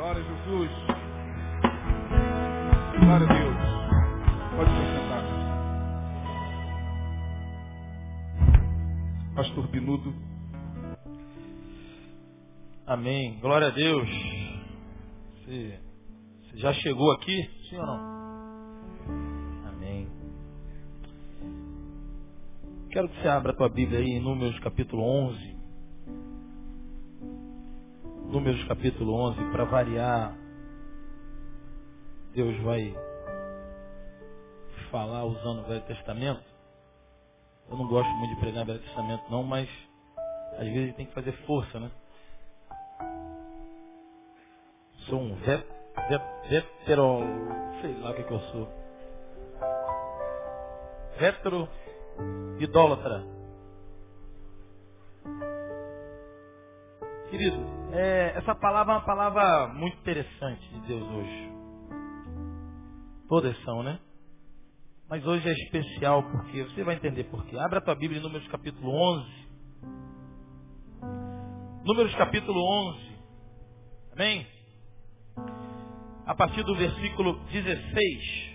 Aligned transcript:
Glória 0.00 0.22
a 0.22 0.24
Jesus. 0.24 0.70
Glória 3.00 3.26
a 3.26 3.32
Deus. 3.34 3.56
Pode 4.56 4.70
se 4.70 4.76
sentar. 4.96 5.24
Pastor 9.36 9.68
Pinudo. 9.68 10.14
Amém. 12.86 13.38
Glória 13.40 13.66
a 13.66 13.70
Deus. 13.70 14.08
Você, 15.34 15.78
você 16.44 16.56
já 16.56 16.72
chegou 16.72 17.12
aqui? 17.12 17.50
Sim 17.68 17.76
ou 17.76 17.86
não? 17.86 18.00
Amém. 19.68 20.08
Quero 22.90 23.06
que 23.10 23.20
você 23.20 23.28
abra 23.28 23.52
a 23.52 23.54
tua 23.54 23.68
Bíblia 23.68 23.98
aí 23.98 24.12
em 24.12 24.22
Números 24.22 24.58
capítulo 24.60 25.02
11. 25.02 25.49
Números 28.30 28.62
capítulo 28.68 29.12
11, 29.12 29.50
para 29.50 29.64
variar, 29.64 30.32
Deus 32.32 32.56
vai 32.62 32.94
falar 34.88 35.24
usando 35.24 35.62
o 35.62 35.64
Velho 35.64 35.80
Testamento. 35.80 36.44
Eu 37.68 37.76
não 37.76 37.88
gosto 37.88 38.08
muito 38.08 38.32
de 38.36 38.40
pregar 38.40 38.60
no 38.60 38.72
Velho 38.72 38.84
Testamento 38.84 39.24
não, 39.28 39.42
mas 39.42 39.68
às 40.52 40.68
vezes 40.68 40.94
tem 40.94 41.06
que 41.06 41.12
fazer 41.12 41.32
força, 41.44 41.80
né? 41.80 41.90
Sou 45.08 45.18
um 45.18 45.34
vet, 45.34 45.66
vet, 46.08 46.22
vetero, 46.48 47.18
sei 47.80 47.98
lá 47.98 48.12
o 48.12 48.14
que, 48.14 48.22
que 48.22 48.32
eu 48.32 48.40
sou. 48.52 48.68
Vetero 51.18 51.68
idólatra. 52.60 53.39
Querido, 57.30 57.64
é, 57.92 58.32
essa 58.38 58.56
palavra 58.56 58.92
é 58.92 58.96
uma 58.96 59.04
palavra 59.04 59.68
muito 59.68 59.96
interessante 59.98 60.68
de 60.68 60.80
Deus 60.80 61.08
hoje. 61.08 61.52
Todas 63.28 63.56
são, 63.62 63.84
né? 63.84 64.00
Mas 65.08 65.24
hoje 65.24 65.48
é 65.48 65.52
especial 65.52 66.24
porque 66.24 66.64
você 66.64 66.82
vai 66.82 66.96
entender 66.96 67.22
por 67.24 67.46
quê. 67.46 67.56
Abra 67.56 67.78
a 67.78 67.82
tua 67.82 67.94
Bíblia 67.94 68.18
em 68.18 68.22
Números 68.22 68.48
capítulo 68.48 68.90
11. 68.90 69.48
Números 71.84 72.12
capítulo 72.16 72.60
11. 72.60 73.18
Amém? 74.12 74.46
A 76.26 76.34
partir 76.34 76.64
do 76.64 76.74
versículo 76.74 77.38
16. 77.52 78.50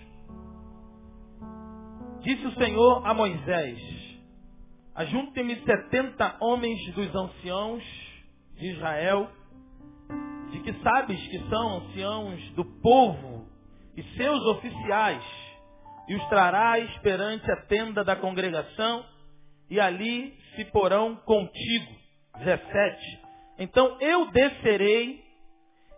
Disse 2.20 2.46
o 2.46 2.54
Senhor 2.56 3.06
a 3.06 3.14
Moisés: 3.14 3.80
Ajunte-me 4.94 5.64
setenta 5.64 6.36
homens 6.40 6.94
dos 6.94 7.14
anciãos 7.14 7.82
de 8.56 8.72
Israel, 8.72 9.30
de 10.50 10.60
que 10.60 10.72
sabes 10.82 11.20
que 11.28 11.38
são 11.48 11.78
anciãos 11.78 12.50
do 12.52 12.64
povo 12.80 13.46
e 13.96 14.02
seus 14.16 14.40
oficiais, 14.46 15.24
e 16.08 16.14
os 16.14 16.28
trarás 16.28 16.90
perante 16.98 17.50
a 17.50 17.56
tenda 17.62 18.04
da 18.04 18.16
congregação, 18.16 19.04
e 19.68 19.80
ali 19.80 20.36
se 20.54 20.64
porão 20.66 21.16
contigo. 21.16 21.96
17. 22.38 23.20
Então 23.58 23.98
eu 24.00 24.30
descerei, 24.30 25.24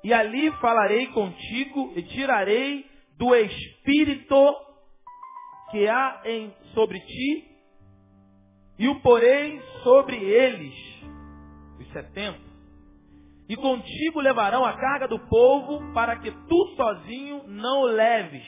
e 0.02 0.12
ali 0.12 0.50
falarei 0.52 1.08
contigo, 1.08 1.92
e 1.96 2.02
tirarei 2.02 2.86
do 3.18 3.34
espírito 3.34 4.56
que 5.70 5.86
há 5.88 6.22
em, 6.24 6.54
sobre 6.72 6.98
ti, 7.00 7.44
e 8.78 8.88
o 8.88 9.00
porei 9.00 9.60
sobre 9.82 10.16
eles, 10.16 10.74
os 11.80 11.92
setenta. 11.92 12.47
E 13.48 13.56
contigo 13.56 14.20
levarão 14.20 14.64
a 14.64 14.74
carga 14.74 15.08
do 15.08 15.18
povo, 15.20 15.80
para 15.94 16.16
que 16.16 16.30
tu 16.30 16.74
sozinho 16.76 17.44
não 17.46 17.80
o 17.80 17.86
leves. 17.86 18.44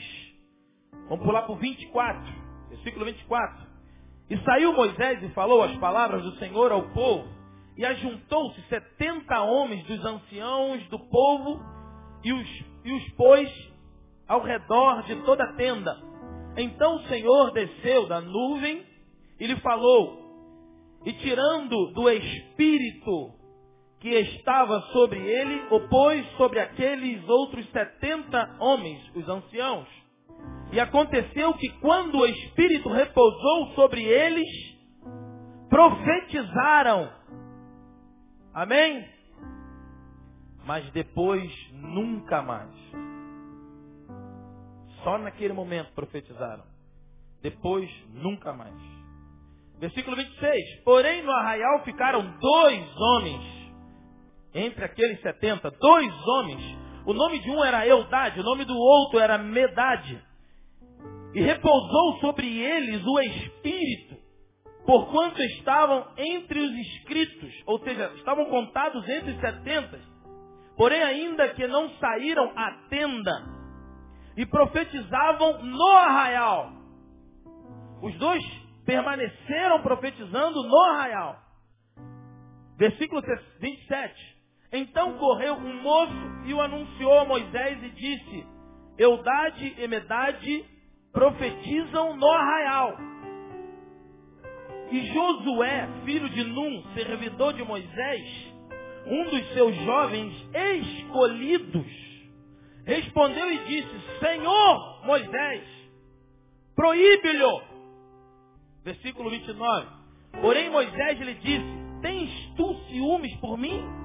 Vamos 1.09 1.25
pular 1.25 1.41
para 1.41 1.53
o 1.53 1.57
24, 1.57 2.23
versículo 2.69 3.05
24. 3.05 3.67
E 4.29 4.37
saiu 4.43 4.73
Moisés 4.73 5.23
e 5.23 5.29
falou 5.29 5.63
as 5.63 5.75
palavras 5.77 6.23
do 6.23 6.35
Senhor 6.37 6.71
ao 6.71 6.83
povo, 6.89 7.27
e 7.75 7.83
ajuntou-se 7.83 8.61
setenta 8.69 9.41
homens 9.41 9.83
dos 9.85 10.05
anciãos 10.05 10.87
do 10.89 10.99
povo, 11.09 11.59
e 12.23 12.31
os, 12.31 12.63
e 12.85 12.93
os 12.93 13.09
pôs 13.13 13.49
ao 14.27 14.41
redor 14.41 15.01
de 15.03 15.15
toda 15.23 15.43
a 15.43 15.53
tenda. 15.53 15.97
Então 16.55 16.97
o 16.97 17.03
Senhor 17.07 17.51
desceu 17.51 18.07
da 18.07 18.21
nuvem 18.21 18.85
e 19.39 19.47
lhe 19.47 19.55
falou, 19.61 20.21
e 21.03 21.13
tirando 21.13 21.87
do 21.87 22.07
espírito 22.07 23.40
que 24.01 24.09
estava 24.09 24.81
sobre 24.91 25.19
ele, 25.19 25.67
o 25.69 25.79
pôs 25.87 26.25
sobre 26.35 26.59
aqueles 26.59 27.23
outros 27.29 27.69
setenta 27.69 28.55
homens, 28.59 28.99
os 29.15 29.29
anciãos. 29.29 29.87
E 30.71 30.79
aconteceu 30.79 31.53
que 31.53 31.69
quando 31.79 32.17
o 32.17 32.25
Espírito 32.25 32.89
repousou 32.89 33.67
sobre 33.75 34.03
eles, 34.03 34.49
profetizaram. 35.69 37.11
Amém? 38.51 39.07
Mas 40.65 40.89
depois 40.91 41.51
nunca 41.71 42.41
mais. 42.41 42.73
Só 45.03 45.19
naquele 45.19 45.53
momento 45.53 45.91
profetizaram. 45.93 46.63
Depois 47.43 47.89
nunca 48.09 48.51
mais. 48.51 48.75
Versículo 49.79 50.15
26. 50.15 50.83
Porém 50.83 51.21
no 51.21 51.31
arraial 51.31 51.83
ficaram 51.83 52.37
dois 52.39 52.97
homens 52.97 53.60
entre 54.53 54.85
aqueles 54.85 55.21
setenta, 55.21 55.71
dois 55.71 56.27
homens. 56.27 56.77
O 57.05 57.13
nome 57.13 57.39
de 57.39 57.49
um 57.49 57.63
era 57.63 57.87
Eudade, 57.87 58.39
o 58.39 58.43
nome 58.43 58.65
do 58.65 58.77
outro 58.77 59.19
era 59.19 59.37
Medade. 59.37 60.21
E 61.33 61.41
repousou 61.41 62.19
sobre 62.19 62.59
eles 62.59 63.01
o 63.05 63.19
Espírito, 63.21 64.17
porquanto 64.85 65.41
estavam 65.41 66.07
entre 66.17 66.59
os 66.59 66.71
inscritos, 66.71 67.53
ou 67.65 67.79
seja, 67.79 68.11
estavam 68.17 68.45
contados 68.45 69.07
entre 69.07 69.31
os 69.31 69.39
setenta, 69.39 69.99
porém 70.75 71.01
ainda 71.01 71.47
que 71.49 71.65
não 71.67 71.89
saíram 71.91 72.51
à 72.55 72.71
tenda, 72.89 73.31
e 74.35 74.45
profetizavam 74.45 75.63
no 75.63 75.87
arraial. 75.87 76.71
Os 78.01 78.13
dois 78.17 78.43
permaneceram 78.85 79.81
profetizando 79.81 80.63
no 80.63 80.83
arraial. 80.83 81.37
Versículo 82.77 83.21
27. 83.59 84.30
Então 84.71 85.17
correu 85.17 85.55
um 85.55 85.81
moço 85.81 86.31
e 86.45 86.53
o 86.53 86.61
anunciou 86.61 87.19
a 87.19 87.25
Moisés 87.25 87.83
e 87.83 87.89
disse, 87.89 88.45
Eudade 88.97 89.75
e 89.77 89.87
Medade 89.87 90.65
profetizam 91.11 92.15
no 92.15 92.27
arraial. 92.27 92.97
E 94.91 95.05
Josué, 95.07 95.89
filho 96.05 96.29
de 96.29 96.43
Num, 96.43 96.83
servidor 96.93 97.53
de 97.53 97.63
Moisés, 97.63 98.53
um 99.05 99.23
dos 99.25 99.53
seus 99.53 99.75
jovens 99.77 100.33
escolhidos, 100.53 101.87
respondeu 102.85 103.51
e 103.51 103.57
disse, 103.65 104.19
Senhor 104.19 105.05
Moisés, 105.05 105.63
proíbe-lhe. 106.75 107.61
Versículo 108.83 109.29
29. 109.29 109.87
Porém 110.41 110.69
Moisés 110.69 111.19
lhe 111.19 111.35
disse, 111.35 112.01
tens 112.01 112.53
tu 112.55 112.73
ciúmes 112.89 113.35
por 113.37 113.57
mim? 113.57 114.00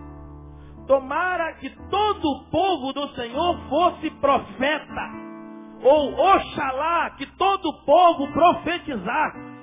Tomara 0.86 1.54
que 1.54 1.68
todo 1.90 2.24
o 2.24 2.44
povo 2.50 2.92
do 2.92 3.08
Senhor 3.14 3.68
fosse 3.68 4.08
profeta. 4.12 5.26
Ou 5.82 6.14
oxalá 6.14 7.10
que 7.10 7.26
todo 7.36 7.66
o 7.68 7.84
povo 7.84 8.32
profetizasse. 8.32 9.56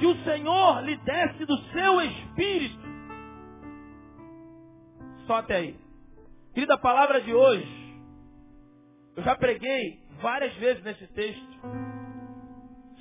Que 0.00 0.06
o 0.06 0.24
Senhor 0.24 0.82
lhe 0.82 0.96
desse 0.96 1.46
do 1.46 1.56
seu 1.70 2.00
espírito. 2.02 2.84
Só 5.26 5.36
até 5.36 5.56
aí. 5.56 5.76
Querida, 6.52 6.76
palavra 6.78 7.20
de 7.20 7.32
hoje. 7.32 7.84
Eu 9.16 9.22
já 9.22 9.36
preguei 9.36 10.00
várias 10.20 10.52
vezes 10.56 10.82
nesse 10.82 11.06
texto. 11.08 11.60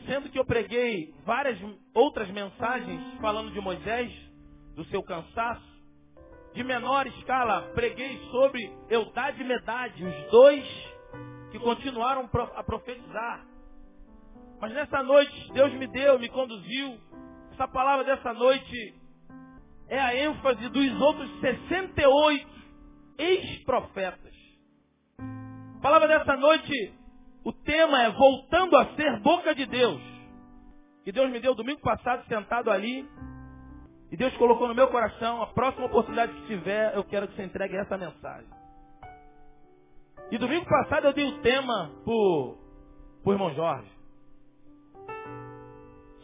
Sendo 0.06 0.30
que 0.30 0.38
eu 0.38 0.46
preguei 0.46 1.16
várias 1.26 1.58
outras 1.96 2.30
mensagens 2.30 3.02
falando 3.20 3.52
de 3.52 3.60
Moisés, 3.60 4.12
do 4.76 4.86
seu 4.86 5.02
cansaço 5.02 5.73
de 6.54 6.64
menor 6.64 7.08
escala, 7.08 7.72
preguei 7.74 8.20
sobre 8.30 8.72
Eudade 8.90 9.42
e 9.42 9.46
Medade, 9.46 10.04
os 10.04 10.32
dois 10.32 10.64
que 11.52 11.60
continuaram 11.60 12.30
a 12.56 12.64
profetizar. 12.64 13.46
Mas 14.62 14.72
nessa 14.74 15.04
noite, 15.04 15.52
Deus 15.54 15.74
me 15.74 15.88
deu, 15.88 16.20
me 16.20 16.30
conduziu. 16.30 16.98
Essa 17.52 17.68
palavra 17.68 18.04
dessa 18.06 18.34
noite 18.34 18.96
é 19.90 20.00
a 20.00 20.16
ênfase 20.16 20.70
dos 20.70 21.02
outros 21.02 21.40
68 21.40 22.48
ex-profetas. 23.18 24.34
A 25.78 25.82
palavra 25.82 26.08
dessa 26.08 26.38
noite, 26.38 26.94
o 27.44 27.52
tema 27.52 28.04
é 28.04 28.12
voltando 28.12 28.78
a 28.78 28.96
ser 28.96 29.20
boca 29.20 29.54
de 29.54 29.66
Deus. 29.66 30.02
Que 31.04 31.12
Deus 31.12 31.30
me 31.30 31.40
deu 31.40 31.54
domingo 31.54 31.82
passado, 31.82 32.26
sentado 32.28 32.72
ali, 32.72 33.08
e 34.14 34.16
Deus 34.16 34.38
colocou 34.38 34.68
no 34.68 34.76
meu 34.76 34.90
coração, 34.90 35.42
a 35.42 35.48
próxima 35.48 35.88
oportunidade 35.88 36.32
que 36.34 36.46
tiver, 36.46 36.96
eu 36.96 37.04
quero 37.04 37.28
que 37.28 37.36
você 37.36 37.46
entregue 37.46 37.76
essa 37.76 37.98
mensagem. 37.98 38.48
E 40.30 40.38
domingo 40.38 40.68
passado 40.68 41.08
eu 41.08 41.14
dei 41.14 41.26
o 41.26 41.42
tema 41.42 41.90
pro, 42.04 42.56
pro 43.24 43.32
irmão 43.34 43.52
Jorge. 43.56 43.92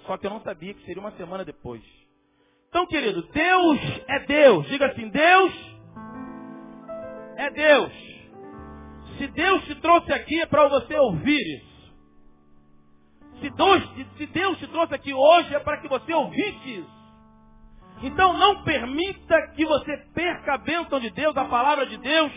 Só 0.06 0.18
que 0.20 0.28
eu 0.28 0.30
não 0.30 0.40
sabia 0.42 0.76
que 0.76 0.86
seria 0.86 1.02
uma 1.02 1.14
semana 1.14 1.44
depois. 1.44 1.82
Então, 2.70 2.86
querido, 2.86 3.24
Deus 3.24 3.80
é 4.08 4.20
Deus. 4.20 4.68
Diga 4.68 4.86
assim, 4.86 5.10
Deus 5.10 5.76
é 7.38 7.50
Deus. 7.50 7.94
Se 9.18 9.28
Deus 9.30 9.66
te 9.66 9.74
trouxe 9.82 10.14
aqui 10.14 10.40
é 10.40 10.46
para 10.46 10.68
você 10.68 10.96
ouvir 10.96 11.58
isso. 11.58 11.96
Se 13.42 13.50
Deus, 13.50 13.84
se 14.16 14.28
Deus 14.28 14.60
te 14.60 14.68
trouxe 14.68 14.94
aqui 14.94 15.12
hoje 15.12 15.56
é 15.56 15.60
para 15.60 15.82
que 15.82 15.88
você 15.88 16.14
ouvisse 16.14 16.82
isso. 16.82 16.99
Então 18.02 18.34
não 18.34 18.64
permita 18.64 19.36
que 19.56 19.66
você 19.66 19.98
perca 20.14 20.54
a 20.54 20.58
bênção 20.58 21.00
de 21.00 21.10
Deus, 21.10 21.36
a 21.36 21.46
palavra 21.46 21.86
de 21.86 21.98
Deus, 21.98 22.32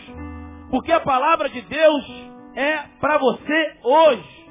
porque 0.69 0.91
a 0.91 0.99
palavra 0.99 1.49
de 1.49 1.61
Deus 1.61 2.05
é 2.55 2.77
para 2.99 3.17
você 3.17 3.77
hoje. 3.83 4.43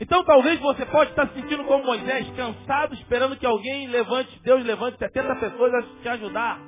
Então 0.00 0.24
talvez 0.24 0.58
você 0.58 0.84
pode 0.86 1.10
estar 1.10 1.28
se 1.28 1.34
sentindo 1.34 1.64
como 1.64 1.84
Moisés, 1.84 2.28
cansado, 2.34 2.94
esperando 2.94 3.36
que 3.36 3.46
alguém 3.46 3.86
levante, 3.86 4.36
Deus 4.42 4.64
levante 4.64 4.98
70 4.98 5.36
pessoas 5.36 5.74
a 5.74 5.82
te 6.02 6.08
ajudar. 6.08 6.58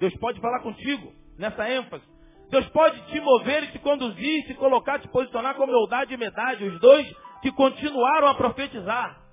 Deus 0.00 0.16
pode 0.16 0.40
falar 0.40 0.60
contigo 0.60 1.12
nessa 1.38 1.68
ênfase. 1.68 2.04
Deus 2.50 2.66
pode 2.68 3.00
te 3.08 3.20
mover 3.20 3.64
e 3.64 3.66
te 3.68 3.78
conduzir, 3.80 4.46
te 4.46 4.54
colocar, 4.54 4.98
te 4.98 5.08
posicionar 5.08 5.56
com 5.56 5.64
humildade 5.64 6.14
e 6.14 6.16
medade, 6.16 6.64
os 6.64 6.80
dois 6.80 7.06
que 7.42 7.52
continuaram 7.52 8.28
a 8.28 8.34
profetizar. 8.34 9.23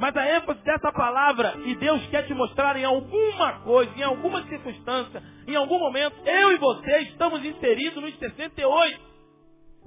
Mas 0.00 0.16
a 0.16 0.34
ênfase 0.34 0.64
dessa 0.64 0.90
palavra, 0.90 1.58
e 1.62 1.74
Deus 1.74 2.06
quer 2.06 2.26
te 2.26 2.32
mostrar 2.32 2.74
em 2.74 2.84
alguma 2.84 3.60
coisa, 3.60 3.92
em 3.94 4.02
alguma 4.02 4.42
circunstância, 4.44 5.22
em 5.46 5.54
algum 5.54 5.78
momento, 5.78 6.16
eu 6.24 6.52
e 6.52 6.56
você 6.56 7.00
estamos 7.00 7.44
inseridos 7.44 8.02
nos 8.02 8.18
68, 8.18 8.98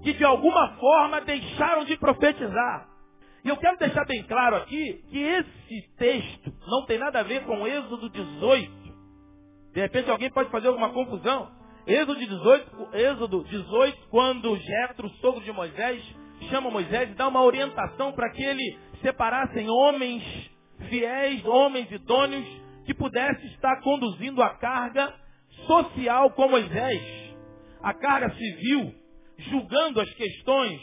que 0.03 0.13
de 0.13 0.23
alguma 0.23 0.75
forma 0.75 1.19
deixaram 1.21 1.83
de 1.85 1.97
profetizar. 1.97 2.87
E 3.43 3.49
eu 3.49 3.57
quero 3.57 3.75
deixar 3.79 4.05
bem 4.05 4.21
claro 4.23 4.57
aqui 4.57 5.03
que 5.09 5.17
esse 5.17 5.95
texto 5.97 6.53
não 6.67 6.85
tem 6.85 6.99
nada 6.99 7.19
a 7.19 7.23
ver 7.23 7.43
com 7.45 7.65
Êxodo 7.65 8.07
18. 8.07 8.71
De 9.73 9.81
repente 9.81 10.11
alguém 10.11 10.29
pode 10.29 10.51
fazer 10.51 10.67
alguma 10.67 10.89
confusão. 10.89 11.49
Êxodo 11.87 12.19
18, 12.19 12.89
Êxodo 12.93 13.43
18 13.45 13.97
quando 14.11 14.55
Jetro, 14.57 15.09
sogro 15.21 15.43
de 15.43 15.51
Moisés, 15.51 16.03
chama 16.51 16.69
Moisés 16.69 17.09
e 17.09 17.15
dá 17.15 17.27
uma 17.27 17.43
orientação 17.43 18.11
para 18.11 18.29
que 18.29 18.43
ele 18.43 18.77
separassem 19.03 19.69
homens 19.69 20.23
fiéis, 20.89 21.45
homens 21.45 21.91
idôneos, 21.91 22.47
que 22.85 22.93
pudessem 22.93 23.45
estar 23.51 23.81
conduzindo 23.81 24.41
a 24.41 24.49
carga 24.57 25.13
social 25.67 26.31
com 26.31 26.49
Moisés, 26.49 27.35
a 27.81 27.93
carga 27.93 28.33
civil, 28.35 28.93
julgando 29.37 30.01
as 30.01 30.09
questões, 30.13 30.81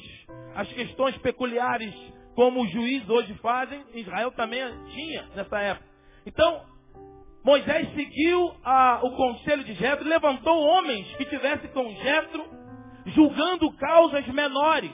as 0.54 0.72
questões 0.72 1.16
peculiares, 1.18 1.94
como 2.34 2.62
os 2.62 2.70
juízes 2.70 3.08
hoje 3.08 3.34
fazem, 3.42 3.82
Israel 3.94 4.30
também 4.32 4.62
tinha 4.94 5.26
nessa 5.34 5.58
época. 5.58 5.86
Então, 6.24 6.62
Moisés 7.44 7.92
seguiu 7.94 8.54
a, 8.64 9.00
o 9.02 9.10
conselho 9.16 9.64
de 9.64 9.74
Jetro, 9.74 10.08
levantou 10.08 10.58
homens 10.58 11.06
que 11.16 11.24
tivessem 11.24 11.70
com 11.70 11.90
Jetro, 11.96 12.44
julgando 13.06 13.72
causas 13.72 14.26
menores. 14.28 14.92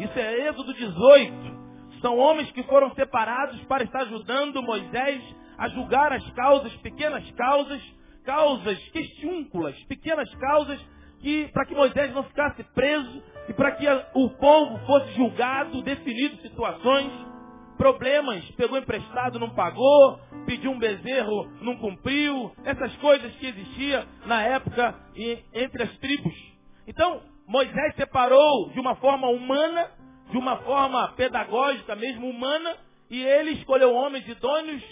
Isso 0.00 0.18
é 0.18 0.48
Êxodo 0.48 0.74
18. 0.74 1.57
São 2.00 2.16
homens 2.16 2.50
que 2.52 2.62
foram 2.64 2.94
separados 2.94 3.60
para 3.64 3.84
estar 3.84 4.02
ajudando 4.02 4.62
Moisés 4.62 5.22
a 5.56 5.68
julgar 5.68 6.12
as 6.12 6.30
causas, 6.32 6.72
pequenas 6.76 7.28
causas, 7.32 7.82
causas 8.24 8.78
questiúnculas, 8.90 9.76
pequenas 9.84 10.32
causas 10.36 10.80
que 11.20 11.48
para 11.48 11.66
que 11.66 11.74
Moisés 11.74 12.14
não 12.14 12.22
ficasse 12.24 12.62
preso 12.74 13.22
e 13.48 13.52
para 13.52 13.72
que 13.72 13.86
o 14.14 14.30
povo 14.30 14.78
fosse 14.86 15.12
julgado, 15.14 15.82
definido 15.82 16.40
situações 16.42 17.10
problemas, 17.76 18.44
pegou 18.52 18.76
emprestado, 18.76 19.38
não 19.38 19.50
pagou, 19.50 20.20
pediu 20.44 20.72
um 20.72 20.78
bezerro, 20.78 21.48
não 21.62 21.76
cumpriu, 21.76 22.52
essas 22.64 22.94
coisas 22.96 23.32
que 23.36 23.46
existiam 23.46 24.04
na 24.26 24.42
época 24.42 24.94
entre 25.54 25.84
as 25.84 25.96
tribos. 25.98 26.34
Então, 26.86 27.22
Moisés 27.46 27.94
separou 27.94 28.70
de 28.70 28.80
uma 28.80 28.96
forma 28.96 29.28
humana, 29.28 29.90
de 30.30 30.36
uma 30.36 30.56
forma 30.58 31.08
pedagógica 31.12 31.96
mesmo 31.96 32.28
humana, 32.28 32.76
e 33.10 33.22
ele 33.22 33.52
escolheu 33.52 33.94
homens 33.94 34.26
idôneos, 34.28 34.82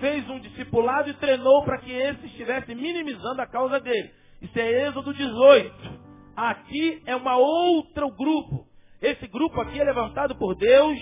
fez 0.00 0.28
um 0.28 0.38
discipulado 0.38 1.10
e 1.10 1.14
treinou 1.14 1.64
para 1.64 1.78
que 1.78 1.90
esses 1.90 2.24
estivessem 2.24 2.74
minimizando 2.74 3.42
a 3.42 3.46
causa 3.46 3.80
dele. 3.80 4.10
Isso 4.40 4.58
é 4.58 4.86
Êxodo 4.86 5.12
18. 5.12 6.06
Aqui 6.36 7.02
é 7.06 7.16
uma 7.16 7.36
outro 7.36 8.10
grupo. 8.10 8.66
Esse 9.00 9.26
grupo 9.26 9.60
aqui 9.60 9.80
é 9.80 9.84
levantado 9.84 10.36
por 10.36 10.54
Deus 10.54 10.98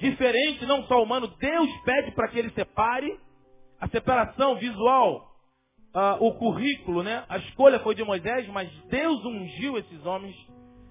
diferente, 0.00 0.64
não 0.64 0.82
só 0.84 1.02
humano, 1.02 1.28
Deus 1.38 1.70
pede 1.84 2.10
para 2.12 2.28
que 2.28 2.38
ele 2.38 2.50
separe 2.50 3.18
a 3.78 3.86
separação 3.88 4.56
visual, 4.56 5.30
uh, 5.94 6.24
o 6.24 6.34
currículo, 6.34 7.02
né? 7.02 7.24
A 7.28 7.38
escolha 7.38 7.78
foi 7.80 7.94
de 7.94 8.02
Moisés, 8.02 8.48
mas 8.48 8.70
Deus 8.88 9.24
ungiu 9.24 9.78
esses 9.78 10.04
homens 10.04 10.34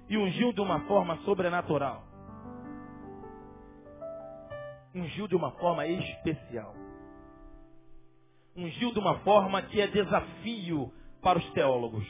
e 0.10 0.18
ungiu 0.18 0.52
de 0.52 0.60
uma 0.60 0.82
forma 0.82 1.18
sobrenatural. 1.18 2.04
Ungiu 4.94 5.28
de 5.28 5.36
uma 5.36 5.52
forma 5.52 5.86
especial. 5.86 6.76
Ungiu 8.56 8.92
de 8.92 9.00
uma 9.00 9.20
forma 9.20 9.62
que 9.62 9.80
é 9.80 9.88
desafio 9.88 10.92
para 11.22 11.38
os 11.38 11.48
teólogos. 11.52 12.06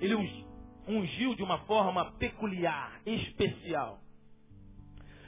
Ele 0.00 0.16
ungiu 0.88 1.34
de 1.36 1.42
uma 1.42 1.58
forma 1.58 2.12
peculiar, 2.12 3.00
especial. 3.06 4.00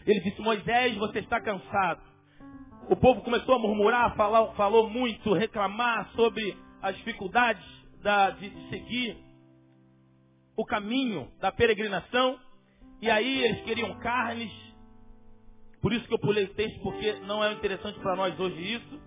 Ele 0.04 0.20
disse, 0.20 0.40
Moisés, 0.40 0.96
você 0.96 1.20
está 1.20 1.40
cansado. 1.40 2.02
O 2.90 2.96
povo 2.96 3.20
começou 3.22 3.54
a 3.54 3.58
murmurar, 3.60 4.16
falou 4.16 4.90
muito, 4.90 5.32
reclamar 5.32 6.10
sobre 6.16 6.56
as 6.82 6.96
dificuldades 6.96 7.64
da, 8.02 8.30
de 8.30 8.50
seguir 8.68 9.16
o 10.56 10.64
caminho 10.64 11.30
da 11.40 11.50
peregrinação. 11.52 12.38
E 13.00 13.10
aí 13.10 13.44
eles 13.44 13.62
queriam 13.64 13.98
carnes. 13.98 14.52
Por 15.80 15.92
isso 15.92 16.06
que 16.06 16.14
eu 16.14 16.20
pulei 16.20 16.44
o 16.44 16.54
texto, 16.54 16.80
porque 16.82 17.12
não 17.26 17.42
é 17.42 17.52
interessante 17.52 17.98
para 18.00 18.14
nós 18.14 18.38
hoje 18.38 18.74
isso. 18.74 19.00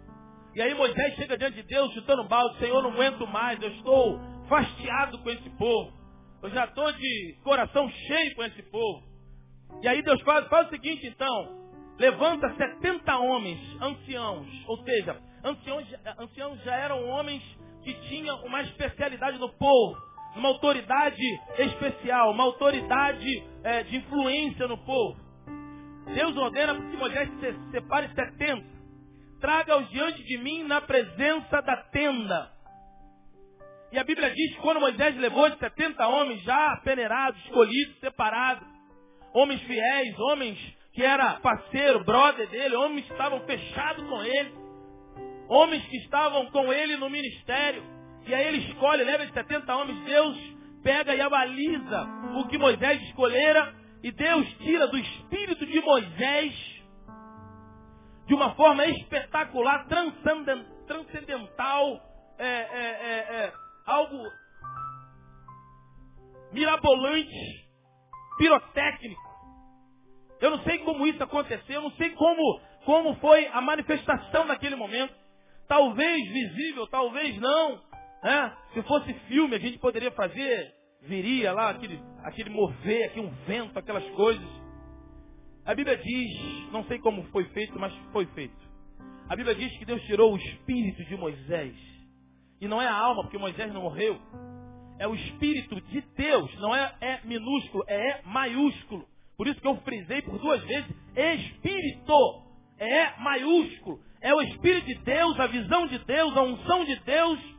E 0.53 0.61
aí 0.61 0.73
Moisés 0.73 1.15
chega 1.15 1.37
diante 1.37 1.55
de 1.55 1.63
Deus, 1.63 1.93
chutando 1.93 2.27
balde, 2.27 2.59
Senhor, 2.59 2.81
não 2.81 2.91
aguento 2.91 3.27
mais, 3.27 3.61
eu 3.61 3.69
estou 3.71 4.19
fastiado 4.47 5.17
com 5.19 5.29
esse 5.29 5.49
povo. 5.51 5.93
Eu 6.41 6.49
já 6.49 6.65
estou 6.65 6.91
de 6.91 7.39
coração 7.43 7.89
cheio 7.89 8.35
com 8.35 8.43
esse 8.43 8.61
povo. 8.63 9.03
E 9.81 9.87
aí 9.87 10.01
Deus 10.01 10.21
faz, 10.21 10.47
faz 10.47 10.67
o 10.67 10.69
seguinte 10.69 11.07
então. 11.07 11.65
Levanta 11.97 12.53
70 12.55 13.17
homens, 13.17 13.59
anciãos. 13.81 14.47
Ou 14.67 14.77
seja, 14.83 15.21
anciãos, 15.43 15.85
anciãos 16.19 16.63
já 16.63 16.75
eram 16.75 17.03
homens 17.09 17.41
que 17.83 17.93
tinham 18.09 18.43
uma 18.45 18.61
especialidade 18.61 19.37
no 19.39 19.49
povo. 19.53 19.97
Uma 20.35 20.49
autoridade 20.49 21.21
especial, 21.57 22.31
uma 22.31 22.43
autoridade 22.43 23.43
é, 23.63 23.83
de 23.83 23.97
influência 23.97 24.67
no 24.67 24.77
povo. 24.79 25.17
Deus 26.13 26.35
ordena 26.37 26.75
que 26.75 26.97
Moisés 26.97 27.29
se 27.39 27.71
separe 27.71 28.09
70. 28.13 28.63
Traga-os 29.39 29.89
diante 29.89 30.23
de 30.23 30.37
mim 30.37 30.63
na 30.63 30.81
presença 30.81 31.61
da 31.61 31.77
tenda. 31.91 32.51
E 33.91 33.97
a 33.97 34.03
Bíblia 34.03 34.29
diz 34.31 34.55
que 34.55 34.61
quando 34.61 34.79
Moisés 34.79 35.15
levou 35.17 35.47
os 35.47 35.57
70 35.57 36.07
homens 36.07 36.41
já 36.43 36.81
peneirados, 36.83 37.39
escolhidos, 37.45 37.99
separados, 37.99 38.67
homens 39.33 39.61
fiéis, 39.61 40.19
homens 40.19 40.57
que 40.93 41.03
era 41.03 41.33
parceiro, 41.35 42.03
brother 42.03 42.47
dele, 42.49 42.75
homens 42.75 43.05
que 43.05 43.11
estavam 43.11 43.41
fechados 43.41 44.07
com 44.07 44.23
ele, 44.23 44.53
homens 45.49 45.85
que 45.87 45.97
estavam 45.97 46.45
com 46.47 46.71
ele 46.71 46.97
no 46.97 47.09
ministério. 47.09 47.83
E 48.25 48.33
aí 48.33 48.47
ele 48.47 48.69
escolhe, 48.69 49.03
leva 49.03 49.25
de 49.25 49.33
70 49.33 49.75
homens, 49.75 50.03
Deus 50.05 50.55
pega 50.83 51.15
e 51.15 51.21
avaliza 51.21 52.07
o 52.37 52.47
que 52.47 52.57
Moisés 52.57 53.01
escolhera, 53.03 53.73
e 54.03 54.11
Deus 54.11 54.47
tira 54.59 54.87
do 54.87 54.97
espírito 54.97 55.65
de 55.65 55.81
Moisés, 55.81 56.53
de 58.27 58.33
uma 58.33 58.53
forma 58.55 58.85
espetacular, 58.85 59.87
transcendental, 60.87 62.01
é, 62.37 62.45
é, 62.45 62.57
é, 62.57 63.45
é 63.45 63.53
algo 63.85 64.17
mirabolante, 66.51 67.67
pirotécnico. 68.37 69.25
Eu 70.39 70.51
não 70.51 70.63
sei 70.63 70.79
como 70.79 71.07
isso 71.07 71.23
aconteceu, 71.23 71.75
eu 71.75 71.81
não 71.81 71.91
sei 71.91 72.09
como, 72.11 72.61
como 72.85 73.15
foi 73.15 73.47
a 73.47 73.61
manifestação 73.61 74.45
naquele 74.45 74.75
momento. 74.75 75.13
Talvez 75.67 76.27
visível, 76.31 76.87
talvez 76.87 77.37
não. 77.39 77.81
Se 78.73 78.81
fosse 78.83 79.13
filme, 79.27 79.55
a 79.55 79.59
gente 79.59 79.77
poderia 79.77 80.11
fazer, 80.11 80.73
viria 81.03 81.53
lá 81.53 81.69
aquele, 81.69 82.01
aquele 82.23 82.49
mover, 82.49 83.05
aqui 83.05 83.19
um 83.19 83.29
vento, 83.45 83.77
aquelas 83.77 84.05
coisas. 84.11 84.47
A 85.65 85.73
Bíblia 85.73 85.97
diz, 85.97 86.71
não 86.71 86.83
sei 86.85 86.99
como 86.99 87.23
foi 87.25 87.45
feito, 87.49 87.77
mas 87.79 87.93
foi 88.11 88.25
feito. 88.27 88.65
A 89.29 89.35
Bíblia 89.35 89.55
diz 89.55 89.75
que 89.77 89.85
Deus 89.85 90.01
tirou 90.03 90.33
o 90.33 90.37
espírito 90.37 91.03
de 91.05 91.17
Moisés 91.17 91.75
E 92.61 92.67
não 92.67 92.79
é 92.81 92.87
a 92.87 92.93
alma, 92.93 93.23
porque 93.23 93.37
Moisés 93.37 93.73
não 93.73 93.81
morreu. 93.81 94.19
É 94.97 95.07
o 95.07 95.15
Espírito 95.15 95.79
de 95.81 96.01
Deus. 96.15 96.59
Não 96.59 96.75
é, 96.75 96.95
é 97.01 97.19
minúsculo, 97.25 97.83
é, 97.87 98.11
é 98.11 98.21
maiúsculo. 98.23 99.05
Por 99.37 99.47
isso 99.47 99.59
que 99.59 99.67
eu 99.67 99.75
frisei 99.81 100.21
por 100.21 100.37
duas 100.39 100.63
vezes. 100.63 100.89
Espírito. 101.15 102.43
É 102.77 103.19
maiúsculo. 103.19 103.99
É 104.21 104.33
o 104.33 104.41
Espírito 104.41 104.87
de 104.87 104.95
Deus, 105.03 105.39
a 105.39 105.47
visão 105.47 105.87
de 105.87 105.99
Deus, 105.99 106.37
a 106.37 106.41
unção 106.43 106.85
de 106.85 106.95
Deus. 107.01 107.54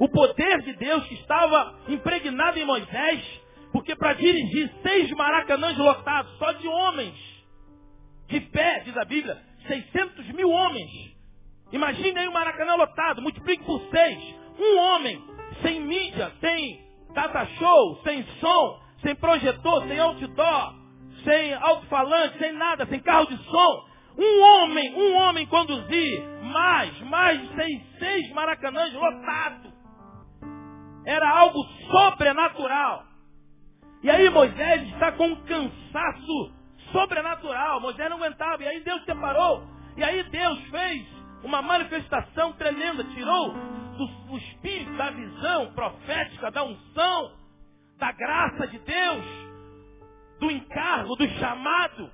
O 0.00 0.08
poder 0.08 0.62
de 0.62 0.72
Deus 0.72 1.06
que 1.06 1.14
estava 1.14 1.78
impregnado 1.86 2.58
em 2.58 2.64
Moisés. 2.64 3.40
Porque 3.70 3.94
para 3.94 4.14
dirigir 4.14 4.72
seis 4.82 5.10
maracanãs 5.12 5.76
lotados, 5.78 6.36
só 6.38 6.50
de 6.52 6.66
homens, 6.66 7.14
de 8.26 8.40
pé, 8.40 8.80
diz 8.80 8.96
a 8.96 9.04
Bíblia, 9.04 9.38
600 9.66 10.26
mil 10.32 10.50
homens. 10.50 10.90
Imagine 11.70 12.18
aí 12.18 12.26
o 12.26 12.32
Maracanã 12.32 12.74
lotado, 12.74 13.22
multiplique 13.22 13.64
por 13.64 13.80
seis. 13.90 14.34
Um 14.58 14.78
homem, 14.78 15.22
sem 15.62 15.80
mídia, 15.80 16.32
sem 16.40 16.80
data 17.14 17.46
show, 17.58 18.00
sem 18.02 18.24
som, 18.40 18.80
sem 19.02 19.14
projetor, 19.14 19.86
sem 19.86 19.98
outdoor, 20.00 20.74
sem 21.22 21.54
alto-falante, 21.54 22.38
sem 22.38 22.52
nada, 22.52 22.86
sem 22.86 23.00
carro 23.00 23.26
de 23.26 23.36
som. 23.44 23.84
Um 24.18 24.42
homem, 24.42 24.94
um 24.94 25.14
homem 25.14 25.46
conduzir 25.46 26.22
mais, 26.42 27.00
mais 27.02 27.40
de 27.40 27.54
seis, 27.54 27.82
seis 27.98 28.32
maracanãs 28.32 28.92
lotados. 28.92 29.69
Era 31.04 31.28
algo 31.28 31.64
sobrenatural. 31.90 33.04
E 34.02 34.10
aí 34.10 34.28
Moisés 34.30 34.82
está 34.92 35.12
com 35.12 35.26
um 35.26 35.36
cansaço 35.42 36.52
sobrenatural. 36.92 37.80
Moisés 37.80 38.08
não 38.10 38.16
aguentava. 38.16 38.62
E 38.62 38.68
aí 38.68 38.80
Deus 38.80 39.04
separou. 39.04 39.62
E 39.96 40.02
aí 40.04 40.22
Deus 40.24 40.60
fez 40.70 41.06
uma 41.42 41.62
manifestação 41.62 42.52
tremenda. 42.54 43.04
Tirou 43.04 43.54
do, 44.28 44.38
espírito 44.38 44.96
da 44.96 45.10
visão 45.10 45.72
profética, 45.74 46.50
da 46.50 46.64
unção, 46.64 47.32
da 47.98 48.12
graça 48.12 48.66
de 48.68 48.78
Deus, 48.78 49.24
do 50.38 50.50
encargo, 50.50 51.16
do 51.16 51.28
chamado, 51.38 52.10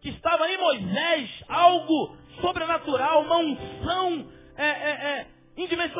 que 0.00 0.08
estava 0.08 0.48
em 0.48 0.58
Moisés, 0.58 1.44
algo 1.48 2.16
sobrenatural, 2.40 3.22
uma 3.22 3.36
unção 3.36 4.28
é, 4.56 4.66
é, 4.66 4.90
é, 4.90 5.26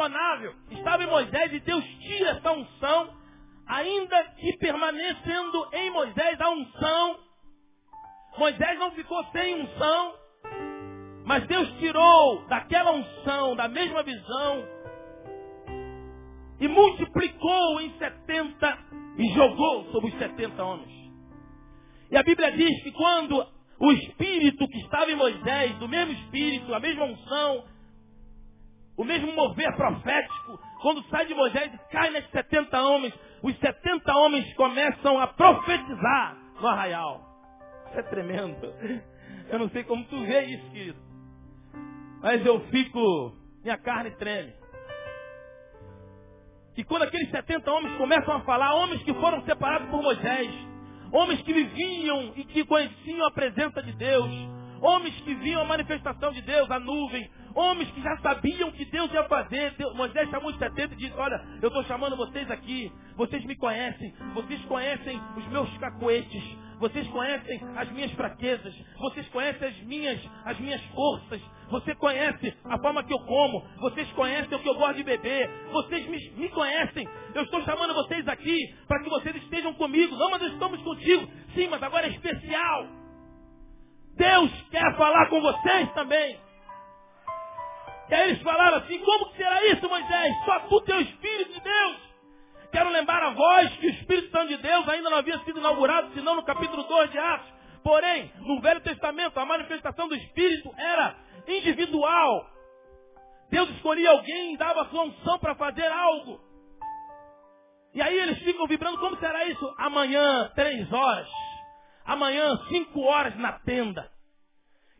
indimensionável. 0.00 0.54
Estava 0.70 1.02
em 1.02 1.06
Moisés 1.06 1.52
e 1.52 1.60
Deus 1.60 1.84
tira 1.84 2.30
essa 2.30 2.52
unção, 2.52 3.10
ainda 3.66 4.24
que 4.38 4.56
permanecendo 4.56 5.68
em 5.72 5.90
Moisés 5.90 6.40
a 6.40 6.48
unção. 6.50 7.18
Moisés 8.38 8.78
não 8.78 8.92
ficou 8.92 9.22
sem 9.32 9.60
unção, 9.60 10.14
mas 11.26 11.46
Deus 11.46 11.68
tirou 11.78 12.46
daquela 12.46 12.92
unção, 12.92 13.56
da 13.56 13.68
mesma 13.68 14.02
visão, 14.02 14.64
e 16.60 16.68
multiplicou 16.68 17.80
em 17.80 17.92
70 17.98 18.78
e 19.18 19.28
jogou 19.34 19.90
sobre 19.92 20.10
os 20.10 20.18
70 20.18 20.62
homens. 20.62 21.00
E 22.10 22.16
a 22.16 22.22
Bíblia 22.22 22.52
diz 22.52 22.82
que 22.82 22.92
quando 22.92 23.46
o 23.78 23.92
espírito 23.92 24.66
que 24.68 24.78
estava 24.78 25.10
em 25.10 25.16
Moisés, 25.16 25.76
do 25.78 25.88
mesmo 25.88 26.12
espírito, 26.12 26.74
a 26.74 26.80
mesma 26.80 27.04
unção, 27.04 27.64
o 29.00 29.04
mesmo 29.04 29.32
mover 29.32 29.74
profético, 29.76 30.60
quando 30.82 31.02
sai 31.04 31.24
de 31.24 31.34
Moisés 31.34 31.72
e 31.72 31.78
cai 31.90 32.10
nesses 32.10 32.30
70 32.32 32.82
homens, 32.82 33.14
os 33.42 33.58
70 33.58 34.14
homens 34.14 34.52
começam 34.56 35.18
a 35.18 35.26
profetizar 35.26 36.36
no 36.60 36.66
arraial. 36.68 37.22
Isso 37.88 37.98
é 37.98 38.02
tremendo. 38.02 38.66
Eu 39.48 39.58
não 39.58 39.70
sei 39.70 39.84
como 39.84 40.04
tu 40.04 40.20
vê 40.20 40.44
isso, 40.44 40.70
querido. 40.70 40.98
Mas 42.20 42.44
eu 42.44 42.60
fico, 42.66 43.34
minha 43.64 43.78
carne 43.78 44.10
treme. 44.16 44.52
E 46.76 46.84
quando 46.84 47.04
aqueles 47.04 47.30
70 47.30 47.72
homens 47.72 47.96
começam 47.96 48.34
a 48.34 48.40
falar, 48.40 48.74
homens 48.74 49.02
que 49.02 49.14
foram 49.14 49.42
separados 49.46 49.88
por 49.88 50.02
Moisés, 50.02 50.50
homens 51.10 51.40
que 51.40 51.54
viviam 51.54 52.34
e 52.36 52.44
que 52.44 52.66
conheciam 52.66 53.26
a 53.26 53.30
presença 53.30 53.82
de 53.82 53.92
Deus, 53.92 54.30
homens 54.82 55.18
que 55.22 55.34
viam 55.36 55.62
a 55.62 55.64
manifestação 55.64 56.32
de 56.32 56.42
Deus, 56.42 56.70
a 56.70 56.78
nuvem, 56.78 57.30
homens 57.54 57.90
que 57.90 58.02
já 58.02 58.16
sabiam 58.18 58.70
que 58.72 58.84
Deus 58.86 59.12
ia 59.12 59.24
fazer. 59.24 59.74
Deus, 59.76 59.94
Moisés 59.94 60.28
chamou 60.30 60.50
os 60.50 60.58
70 60.58 60.94
e 60.94 60.96
disse, 60.96 61.14
olha, 61.16 61.40
eu 61.62 61.68
estou 61.68 61.84
chamando 61.84 62.16
vocês 62.16 62.50
aqui, 62.50 62.92
vocês 63.16 63.44
me 63.44 63.56
conhecem, 63.56 64.14
vocês 64.34 64.64
conhecem 64.66 65.20
os 65.36 65.46
meus 65.48 65.78
cacoetes, 65.78 66.42
vocês 66.78 67.06
conhecem 67.08 67.60
as 67.76 67.90
minhas 67.92 68.10
fraquezas, 68.12 68.74
vocês 68.98 69.28
conhecem 69.28 69.68
as 69.68 69.80
minhas, 69.82 70.30
as 70.44 70.58
minhas 70.58 70.82
forças, 70.86 71.40
você 71.70 71.94
conhece 71.94 72.56
a 72.64 72.78
forma 72.78 73.04
que 73.04 73.12
eu 73.12 73.18
como, 73.20 73.62
vocês 73.80 74.10
conhecem 74.12 74.56
o 74.56 74.60
que 74.60 74.68
eu 74.68 74.74
gosto 74.74 74.96
de 74.96 75.04
beber, 75.04 75.48
vocês 75.72 76.06
me, 76.06 76.30
me 76.30 76.48
conhecem. 76.48 77.06
Eu 77.34 77.42
estou 77.42 77.62
chamando 77.62 77.94
vocês 77.94 78.26
aqui 78.26 78.74
para 78.88 79.02
que 79.02 79.10
vocês 79.10 79.36
estejam 79.36 79.72
comigo. 79.74 80.16
Não, 80.16 80.30
mas 80.30 80.42
estamos 80.42 80.82
contigo. 80.82 81.28
Sim, 81.54 81.68
mas 81.68 81.82
agora 81.82 82.06
é 82.06 82.10
especial. 82.10 82.86
Deus 84.16 84.50
quer 84.70 84.96
falar 84.96 85.28
com 85.28 85.40
vocês 85.40 85.92
também. 85.92 86.49
E 88.10 88.14
aí 88.14 88.30
eles 88.30 88.42
falaram 88.42 88.78
assim, 88.78 88.98
como 88.98 89.30
será 89.36 89.64
isso, 89.66 89.88
Moisés? 89.88 90.44
Só 90.44 90.60
tu 90.60 90.80
teu 90.80 91.00
Espírito 91.00 91.52
de 91.52 91.60
Deus. 91.60 91.96
Quero 92.72 92.90
lembrar 92.90 93.22
a 93.22 93.30
voz 93.30 93.72
que 93.76 93.86
o 93.86 93.90
Espírito 93.90 94.30
Santo 94.30 94.48
de 94.48 94.56
Deus 94.56 94.88
ainda 94.88 95.10
não 95.10 95.18
havia 95.18 95.38
sido 95.40 95.60
inaugurado, 95.60 96.12
senão 96.12 96.34
no 96.34 96.44
capítulo 96.44 96.82
2 96.82 97.10
de 97.10 97.18
Atos. 97.18 97.52
Porém, 97.84 98.32
no 98.40 98.60
Velho 98.60 98.80
Testamento, 98.80 99.38
a 99.38 99.46
manifestação 99.46 100.08
do 100.08 100.16
Espírito 100.16 100.72
era 100.76 101.16
individual. 101.46 102.46
Deus 103.48 103.70
escolhia 103.70 104.10
alguém 104.10 104.54
e 104.54 104.56
dava 104.56 104.88
sua 104.88 105.04
unção 105.04 105.38
para 105.38 105.54
fazer 105.54 105.86
algo. 105.86 106.40
E 107.94 108.02
aí 108.02 108.16
eles 108.16 108.38
ficam 108.40 108.66
vibrando, 108.66 108.98
como 108.98 109.16
será 109.18 109.44
isso? 109.46 109.74
Amanhã, 109.78 110.50
três 110.54 110.92
horas. 110.92 111.28
Amanhã, 112.04 112.56
cinco 112.68 113.02
horas 113.02 113.36
na 113.36 113.52
tenda. 113.60 114.10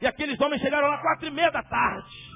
E 0.00 0.06
aqueles 0.06 0.40
homens 0.40 0.62
chegaram 0.62 0.88
lá 0.88 0.98
quatro 0.98 1.26
e 1.26 1.30
meia 1.30 1.50
da 1.50 1.62
tarde. 1.62 2.29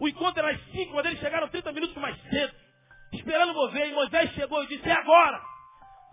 O 0.00 0.08
encontro 0.08 0.40
era 0.40 0.54
às 0.54 0.64
cinco, 0.70 0.94
mas 0.94 1.06
eles 1.06 1.18
chegaram 1.18 1.48
30 1.48 1.72
minutos 1.72 1.96
mais 1.96 2.16
cedo. 2.30 2.52
Esperando 3.12 3.54
mover. 3.54 3.88
E 3.88 3.94
Moisés 3.94 4.30
chegou 4.32 4.62
e 4.62 4.68
disse, 4.68 4.88
é 4.88 4.92
agora. 4.92 5.40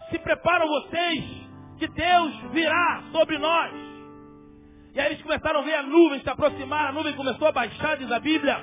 Se 0.10 0.20
preparam 0.20 0.68
vocês, 0.68 1.24
que 1.78 1.88
Deus 1.88 2.36
virá 2.52 3.04
sobre 3.12 3.38
nós. 3.38 3.74
E 4.94 5.00
aí 5.00 5.08
eles 5.08 5.22
começaram 5.22 5.60
a 5.60 5.64
ver 5.64 5.76
a 5.76 5.84
nuvem 5.84 6.22
se 6.22 6.30
aproximar, 6.30 6.88
a 6.88 6.92
nuvem 6.92 7.14
começou 7.16 7.48
a 7.48 7.52
baixar, 7.52 7.98
diz 7.98 8.10
a 8.12 8.20
Bíblia. 8.20 8.58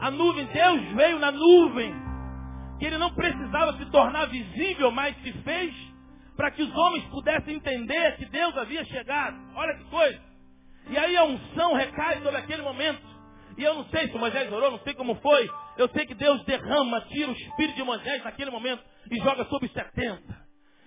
A 0.00 0.10
nuvem, 0.10 0.46
Deus 0.46 0.82
veio 0.94 1.18
na 1.18 1.32
nuvem, 1.32 1.94
que 2.78 2.86
ele 2.86 2.98
não 2.98 3.12
precisava 3.12 3.76
se 3.76 3.84
tornar 3.86 4.26
visível, 4.26 4.90
mas 4.90 5.16
se 5.22 5.32
fez 5.42 5.74
para 6.36 6.50
que 6.50 6.62
os 6.62 6.74
homens 6.74 7.04
pudessem 7.06 7.56
entender 7.56 8.16
que 8.16 8.24
Deus 8.26 8.56
havia 8.56 8.84
chegado. 8.84 9.36
Olha 9.54 9.74
que 9.74 9.84
coisa. 9.84 10.20
E 10.88 10.98
aí 10.98 11.16
a 11.16 11.24
unção 11.24 11.74
recai 11.74 12.20
sobre 12.22 12.36
aquele 12.36 12.62
momento. 12.62 13.11
E 13.56 13.62
eu 13.62 13.74
não 13.74 13.84
sei 13.86 14.08
se 14.08 14.18
Moisés 14.18 14.50
orou, 14.52 14.70
não 14.70 14.78
sei 14.80 14.94
como 14.94 15.14
foi. 15.16 15.50
Eu 15.76 15.88
sei 15.90 16.06
que 16.06 16.14
Deus 16.14 16.42
derrama, 16.44 17.00
tira 17.02 17.30
o 17.30 17.34
espírito 17.34 17.76
de 17.76 17.82
Moisés 17.82 18.24
naquele 18.24 18.50
momento 18.50 18.82
e 19.10 19.16
joga 19.18 19.44
sobre 19.46 19.66
os 19.66 19.72
70. 19.72 20.22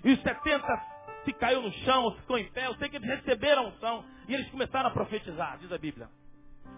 E 0.04 0.12
os 0.14 0.22
70 0.22 0.96
se 1.26 1.34
caiu 1.34 1.62
no 1.62 1.72
chão, 1.72 2.04
ou 2.04 2.16
ficou 2.18 2.38
em 2.38 2.50
pé. 2.52 2.68
Eu 2.68 2.76
sei 2.76 2.90
que 2.90 2.98
eles 2.98 3.08
receberam 3.08 3.64
a 3.64 3.68
unção 3.68 4.06
e 4.28 4.34
eles 4.34 4.50
começaram 4.50 4.90
a 4.90 4.92
profetizar, 4.92 5.58
diz 5.60 5.72
a 5.72 5.78
Bíblia. 5.78 6.08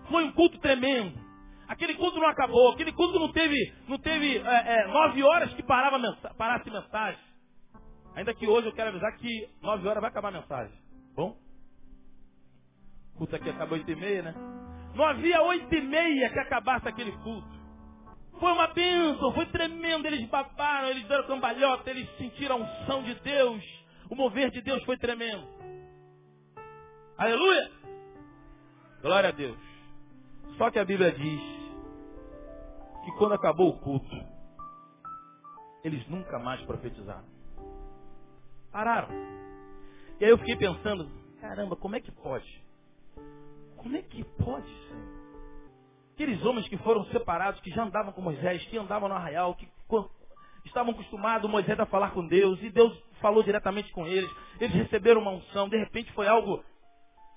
Foi 0.10 0.24
um 0.24 0.32
culto 0.32 0.58
tremendo. 0.60 1.27
Aquele 1.67 1.96
culto 1.96 2.17
não 2.17 2.27
acabou, 2.27 2.72
aquele 2.72 2.94
culto 2.94 3.20
não 3.20 3.32
teve, 3.34 3.74
não 3.89 3.98
teve 3.98 4.38
é, 4.38 4.84
é, 4.84 4.88
nove 4.88 5.22
horas 5.22 5.53
que 5.53 5.63
parava 5.63 6.00
mensa 6.00 6.34
parasse 6.36 6.70
mensagem. 6.70 7.20
Ainda 8.15 8.34
que 8.34 8.48
hoje 8.48 8.67
eu 8.67 8.74
quero 8.74 8.89
avisar 8.89 9.15
que 9.17 9.50
nove 9.62 9.86
horas 9.86 10.01
vai 10.01 10.10
acabar 10.10 10.29
a 10.29 10.39
mensagem. 10.39 10.74
Bom? 11.13 11.38
O 13.13 13.17
culto 13.17 13.36
aqui 13.36 13.50
acabou 13.50 13.77
oito 13.77 13.91
e 13.91 13.96
meia, 13.96 14.22
né? 14.22 14.34
Não 14.98 15.06
havia 15.06 15.39
oito 15.44 15.75
e 15.75 15.82
meia 15.82 16.27
que 16.32 16.39
acabasse 16.39 16.88
aquele 16.88 17.12
culto. 17.20 17.56
Foi 18.39 18.51
uma 18.51 18.68
bênção, 18.70 19.32
foi 19.32 19.46
tremendo. 19.46 20.08
Eles 20.08 20.27
babaram, 20.27 20.89
eles 20.89 21.08
deram 21.08 21.27
cambalhota, 21.27 21.88
eles 21.92 22.10
sentiram 22.18 22.56
a 22.56 22.60
unção 22.60 23.04
de 23.04 23.13
Deus. 23.22 23.63
O 24.10 24.16
mover 24.16 24.50
de 24.50 24.60
Deus 24.60 24.84
foi 24.86 24.98
tremendo. 24.98 25.48
Aleluia! 27.16 27.72
Glória 29.04 29.30
a 29.30 29.32
Deus. 29.32 29.58
Só 30.58 30.72
que 30.72 30.80
a 30.80 30.86
Bíblia 30.86 31.12
diz 31.12 31.42
que 33.06 33.12
quando 33.20 33.34
acabou 33.34 33.70
o 33.70 33.80
culto, 33.80 34.16
eles 35.84 36.08
nunca 36.08 36.39
mais 36.39 36.60
profetizaram. 36.62 37.25
Pararam. 38.72 39.10
E 40.20 40.25
aí 40.25 40.32
eu 40.32 40.39
fiquei 40.39 40.56
pensando, 40.56 41.08
caramba, 41.39 41.75
como 41.75 41.96
é 41.96 42.01
que 42.01 42.12
pode? 42.12 42.67
Como 43.88 43.96
é 43.96 44.01
que 44.01 44.22
pode, 44.44 44.67
Senhor? 44.67 45.08
Aqueles 46.13 46.44
homens 46.46 46.67
que 46.67 46.75
foram 46.79 47.06
separados, 47.06 47.62
que 47.62 47.70
já 47.70 47.84
andavam 47.84 48.12
com 48.12 48.22
Moisés, 48.22 48.62
que 48.65 48.77
andavam 48.77 49.08
no 49.08 49.15
arraial, 49.15 49.56
que 49.56 49.65
estavam 50.65 50.91
acostumados 50.91 51.50
Moisés 51.50 51.79
a 51.79 51.86
falar 51.86 52.12
com 52.12 52.27
Deus, 52.27 52.62
e 52.62 52.70
Deus 52.70 52.91
falou 53.22 53.41
diretamente 53.44 53.89
com 53.94 54.06
eles. 54.06 54.29
Eles 54.60 54.75
receberam 54.75 55.22
uma 55.22 55.32
unção, 55.32 55.70
de 55.70 55.77
repente 55.77 56.12
foi 56.12 56.27
algo, 56.27 56.62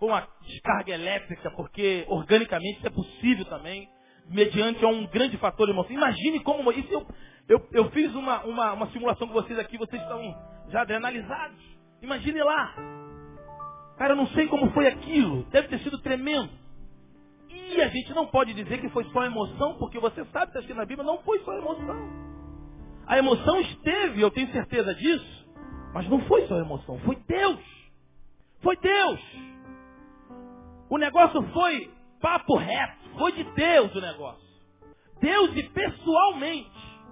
foi 0.01 0.09
uma 0.09 0.27
descarga 0.43 0.93
elétrica, 0.93 1.53
porque 1.53 2.05
organicamente 2.09 2.79
isso 2.79 2.87
é 2.89 2.91
possível 2.91 3.45
também. 3.45 3.89
mediante 4.27 4.85
um 4.85 5.07
grande 5.07 5.37
fator 5.39 5.67
de 5.67 5.73
emoção. 5.73 5.93
Imagine 5.93 6.41
como 6.41 6.73
isso. 6.73 6.93
Eu, 6.93 7.07
eu, 7.49 7.69
eu 7.71 7.91
fiz 7.93 8.13
uma, 8.13 8.45
uma, 8.45 8.73
uma 8.73 8.91
simulação 8.91 9.29
com 9.29 9.35
vocês 9.35 9.57
aqui, 9.57 9.79
vocês 9.79 10.03
estão 10.03 10.21
já 10.69 10.81
adrenalizados. 10.81 11.63
Imagine 12.03 12.43
lá. 12.43 12.75
Cara, 14.01 14.15
eu 14.15 14.17
não 14.17 14.29
sei 14.29 14.49
como 14.49 14.71
foi 14.71 14.87
aquilo. 14.87 15.43
Deve 15.51 15.69
ter 15.69 15.79
sido 15.81 15.99
tremendo. 15.99 16.49
E 17.51 17.83
a 17.83 17.89
gente 17.89 18.15
não 18.15 18.27
pode 18.29 18.55
dizer 18.55 18.81
que 18.81 18.89
foi 18.89 19.05
só 19.13 19.25
emoção, 19.25 19.77
porque 19.77 19.99
você 19.99 20.25
sabe, 20.33 20.47
está 20.47 20.61
escrito 20.61 20.79
na 20.79 20.87
Bíblia, 20.87 21.07
não 21.07 21.19
foi 21.19 21.39
só 21.41 21.53
emoção. 21.53 21.97
A 23.07 23.19
emoção 23.19 23.61
esteve, 23.61 24.23
eu 24.23 24.31
tenho 24.31 24.51
certeza 24.53 24.95
disso, 24.95 25.47
mas 25.93 26.09
não 26.09 26.19
foi 26.23 26.47
só 26.47 26.57
emoção, 26.57 26.99
foi 27.01 27.17
Deus. 27.29 27.61
Foi 28.63 28.75
Deus. 28.79 29.21
O 30.89 30.97
negócio 30.97 31.43
foi 31.53 31.93
papo 32.23 32.57
reto, 32.57 33.11
foi 33.19 33.33
de 33.33 33.45
Deus 33.53 33.95
o 33.95 34.01
negócio. 34.01 34.49
Deus 35.21 35.55
e 35.55 35.63
pessoalmente. 35.65 37.03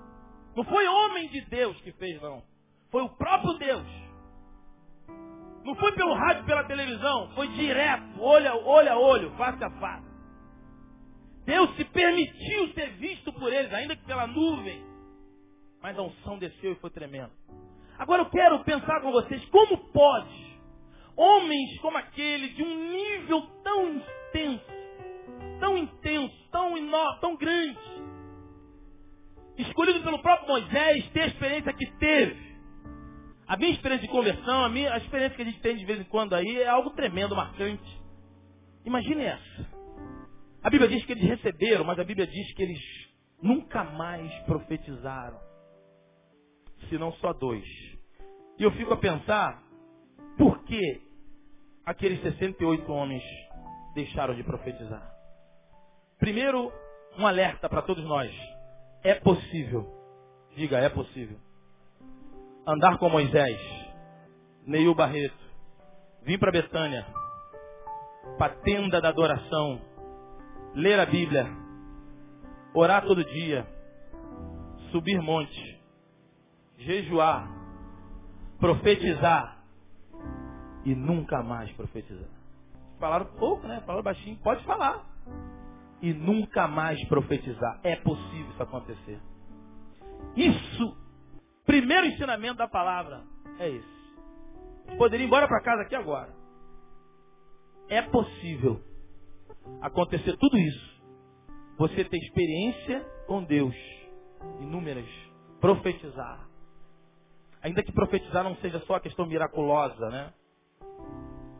Não 0.56 0.64
foi 0.64 0.88
homem 0.88 1.28
de 1.28 1.42
Deus 1.50 1.78
que 1.82 1.92
fez, 1.92 2.18
não. 2.22 2.42
Foi 2.90 3.02
o 3.02 3.10
próprio 3.10 3.58
Deus. 3.58 3.97
Não 5.64 5.74
foi 5.74 5.92
pelo 5.92 6.14
rádio, 6.14 6.44
pela 6.44 6.64
televisão, 6.64 7.30
foi 7.34 7.48
direto, 7.48 8.20
olho 8.20 8.48
a 8.50 8.56
olho, 8.56 8.92
a 8.92 8.98
olho 8.98 9.30
face 9.32 9.62
a 9.62 9.70
face. 9.70 10.08
Deus 11.44 11.74
se 11.76 11.84
permitiu 11.84 12.68
ser 12.74 12.90
visto 12.92 13.32
por 13.32 13.52
eles, 13.52 13.72
ainda 13.72 13.96
que 13.96 14.04
pela 14.04 14.26
nuvem. 14.26 14.84
Mas 15.82 15.98
a 15.98 16.02
unção 16.02 16.38
desceu 16.38 16.72
e 16.72 16.76
foi 16.76 16.90
tremendo. 16.90 17.32
Agora 17.98 18.22
eu 18.22 18.30
quero 18.30 18.62
pensar 18.64 19.00
com 19.00 19.10
vocês, 19.12 19.44
como 19.46 19.76
pode 19.92 20.48
homens 21.18 21.76
como 21.80 21.98
aquele, 21.98 22.50
de 22.50 22.62
um 22.62 22.92
nível 22.92 23.42
tão 23.64 23.90
intenso, 23.90 24.64
tão 25.58 25.76
intenso, 25.76 26.48
tão 26.52 26.78
enorme, 26.78 27.20
tão 27.20 27.36
grande, 27.36 27.78
escolhido 29.58 30.00
pelo 30.04 30.22
próprio 30.22 30.48
Moisés, 30.48 31.10
ter 31.10 31.22
a 31.22 31.26
experiência 31.26 31.72
que 31.72 31.86
teve. 31.98 32.47
A 33.48 33.56
minha 33.56 33.70
experiência 33.70 34.06
de 34.06 34.12
conversão, 34.12 34.62
a, 34.62 34.68
minha, 34.68 34.92
a 34.92 34.98
experiência 34.98 35.34
que 35.34 35.40
a 35.40 35.44
gente 35.46 35.60
tem 35.60 35.74
de 35.74 35.84
vez 35.86 35.98
em 35.98 36.04
quando 36.04 36.34
aí 36.34 36.60
é 36.60 36.68
algo 36.68 36.90
tremendo, 36.90 37.34
marcante. 37.34 37.98
Imagine 38.84 39.24
essa. 39.24 39.66
A 40.62 40.68
Bíblia 40.68 40.90
diz 40.90 41.02
que 41.06 41.12
eles 41.12 41.24
receberam, 41.24 41.82
mas 41.82 41.98
a 41.98 42.04
Bíblia 42.04 42.26
diz 42.26 42.54
que 42.54 42.62
eles 42.62 42.78
nunca 43.42 43.84
mais 43.84 44.30
profetizaram. 44.40 45.40
Se 46.90 46.98
não 46.98 47.10
só 47.14 47.32
dois. 47.32 47.64
E 48.58 48.62
eu 48.62 48.70
fico 48.72 48.92
a 48.92 48.98
pensar, 48.98 49.62
por 50.36 50.62
que 50.64 51.00
aqueles 51.86 52.20
68 52.20 52.92
homens 52.92 53.22
deixaram 53.94 54.34
de 54.34 54.42
profetizar? 54.42 55.10
Primeiro, 56.18 56.70
um 57.16 57.26
alerta 57.26 57.66
para 57.66 57.80
todos 57.80 58.04
nós. 58.04 58.30
É 59.02 59.14
possível. 59.14 59.86
Diga, 60.54 60.76
é 60.78 60.90
possível 60.90 61.47
andar 62.68 62.98
com 62.98 63.08
Moisés, 63.08 63.58
Neil 64.66 64.94
Barreto, 64.94 65.38
vim 66.22 66.38
para 66.38 66.52
Betânia, 66.52 67.06
para 68.36 68.56
tenda 68.56 69.00
da 69.00 69.08
adoração, 69.08 69.80
ler 70.74 71.00
a 71.00 71.06
Bíblia, 71.06 71.46
orar 72.74 73.06
todo 73.06 73.24
dia, 73.24 73.66
subir 74.92 75.18
monte, 75.22 75.80
jejuar, 76.76 77.48
profetizar 78.60 79.64
e 80.84 80.94
nunca 80.94 81.42
mais 81.42 81.72
profetizar. 81.72 82.28
Falaram 83.00 83.26
pouco, 83.38 83.66
né? 83.66 83.80
Falaram 83.86 84.02
baixinho. 84.02 84.36
Pode 84.38 84.62
falar. 84.64 85.06
E 86.02 86.12
nunca 86.12 86.66
mais 86.68 87.02
profetizar. 87.06 87.80
É 87.82 87.96
possível 87.96 88.50
isso 88.50 88.62
acontecer. 88.62 89.20
Isso 90.36 91.07
Primeiro 91.68 92.06
ensinamento 92.06 92.56
da 92.56 92.66
palavra 92.66 93.24
é 93.58 93.68
esse. 93.68 94.96
Poderia 94.96 95.22
ir 95.22 95.26
embora 95.26 95.46
para 95.46 95.60
casa 95.60 95.82
aqui 95.82 95.94
agora. 95.94 96.34
É 97.90 98.00
possível 98.00 98.80
acontecer 99.82 100.34
tudo 100.38 100.56
isso. 100.56 101.02
Você 101.76 102.06
ter 102.06 102.16
experiência 102.16 103.04
com 103.26 103.44
Deus. 103.44 103.74
Inúmeras. 104.60 105.04
Profetizar. 105.60 106.48
Ainda 107.60 107.82
que 107.82 107.92
profetizar 107.92 108.42
não 108.42 108.56
seja 108.56 108.80
só 108.86 108.94
a 108.94 109.00
questão 109.00 109.26
miraculosa, 109.26 110.08
né? 110.08 110.32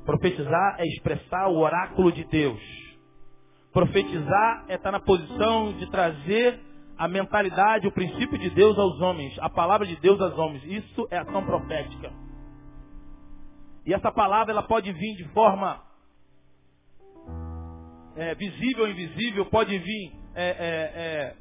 Profetizar 0.07 0.77
é 0.79 0.87
expressar 0.87 1.49
o 1.49 1.59
oráculo 1.59 2.11
de 2.13 2.25
Deus. 2.25 2.63
Profetizar 3.75 4.65
é 4.69 4.77
estar 4.77 4.91
na 4.91 5.01
posição 5.01 5.75
de 5.75 5.91
trazer 5.91 6.59
a 6.99 7.07
mentalidade, 7.07 7.87
o 7.87 7.93
princípio 7.93 8.37
de 8.37 8.51
Deus 8.51 8.77
aos 8.77 9.01
homens, 9.01 9.39
a 9.39 9.49
palavra 9.49 9.87
de 9.87 9.95
Deus 10.01 10.21
aos 10.21 10.37
homens. 10.37 10.65
Isso 10.65 11.07
é 11.13 11.19
ação 11.19 11.45
profética. 11.47 12.13
E 13.87 13.95
essa 13.95 14.11
palavra 14.11 14.53
ela 14.53 14.65
pode 14.65 14.93
vir 14.93 15.15
de 15.15 15.25
forma 15.29 15.81
é, 18.17 18.35
visível 18.35 18.83
ou 18.83 18.91
invisível, 18.91 19.47
pode 19.47 19.79
vir 19.79 20.13
é, 20.35 20.49
é, 20.49 20.57
é, 20.59 21.37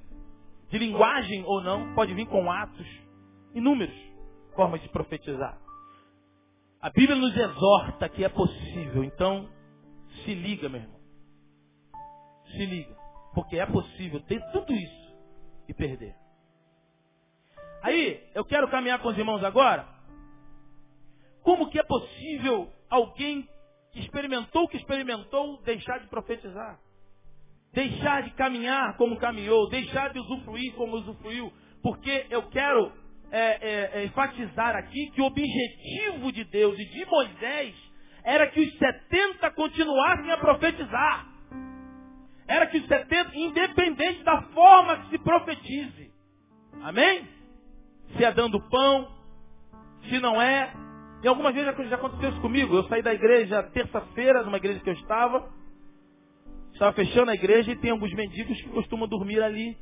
de 0.70 0.78
linguagem 0.78 1.44
ou 1.44 1.64
não, 1.64 1.96
pode 1.96 2.14
vir 2.14 2.28
com 2.28 2.52
atos, 2.52 2.88
inúmeros 3.56 3.96
formas 4.56 4.80
de 4.82 4.90
profetizar. 4.90 5.58
A 6.80 6.92
Bíblia 6.92 7.16
nos 7.16 7.36
exorta 7.36 8.08
que 8.10 8.24
é 8.24 8.30
possível, 8.30 9.04
então 9.04 9.50
se 10.24 10.36
liga, 10.36 10.70
meu 10.70 10.82
irmão. 10.82 11.00
Se 12.52 12.64
liga, 12.64 12.96
porque 13.34 13.58
é 13.58 13.66
possível 13.66 14.20
ter 14.22 14.40
tudo 14.52 14.72
isso 14.72 15.07
e 15.68 15.74
perder. 15.74 16.16
Aí, 17.84 18.24
eu 18.34 18.44
quero 18.44 18.70
caminhar 18.70 19.00
com 19.00 19.10
os 19.10 19.18
irmãos 19.18 19.44
agora. 19.44 19.88
Como 21.42 21.70
que 21.70 21.80
é 21.80 21.84
possível 21.84 22.72
alguém 22.90 23.48
que 23.92 24.00
experimentou 24.00 24.64
o 24.64 24.68
que 24.68 24.78
experimentou 24.78 25.62
deixar 25.64 26.00
de 26.00 26.08
profetizar? 26.08 26.80
Deixar 27.74 28.24
de 28.24 28.32
caminhar 28.32 28.98
como 28.98 29.18
caminhou, 29.18 29.70
deixar 29.70 30.12
de 30.12 30.20
usufruir 30.20 30.74
como 30.74 30.96
usufruiu. 30.98 31.54
Porque 31.82 32.26
eu 32.30 32.50
quero 32.50 32.92
é, 33.32 33.40
é, 33.40 33.92
é, 33.94 34.06
enfatizar 34.06 34.76
aqui 34.76 35.12
que 35.12 35.22
o 35.22 35.26
objetivo 35.26 36.32
de 36.32 36.44
Deus 36.46 36.78
e 36.80 36.86
de 36.86 37.06
Moisés 37.06 37.76
era 38.24 38.48
que 38.48 38.60
os 38.60 38.78
70 38.78 39.52
continuassem 39.52 40.32
a 40.32 40.38
profetizar 40.38 41.37
era 42.48 42.66
que 42.68 42.78
os 42.78 42.88
70, 42.88 43.38
independente 43.38 44.24
da 44.24 44.42
forma 44.44 44.98
que 44.98 45.10
se 45.10 45.18
profetize. 45.18 46.12
Amém? 46.82 47.28
Se 48.16 48.24
é 48.24 48.32
dando 48.32 48.62
pão, 48.70 49.08
se 50.08 50.20
não 50.20 50.42
é. 50.42 50.74
E 51.24 51.28
algumas 51.28 51.54
vezes 51.54 51.76
já 51.90 51.96
aconteceu 51.96 52.30
isso 52.30 52.42
comigo. 52.42 52.76
Eu 52.76 52.84
saí 52.86 53.02
da 53.02 53.14
igreja 53.14 53.64
terça-feira, 53.64 54.44
numa 54.44 54.58
igreja 54.58 54.80
que 54.80 54.90
eu 54.90 54.94
estava. 54.94 55.50
Estava 56.72 56.94
fechando 56.94 57.32
a 57.32 57.34
igreja 57.34 57.72
e 57.72 57.76
tem 57.76 57.92
alguns 57.92 58.14
mendigos 58.14 58.62
que 58.62 58.70
costumam 58.70 59.08
dormir 59.08 59.42
ali. 59.42 59.78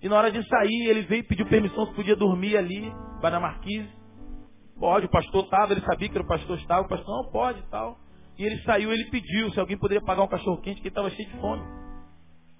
E 0.00 0.08
na 0.08 0.16
hora 0.16 0.32
de 0.32 0.42
sair, 0.48 0.88
ele 0.88 1.02
veio 1.02 1.20
e 1.20 1.26
pediu 1.26 1.46
permissão 1.46 1.86
se 1.86 1.94
podia 1.94 2.16
dormir 2.16 2.56
ali, 2.56 2.92
na 3.22 3.40
marquise. 3.40 3.88
Pode, 4.78 5.06
o 5.06 5.10
pastor 5.10 5.44
estava, 5.44 5.72
ele 5.72 5.80
sabia 5.82 6.08
que 6.08 6.18
o 6.18 6.26
pastor 6.26 6.58
estava, 6.58 6.86
o 6.86 6.88
pastor 6.88 7.22
não 7.22 7.30
pode 7.30 7.60
e 7.60 7.70
tal. 7.70 7.98
E 8.38 8.44
ele 8.44 8.60
saiu, 8.62 8.92
ele 8.92 9.10
pediu 9.10 9.50
se 9.50 9.60
alguém 9.60 9.78
poderia 9.78 10.02
pagar 10.02 10.22
um 10.22 10.28
cachorro 10.28 10.60
quente, 10.60 10.80
que 10.80 10.88
ele 10.88 10.88
estava 10.88 11.10
cheio 11.10 11.28
de 11.28 11.36
fome. 11.38 11.81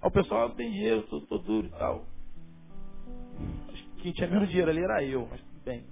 Aí 0.02 0.08
o 0.08 0.10
pessoal 0.10 0.48
não 0.48 0.56
tem 0.56 0.70
dinheiro, 0.70 1.02
tô, 1.02 1.20
tô 1.20 1.38
duro 1.38 1.68
e 1.68 1.70
tal. 1.70 2.04
Acho 3.72 3.82
que 3.84 4.02
quem 4.02 4.12
tinha 4.12 4.28
menos 4.28 4.48
dinheiro 4.48 4.70
ali 4.70 4.82
era 4.82 5.04
eu, 5.04 5.28
mas 5.30 5.40
tudo 5.40 5.64
bem. 5.64 5.84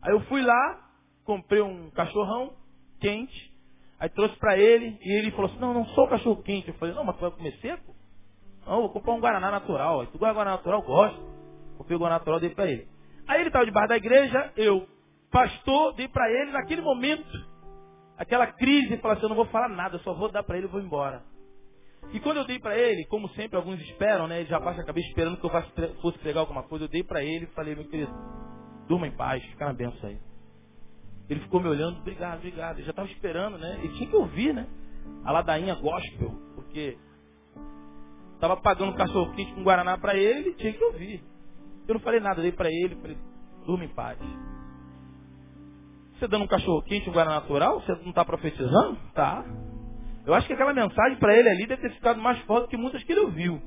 Aí 0.00 0.12
eu 0.12 0.20
fui 0.26 0.40
lá, 0.40 0.88
comprei 1.24 1.60
um 1.60 1.90
cachorrão 1.90 2.52
quente, 3.00 3.52
aí 3.98 4.08
trouxe 4.08 4.36
para 4.36 4.56
ele, 4.56 4.96
e 5.02 5.18
ele 5.18 5.32
falou 5.32 5.46
assim, 5.46 5.58
não, 5.58 5.74
não 5.74 5.84
sou 5.86 6.06
cachorro 6.06 6.42
quente. 6.44 6.68
Eu 6.68 6.74
falei, 6.74 6.94
não, 6.94 7.02
mas 7.02 7.16
tu 7.16 7.22
vai 7.22 7.30
comer 7.32 7.52
seco? 7.60 7.94
Não, 8.64 8.82
vou 8.82 8.90
comprar 8.90 9.14
um 9.14 9.20
Guaraná 9.20 9.50
natural. 9.50 10.00
Aí 10.00 10.06
tu 10.06 10.18
gosta 10.18 10.28
de 10.28 10.38
Guaraná 10.38 10.56
natural? 10.56 10.82
Gosto. 10.82 11.20
Comprei 11.76 11.96
o 11.96 12.00
Guaraná 12.00 12.18
natural, 12.20 12.40
dei 12.40 12.50
para 12.50 12.70
ele. 12.70 12.88
Aí 13.26 13.40
ele 13.40 13.48
estava 13.48 13.64
debaixo 13.64 13.88
da 13.88 13.96
igreja, 13.96 14.52
eu, 14.56 14.86
pastor, 15.32 15.92
dei 15.94 16.06
para 16.06 16.30
ele, 16.30 16.52
naquele 16.52 16.82
momento, 16.82 17.28
aquela 18.16 18.46
crise, 18.46 18.96
falou 18.98 19.16
assim, 19.16 19.24
eu 19.24 19.28
não 19.28 19.36
vou 19.36 19.46
falar 19.46 19.68
nada, 19.68 19.96
eu 19.96 20.00
só 20.00 20.14
vou 20.14 20.30
dar 20.30 20.44
para 20.44 20.56
ele 20.56 20.66
e 20.66 20.70
vou 20.70 20.80
embora. 20.80 21.24
E 22.12 22.20
quando 22.20 22.38
eu 22.38 22.44
dei 22.46 22.58
para 22.58 22.76
ele, 22.76 23.04
como 23.06 23.28
sempre 23.30 23.56
alguns 23.56 23.80
esperam, 23.80 24.26
né? 24.26 24.40
Ele 24.40 24.48
já 24.48 24.60
baixa 24.60 24.80
a 24.80 24.84
cabeça 24.84 25.08
esperando 25.08 25.38
que 25.38 25.44
eu 25.44 25.94
fosse 26.00 26.18
pregar 26.18 26.40
alguma 26.40 26.62
coisa. 26.62 26.84
Eu 26.84 26.88
dei 26.88 27.02
para 27.02 27.22
ele 27.22 27.44
e 27.44 27.54
falei, 27.54 27.74
meu 27.74 27.84
querido, 27.84 28.12
durma 28.86 29.06
em 29.06 29.12
paz, 29.12 29.42
fica 29.44 29.66
na 29.66 29.72
benção 29.72 30.08
aí. 30.08 30.18
Ele 31.28 31.40
ficou 31.40 31.60
me 31.60 31.68
olhando, 31.68 31.98
obrigado, 31.98 32.38
obrigado. 32.38 32.76
Ele 32.78 32.84
já 32.84 32.90
estava 32.90 33.08
esperando, 33.08 33.58
né? 33.58 33.80
Ele 33.82 33.92
tinha 33.94 34.08
que 34.08 34.16
ouvir, 34.16 34.54
né? 34.54 34.66
A 35.24 35.32
ladainha 35.32 35.74
gospel, 35.74 36.30
porque 36.54 36.96
estava 38.34 38.56
pagando 38.56 38.92
um 38.92 38.96
cachorro 38.96 39.32
quente 39.34 39.52
com 39.54 39.64
Guaraná 39.64 39.98
para 39.98 40.14
ele, 40.14 40.50
ele 40.50 40.54
tinha 40.54 40.72
que 40.72 40.84
ouvir. 40.84 41.22
Eu 41.88 41.94
não 41.94 42.00
falei 42.00 42.20
nada, 42.20 42.42
dei 42.42 42.52
para 42.52 42.70
ele, 42.70 42.96
falei, 42.96 43.16
durma 43.64 43.84
em 43.84 43.88
paz. 43.88 44.18
Você 46.18 46.28
dando 46.28 46.44
um 46.44 46.48
cachorro 46.48 46.82
quente, 46.82 47.10
um 47.10 47.12
Guaraná 47.12 47.40
natural, 47.40 47.80
você 47.80 47.92
não 47.96 48.10
está 48.10 48.24
profetizando? 48.24 48.96
Tá. 49.12 49.44
Eu 50.26 50.34
acho 50.34 50.48
que 50.48 50.52
aquela 50.52 50.74
mensagem 50.74 51.16
para 51.18 51.36
ele 51.36 51.48
ali 51.48 51.66
deve 51.66 51.82
ter 51.82 51.94
ficado 51.94 52.20
mais 52.20 52.36
forte 52.40 52.68
que 52.68 52.76
muitas 52.76 53.02
que 53.04 53.12
ele 53.12 53.20
ouviu. 53.20 53.62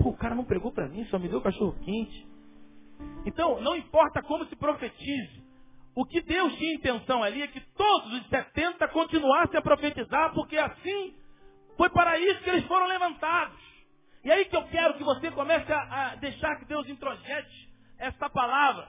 o 0.00 0.16
cara 0.16 0.34
não 0.34 0.44
pregou 0.44 0.72
para 0.72 0.88
mim, 0.88 1.04
só 1.06 1.18
me 1.18 1.28
deu 1.28 1.40
cachorro 1.40 1.78
quente. 1.84 2.26
Então, 3.24 3.60
não 3.60 3.76
importa 3.76 4.20
como 4.22 4.44
se 4.46 4.56
profetize, 4.56 5.42
o 5.94 6.04
que 6.04 6.20
Deus 6.20 6.54
tinha 6.56 6.74
intenção 6.74 7.22
ali 7.22 7.42
é 7.42 7.46
que 7.46 7.60
todos 7.60 8.12
os 8.14 8.28
70 8.28 8.88
continuassem 8.88 9.56
a 9.56 9.62
profetizar, 9.62 10.34
porque 10.34 10.58
assim 10.58 11.14
foi 11.76 11.88
para 11.90 12.18
isso 12.18 12.42
que 12.42 12.50
eles 12.50 12.64
foram 12.66 12.88
levantados. 12.88 13.58
E 14.24 14.32
aí 14.32 14.44
que 14.46 14.56
eu 14.56 14.64
quero 14.64 14.94
que 14.94 15.04
você 15.04 15.30
comece 15.30 15.72
a, 15.72 16.12
a 16.12 16.14
deixar 16.16 16.56
que 16.56 16.64
Deus 16.64 16.88
introjete 16.88 17.70
esta 17.98 18.28
palavra. 18.28 18.88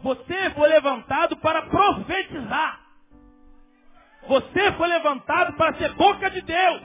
Você 0.00 0.50
foi 0.54 0.68
levantado 0.68 1.36
para 1.36 1.66
profetizar. 1.66 2.85
Você 4.28 4.72
foi 4.72 4.88
levantado 4.88 5.56
para 5.56 5.76
ser 5.76 5.94
boca 5.94 6.30
de 6.30 6.40
Deus. 6.40 6.82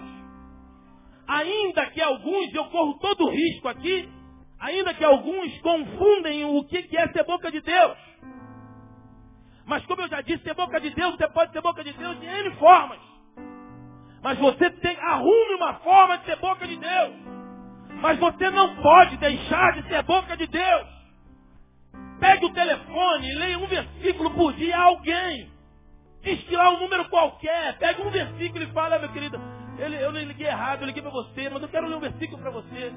Ainda 1.28 1.86
que 1.88 2.02
alguns, 2.02 2.54
eu 2.54 2.66
corro 2.66 3.00
todo 3.00 3.26
o 3.26 3.30
risco 3.30 3.68
aqui, 3.68 4.10
ainda 4.60 4.94
que 4.94 5.04
alguns 5.04 5.58
confundem 5.62 6.44
o 6.46 6.64
que 6.66 6.98
é 6.98 7.08
ser 7.10 7.24
boca 7.26 7.52
de 7.52 7.62
Deus. 7.62 7.98
Mas 9.66 9.86
como 9.86 10.02
eu 10.02 10.10
já 10.10 10.22
disse, 10.22 10.44
ser 10.44 10.54
boca 10.54 10.80
de 10.80 10.90
Deus, 10.90 11.16
você 11.16 11.28
pode 11.30 11.52
ser 11.52 11.62
boca 11.62 11.84
de 11.84 11.94
Deus 11.94 12.20
de 12.20 12.26
N 12.26 12.52
formas. 12.56 13.00
Mas 14.22 14.38
você 14.38 14.70
tem, 14.70 14.96
arrume 14.98 15.56
uma 15.56 15.76
forma 15.76 16.18
de 16.18 16.26
ser 16.26 16.36
boca 16.38 16.68
de 16.68 16.78
Deus. 16.78 17.16
Mas 18.02 18.20
você 18.20 18.50
não 18.50 18.76
pode 18.82 19.18
deixar 19.18 19.74
de 19.74 19.88
ser 19.88 20.04
boca 20.04 20.36
de 20.36 20.48
Deus. 20.48 20.88
Pegue 22.20 22.46
o 22.46 22.54
telefone 22.54 23.30
e 23.30 23.36
leia 23.36 23.60
um 23.60 23.68
versículo 23.68 24.32
por 24.32 24.54
dia 24.54 24.78
a 24.78 24.84
alguém. 24.84 25.50
Diz 26.22 26.48
um 26.52 26.80
número 26.80 27.10
qualquer. 27.10 27.78
Pegue 27.78 28.02
um 28.02 28.12
versículo 28.12 28.64
e 28.64 28.68
fala, 28.68 29.00
meu 29.00 29.12
querido, 29.12 29.40
eu, 29.78 29.90
eu 29.90 30.12
liguei 30.12 30.48
errado, 30.48 30.82
eu 30.82 30.88
liguei 30.88 31.02
para 31.02 31.12
você, 31.12 31.50
mas 31.50 31.62
eu 31.62 31.70
quero 31.70 31.88
ler 31.88 31.96
um 31.96 32.00
versículo 32.00 32.40
para 32.42 32.52
você. 32.52 32.94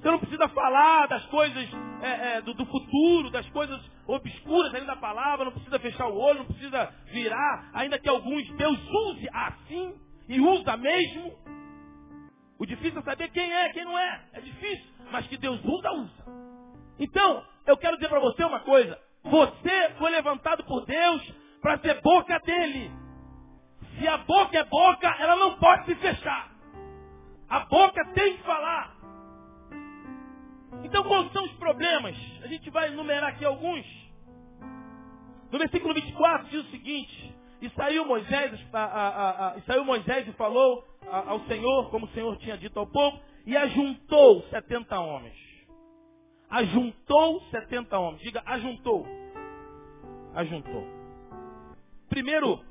Você 0.00 0.10
não 0.10 0.18
precisa 0.18 0.48
falar 0.48 1.06
das 1.08 1.24
coisas 1.26 1.66
é, 2.02 2.36
é, 2.36 2.42
do, 2.42 2.52
do, 2.52 2.66
futuro, 2.66 3.30
das 3.30 3.48
coisas 3.48 3.80
obscuras 4.06 4.74
ainda 4.74 4.88
da 4.88 4.96
palavra, 4.96 5.46
não 5.46 5.52
precisa 5.52 5.78
fechar 5.78 6.06
o 6.08 6.16
olho, 6.18 6.40
não 6.40 6.46
precisa 6.46 6.92
virar, 7.06 7.70
ainda 7.72 7.98
que 7.98 8.08
alguns 8.08 8.46
Deus 8.50 8.78
use 8.78 9.26
assim 9.32 9.94
e 10.28 10.40
usa 10.40 10.76
mesmo. 10.76 11.32
O 12.58 12.66
difícil 12.66 13.00
é 13.00 13.02
saber 13.02 13.28
quem 13.30 13.50
é, 13.50 13.72
quem 13.72 13.84
não 13.84 13.98
é. 13.98 14.24
É 14.34 14.40
difícil, 14.42 14.86
mas 15.10 15.26
que 15.26 15.38
Deus 15.38 15.58
usa, 15.64 15.90
usa. 15.92 16.24
Então, 16.98 17.42
eu 17.66 17.76
quero 17.76 17.96
dizer 17.96 18.08
para 18.08 18.20
você 18.20 18.44
uma 18.44 18.60
coisa. 18.60 18.98
Você 19.24 19.90
foi 19.98 20.10
levantado 20.10 20.64
por 20.64 20.84
Deus 20.84 21.34
para 21.60 21.78
ser 21.78 22.00
boca 22.02 22.38
dele. 22.40 22.90
Se 23.98 24.06
a 24.06 24.18
boca 24.18 24.58
é 24.58 24.64
boca, 24.64 25.16
ela 25.18 25.36
não 25.36 25.58
pode 25.58 25.86
se 25.86 25.94
fechar. 25.96 26.50
A 27.48 27.60
boca 27.60 28.04
tem 28.12 28.36
que 28.36 28.42
falar. 28.42 28.94
Então, 30.82 31.02
quais 31.04 31.32
são 31.32 31.44
os 31.44 31.52
problemas? 31.52 32.16
A 32.42 32.46
gente 32.48 32.68
vai 32.70 32.88
enumerar 32.88 33.30
aqui 33.30 33.44
alguns. 33.44 33.86
No 35.50 35.58
versículo 35.58 35.94
24 35.94 36.48
diz 36.48 36.66
o 36.66 36.70
seguinte: 36.70 37.34
E 37.62 37.70
saiu 37.70 38.04
Moisés, 38.04 38.60
a, 38.72 38.82
a, 38.82 39.48
a, 39.52 39.56
e 39.56 39.62
saiu 39.62 39.84
Moisés 39.84 40.26
e 40.26 40.32
falou 40.32 40.84
ao 41.08 41.40
Senhor, 41.46 41.90
como 41.90 42.06
o 42.06 42.10
Senhor 42.10 42.36
tinha 42.38 42.58
dito 42.58 42.78
ao 42.78 42.86
povo, 42.86 43.20
e 43.46 43.56
ajuntou 43.56 44.42
70 44.50 44.98
homens. 44.98 45.43
Ajuntou 46.50 47.40
70 47.50 47.98
homens. 47.98 48.22
Diga, 48.22 48.42
ajuntou. 48.46 49.06
Ajuntou. 50.34 50.86
Primeiro 52.08 52.64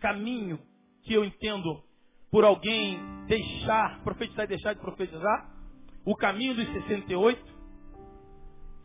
caminho 0.00 0.58
que 1.02 1.14
eu 1.14 1.24
entendo 1.24 1.82
por 2.30 2.44
alguém 2.44 2.98
deixar, 3.26 4.02
profetizar 4.02 4.44
e 4.44 4.48
deixar 4.48 4.74
de 4.74 4.80
profetizar, 4.80 5.50
o 6.04 6.14
caminho 6.14 6.54
dos 6.54 6.66
68, 6.72 7.42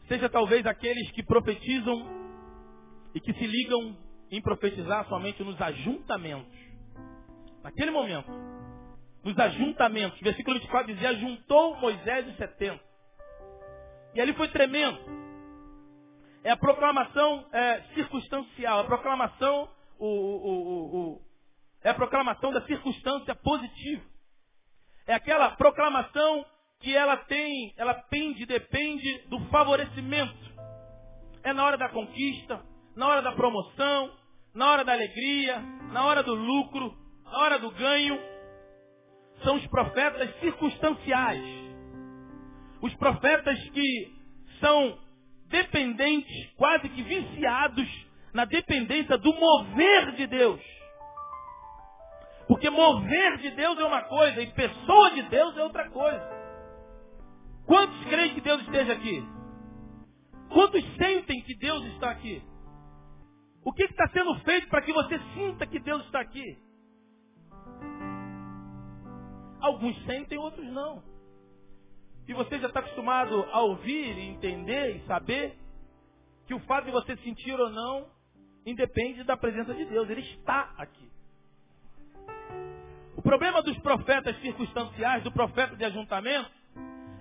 seja 0.08 0.30
talvez 0.30 0.65
aqueles 0.65 1.12
que 1.12 1.24
profetizam 1.24 2.06
e 3.13 3.19
que 3.19 3.34
se 3.34 3.45
ligam 3.45 3.97
em 4.32 4.41
profetizar 4.41 5.08
somente 5.08 5.43
nos 5.43 5.60
ajuntamentos. 5.62 6.58
Naquele 7.63 7.91
momento, 7.91 8.32
nos 9.24 9.38
ajuntamentos, 9.38 10.19
versículo 10.21 10.58
24 10.58 10.93
dizia, 10.93 11.15
juntou 11.15 11.76
Moisés 11.78 12.28
os 12.28 12.38
70. 12.38 12.90
E 14.13 14.21
ali 14.21 14.34
foi 14.34 14.47
tremendo. 14.50 15.00
É 16.43 16.52
a 16.52 16.58
proclamação 16.58 17.45
é, 17.52 17.82
circunstancial, 17.93 18.80
a 18.80 18.84
proclamação, 18.84 19.69
o, 20.00 20.08
o, 20.08 20.97
o, 20.97 21.21
é 21.84 21.89
a 21.89 21.93
proclamação 21.93 22.52
da 22.52 22.62
circunstância 22.65 23.36
positiva. 23.36 24.04
É 25.08 25.13
aquela 25.13 25.52
proclamação 25.52 26.45
que 26.80 26.95
ela 26.95 27.15
tem, 27.17 27.74
ela 27.78 27.93
pende, 27.93 28.45
depende 28.45 29.28
do 29.30 29.39
favorecimento. 29.50 30.52
É 31.43 31.54
na 31.54 31.63
hora 31.63 31.78
da 31.78 31.89
conquista, 31.89 32.62
na 32.95 33.08
hora 33.08 33.21
da 33.21 33.32
promoção, 33.34 34.12
na 34.54 34.71
hora 34.71 34.84
da 34.84 34.93
alegria, 34.93 35.60
na 35.91 36.06
hora 36.06 36.24
do 36.24 36.34
lucro, 36.34 36.95
na 37.24 37.38
hora 37.38 37.60
do 37.60 37.71
ganho. 37.71 38.19
São 39.43 39.56
os 39.56 39.67
profetas 39.67 40.39
circunstanciais. 40.39 41.61
Os 42.82 42.94
profetas 42.96 43.60
que 43.70 44.13
são 44.60 44.98
dependentes, 45.48 46.50
quase 46.56 46.89
que 46.89 47.04
viciados 47.04 47.88
na 48.34 48.46
dependência 48.46 49.17
do 49.17 49.34
mover 49.34 50.15
de 50.15 50.28
Deus. 50.28 50.62
Porque 52.48 52.70
mover 52.70 53.38
de 53.38 53.52
Deus 53.52 53.78
é 53.80 53.84
uma 53.84 54.02
coisa 54.04 54.41
e 54.41 54.48
pessoa 54.52 55.12
de 55.12 55.22
Deus 55.24 55.58
é 55.58 55.63
outra 55.63 55.89
coisa. 55.89 56.41
Quantos 57.65 58.04
creem 58.06 58.34
que 58.34 58.41
Deus 58.41 58.62
esteja 58.63 58.94
aqui? 58.94 59.24
Quantos 60.50 60.84
sentem 60.98 61.41
que 61.44 61.56
Deus 61.56 61.86
está 61.94 62.12
aqui? 62.12 62.41
O 63.63 63.72
que 63.72 63.84
está 63.84 64.08
sendo 64.10 64.36
feito 64.39 64.67
para 64.67 64.82
que 64.82 64.91
você 64.91 65.20
sinta 65.34 65.67
que 65.67 65.80
Deus 65.80 66.04
está 66.06 66.20
aqui? 66.20 66.58
Alguns 69.62 69.96
sentem, 70.06 70.38
outros 70.39 70.65
não. 70.65 71.11
E 72.27 72.34
você 72.34 72.60
já 72.60 72.67
está 72.67 72.79
acostumado 72.79 73.43
a 73.51 73.62
ouvir, 73.62 74.17
entender 74.19 74.97
e 74.97 75.05
saber 75.05 75.57
que 76.47 76.53
o 76.53 76.60
fato 76.62 76.86
de 76.86 76.91
você 76.91 77.15
sentir 77.17 77.60
ou 77.60 77.69
não 77.69 78.07
independe 78.65 79.23
da 79.23 79.36
presença 79.36 79.73
de 79.73 79.86
Deus. 79.86 80.10
Ele 80.10 80.21
está 80.21 80.73
aqui. 80.77 81.12
O 83.15 83.21
problema 83.21 83.62
dos 83.62 83.77
profetas 83.79 84.39
circunstanciais, 84.41 85.23
do 85.23 85.31
profeta 85.31 85.75
de 85.75 85.84
ajuntamento, 85.84 86.49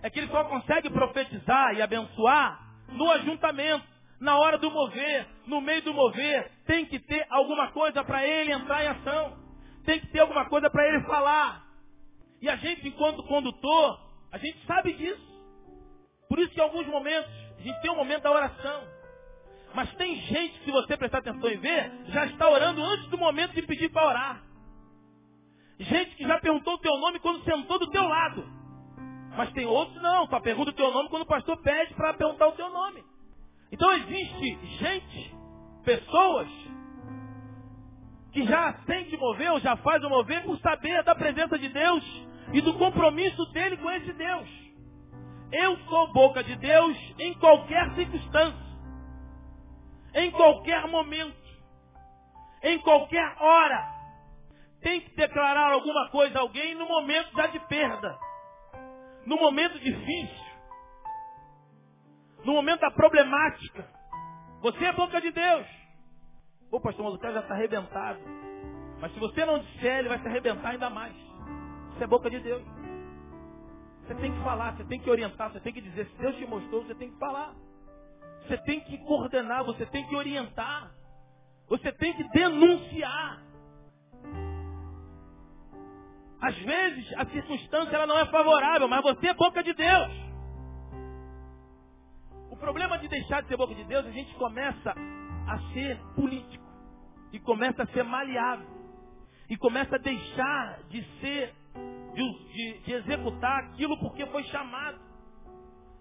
é 0.02 0.08
que 0.08 0.18
ele 0.18 0.28
só 0.28 0.44
consegue 0.44 0.88
profetizar 0.90 1.74
e 1.74 1.82
abençoar 1.82 2.70
no 2.88 3.10
ajuntamento, 3.10 3.84
na 4.18 4.38
hora 4.38 4.58
do 4.58 4.70
mover, 4.70 5.26
no 5.46 5.60
meio 5.60 5.82
do 5.82 5.94
mover, 5.94 6.50
tem 6.66 6.84
que 6.84 6.98
ter 6.98 7.26
alguma 7.30 7.68
coisa 7.72 8.04
para 8.04 8.26
ele 8.26 8.52
entrar 8.52 8.84
em 8.84 8.88
ação. 8.88 9.38
Tem 9.84 9.98
que 9.98 10.08
ter 10.08 10.20
alguma 10.20 10.44
coisa 10.46 10.68
para 10.68 10.86
ele 10.86 11.02
falar. 11.04 11.64
E 12.40 12.48
a 12.48 12.56
gente, 12.56 12.86
enquanto 12.86 13.22
condutor, 13.24 14.09
a 14.32 14.38
gente 14.38 14.64
sabe 14.66 14.92
disso. 14.92 15.30
Por 16.28 16.38
isso 16.38 16.50
que 16.50 16.60
em 16.60 16.62
alguns 16.62 16.86
momentos, 16.86 17.30
a 17.58 17.62
gente 17.62 17.80
tem 17.80 17.90
um 17.90 17.96
momento 17.96 18.22
da 18.22 18.30
oração. 18.30 18.82
Mas 19.74 19.92
tem 19.94 20.16
gente 20.16 20.58
que, 20.60 20.64
se 20.64 20.70
você 20.70 20.96
prestar 20.96 21.18
atenção 21.18 21.50
e 21.50 21.56
ver, 21.56 21.92
já 22.08 22.26
está 22.26 22.48
orando 22.48 22.82
antes 22.82 23.06
do 23.08 23.18
momento 23.18 23.52
de 23.52 23.62
pedir 23.62 23.90
para 23.90 24.06
orar. 24.06 24.42
Gente 25.78 26.14
que 26.16 26.26
já 26.26 26.38
perguntou 26.38 26.74
o 26.74 26.78
teu 26.78 26.96
nome 26.98 27.18
quando 27.20 27.44
sentou 27.44 27.78
do 27.78 27.90
teu 27.90 28.06
lado. 28.06 28.46
Mas 29.36 29.52
tem 29.52 29.64
outros 29.64 30.00
não, 30.02 30.26
só 30.26 30.40
pergunta 30.40 30.70
o 30.70 30.74
teu 30.74 30.90
nome 30.92 31.08
quando 31.08 31.22
o 31.22 31.26
pastor 31.26 31.56
pede 31.62 31.94
para 31.94 32.14
perguntar 32.14 32.48
o 32.48 32.52
teu 32.52 32.68
nome. 32.68 33.02
Então 33.72 33.92
existe 33.92 34.66
gente, 34.78 35.34
pessoas, 35.84 36.48
que 38.32 38.44
já 38.44 38.74
sente 38.86 39.16
mover 39.16 39.52
ou 39.52 39.60
já 39.60 39.76
faz 39.76 40.02
o 40.04 40.08
mover 40.08 40.42
por 40.42 40.58
saber 40.58 41.02
da 41.04 41.14
presença 41.14 41.58
de 41.58 41.68
Deus 41.68 42.29
e 42.52 42.60
do 42.60 42.74
compromisso 42.74 43.44
dele 43.52 43.76
com 43.76 43.90
esse 43.90 44.12
Deus. 44.12 44.48
Eu 45.52 45.76
sou 45.88 46.12
boca 46.12 46.44
de 46.44 46.54
Deus 46.56 46.96
em 47.18 47.34
qualquer 47.34 47.94
circunstância, 47.94 48.70
em 50.14 50.30
qualquer 50.30 50.86
momento, 50.88 51.36
em 52.62 52.78
qualquer 52.78 53.36
hora. 53.40 54.00
Tem 54.80 55.00
que 55.00 55.14
declarar 55.14 55.72
alguma 55.72 56.08
coisa 56.10 56.38
a 56.38 56.42
alguém 56.42 56.74
no 56.74 56.86
momento 56.86 57.34
já 57.34 57.48
de 57.48 57.58
perda 57.66 58.18
no 59.26 59.36
momento 59.36 59.78
difícil, 59.78 60.50
no 62.44 62.52
momento 62.54 62.80
da 62.80 62.90
problemática, 62.90 63.86
você 64.60 64.84
é 64.84 64.92
boca 64.92 65.20
de 65.20 65.30
Deus. 65.30 65.66
Ô 66.70 66.80
pastor, 66.80 67.04
mas 67.04 67.14
o 67.14 67.18
cara 67.18 67.34
já 67.34 67.40
está 67.40 67.54
arrebentado. 67.54 68.20
Mas 69.00 69.12
se 69.12 69.18
você 69.18 69.44
não 69.44 69.58
disser, 69.60 69.98
ele 69.98 70.08
vai 70.08 70.18
se 70.18 70.28
arrebentar 70.28 70.70
ainda 70.70 70.90
mais. 70.90 71.14
Você 71.94 72.04
é 72.04 72.06
boca 72.06 72.30
de 72.30 72.40
Deus. 72.40 72.62
Você 74.02 74.14
tem 74.14 74.32
que 74.32 74.42
falar, 74.42 74.76
você 74.76 74.84
tem 74.84 75.00
que 75.00 75.10
orientar, 75.10 75.52
você 75.52 75.60
tem 75.60 75.72
que 75.72 75.80
dizer. 75.80 76.06
Se 76.06 76.18
Deus 76.18 76.36
te 76.36 76.46
mostrou, 76.46 76.84
você 76.84 76.94
tem 76.94 77.10
que 77.10 77.18
falar. 77.18 77.54
Você 78.42 78.56
tem 78.58 78.80
que 78.80 78.98
coordenar, 78.98 79.64
você 79.64 79.86
tem 79.86 80.06
que 80.06 80.16
orientar. 80.16 80.90
Você 81.68 81.92
tem 81.92 82.12
que 82.14 82.24
denunciar. 82.30 83.42
Às 86.40 86.56
vezes 86.56 87.12
a 87.16 87.26
circunstância 87.26 87.94
ela 87.94 88.06
não 88.06 88.18
é 88.18 88.26
favorável, 88.26 88.88
mas 88.88 89.02
você 89.02 89.28
é 89.28 89.34
boca 89.34 89.62
de 89.62 89.72
Deus. 89.74 90.12
O 92.50 92.56
problema 92.56 92.98
de 92.98 93.08
deixar 93.08 93.42
de 93.42 93.48
ser 93.48 93.56
boca 93.56 93.74
de 93.74 93.84
Deus, 93.84 94.06
a 94.06 94.10
gente 94.10 94.34
começa 94.34 94.94
a 95.46 95.58
ser 95.72 95.98
político 96.14 96.64
e 97.32 97.38
começa 97.38 97.82
a 97.82 97.86
ser 97.88 98.02
maleável 98.02 98.66
e 99.48 99.56
começa 99.56 99.96
a 99.96 99.98
deixar 99.98 100.80
de 100.88 101.04
ser, 101.20 101.54
de, 102.14 102.52
de, 102.52 102.78
de 102.80 102.92
executar 102.92 103.64
aquilo 103.64 103.98
porque 103.98 104.26
foi 104.26 104.44
chamado. 104.44 104.98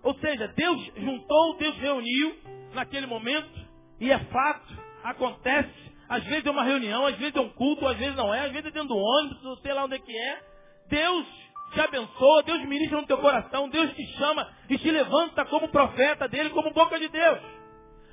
Ou 0.04 0.14
seja, 0.16 0.48
Deus 0.56 0.92
juntou, 0.96 1.58
Deus 1.58 1.78
reuniu 1.78 2.38
naquele 2.74 3.06
momento 3.06 3.68
e 4.00 4.12
é 4.12 4.18
fato, 4.18 4.78
acontece, 5.04 5.74
às 6.08 6.24
vezes 6.24 6.46
é 6.46 6.52
uma 6.52 6.64
reunião, 6.64 7.06
às 7.06 7.16
vezes 7.18 7.36
é 7.36 7.42
um 7.42 7.50
culto, 7.50 7.86
às 7.86 7.98
vezes 7.98 8.16
não 8.16 8.34
é, 8.34 8.46
às 8.46 8.52
vezes 8.52 8.68
é 8.68 8.72
dentro 8.72 8.90
do 8.90 8.98
ônibus, 8.98 9.62
sei 9.62 9.74
lá 9.74 9.86
onde 9.86 9.96
é 9.96 10.00
que 10.00 10.18
é. 10.18 10.42
Deus 10.90 11.28
te 11.74 11.82
abençoa, 11.82 12.44
Deus 12.44 12.64
ministra 12.66 13.00
no 13.00 13.08
teu 13.08 13.18
coração, 13.20 13.70
Deus 13.70 13.94
te 13.94 14.06
chama 14.18 14.48
e 14.70 14.78
te 14.78 14.90
levanta 14.90 15.46
como 15.46 15.70
profeta 15.70 16.28
dele, 16.28 16.50
como 16.50 16.74
boca 16.74 16.98
de 16.98 17.10
Deus. 17.10 17.40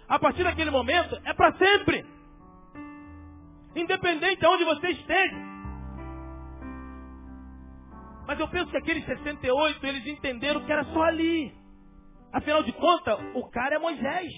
A 0.09 0.19
partir 0.19 0.45
daquele 0.45 0.71
momento, 0.71 1.21
é 1.25 1.33
para 1.33 1.53
sempre. 1.57 2.05
Independente 3.75 4.41
de 4.41 4.47
onde 4.47 4.65
você 4.65 4.89
esteja. 4.91 5.46
Mas 8.27 8.41
eu 8.41 8.49
penso 8.49 8.71
que 8.71 8.77
aqueles 8.77 9.05
68, 9.05 9.87
eles 9.87 10.07
entenderam 10.07 10.65
que 10.65 10.73
era 10.73 10.85
só 10.87 11.03
ali. 11.03 11.55
Afinal 12.33 12.63
de 12.63 12.73
contas, 12.73 13.19
o 13.35 13.49
cara 13.51 13.77
é 13.77 13.79
Moisés. 13.79 14.33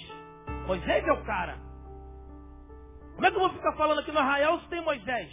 Moisés 0.66 1.06
é 1.06 1.12
o 1.12 1.24
cara. 1.24 1.58
Como 3.14 3.26
é 3.26 3.30
que 3.30 3.36
eu 3.36 3.40
vou 3.40 3.50
ficar 3.50 3.72
falando 3.72 4.00
aqui 4.00 4.12
no 4.12 4.18
arraial 4.18 4.60
se 4.60 4.68
tem 4.68 4.82
Moisés? 4.82 5.30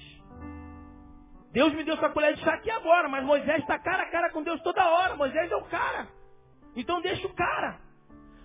Deus 1.52 1.74
me 1.74 1.84
deu 1.84 1.96
essa 1.96 2.10
colher 2.10 2.34
de 2.34 2.42
chá 2.42 2.54
aqui 2.54 2.70
agora, 2.72 3.08
mas 3.08 3.24
Moisés 3.24 3.60
está 3.60 3.78
cara 3.80 4.04
a 4.04 4.10
cara 4.10 4.32
com 4.32 4.44
Deus 4.44 4.62
toda 4.62 4.90
hora. 4.90 5.16
Moisés 5.16 5.52
é 5.52 5.56
o 5.56 5.66
cara. 5.66 6.08
Então 6.76 7.02
deixa 7.02 7.28
o 7.28 7.34
cara. 7.34 7.80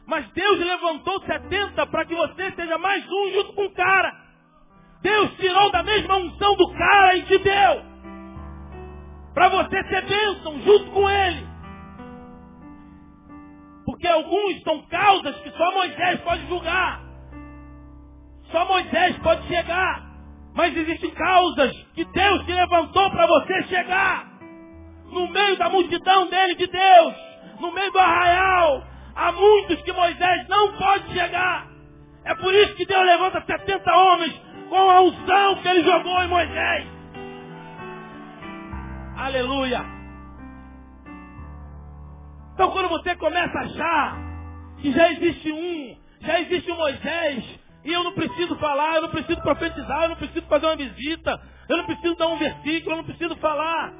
Mas 0.07 0.29
Deus 0.33 0.59
levantou 0.59 1.20
70 1.23 1.87
para 1.87 2.05
que 2.05 2.14
você 2.14 2.53
seja 2.53 2.79
mais 2.79 3.05
um 3.09 3.33
junto 3.33 3.53
com 3.55 3.64
o 3.64 3.75
cara. 3.75 4.12
Deus 5.03 5.37
tirou 5.37 5.70
da 5.70 5.83
mesma 5.83 6.16
unção 6.16 6.55
do 6.57 6.73
cara 6.75 7.16
e 7.16 7.23
te 7.23 7.38
deu. 7.38 7.89
Para 9.35 9.49
você 9.49 9.85
ser 9.85 10.03
bênção 10.03 10.61
junto 10.61 10.90
com 10.90 11.09
ele. 11.09 11.47
Porque 13.85 14.07
alguns 14.07 14.62
são 14.62 14.83
causas 14.83 15.37
que 15.40 15.51
só 15.51 15.73
Moisés 15.73 16.21
pode 16.21 16.47
julgar. 16.49 17.01
Só 18.51 18.64
Moisés 18.66 19.16
pode 19.19 19.47
chegar. 19.47 20.11
Mas 20.55 20.77
existem 20.77 21.11
causas 21.11 21.73
que 21.95 22.05
Deus 22.05 22.45
te 22.45 22.53
levantou 22.53 23.11
para 23.11 23.27
você 23.27 23.62
chegar. 23.64 24.27
No 25.12 25.29
meio 25.29 25.57
da 25.57 25.69
multidão 25.69 26.29
dele 26.29 26.55
de 26.57 26.66
Deus. 26.66 27.14
No 27.61 27.73
meio 27.73 27.90
do 27.93 27.99
arraial. 27.99 28.85
Há 29.14 29.33
muitos 29.33 29.81
que 29.83 29.93
Moisés 29.93 30.49
não 30.49 30.73
pode 30.77 31.12
chegar. 31.12 31.69
É 32.25 32.35
por 32.35 32.53
isso 32.55 32.75
que 32.75 32.87
Deus 32.87 33.05
levanta 33.05 33.43
70 33.45 33.97
homens 33.97 34.40
com 34.69 34.90
a 34.90 35.01
unção 35.01 35.57
que 35.57 35.69
ele 35.69 35.85
jogou 35.85 36.23
em 36.23 36.29
Moisés. 36.29 37.00
Aleluia. 39.20 39.85
Então 42.54 42.70
quando 42.70 42.88
você 42.88 43.14
começa 43.16 43.59
a 43.59 43.62
achar 43.62 44.18
que 44.80 44.90
já 44.92 45.12
existe 45.12 45.52
um, 45.52 45.96
já 46.22 46.40
existe 46.40 46.72
um 46.72 46.76
Moisés, 46.76 47.61
e 47.85 47.92
eu 47.92 48.02
não 48.02 48.14
preciso 48.14 48.56
falar, 48.56 48.96
eu 48.96 49.02
não 49.02 49.11
preciso 49.11 49.38
profetizar, 49.42 50.04
eu 50.04 50.09
não 50.09 50.16
preciso 50.16 50.46
fazer 50.46 50.66
uma 50.66 50.76
visita, 50.76 51.38
eu 51.68 51.76
não 51.76 51.85
preciso 51.85 52.14
dar 52.16 52.28
um 52.28 52.38
versículo, 52.38 52.92
eu 52.92 52.96
não 52.96 53.04
preciso 53.04 53.37
falar. 53.37 53.92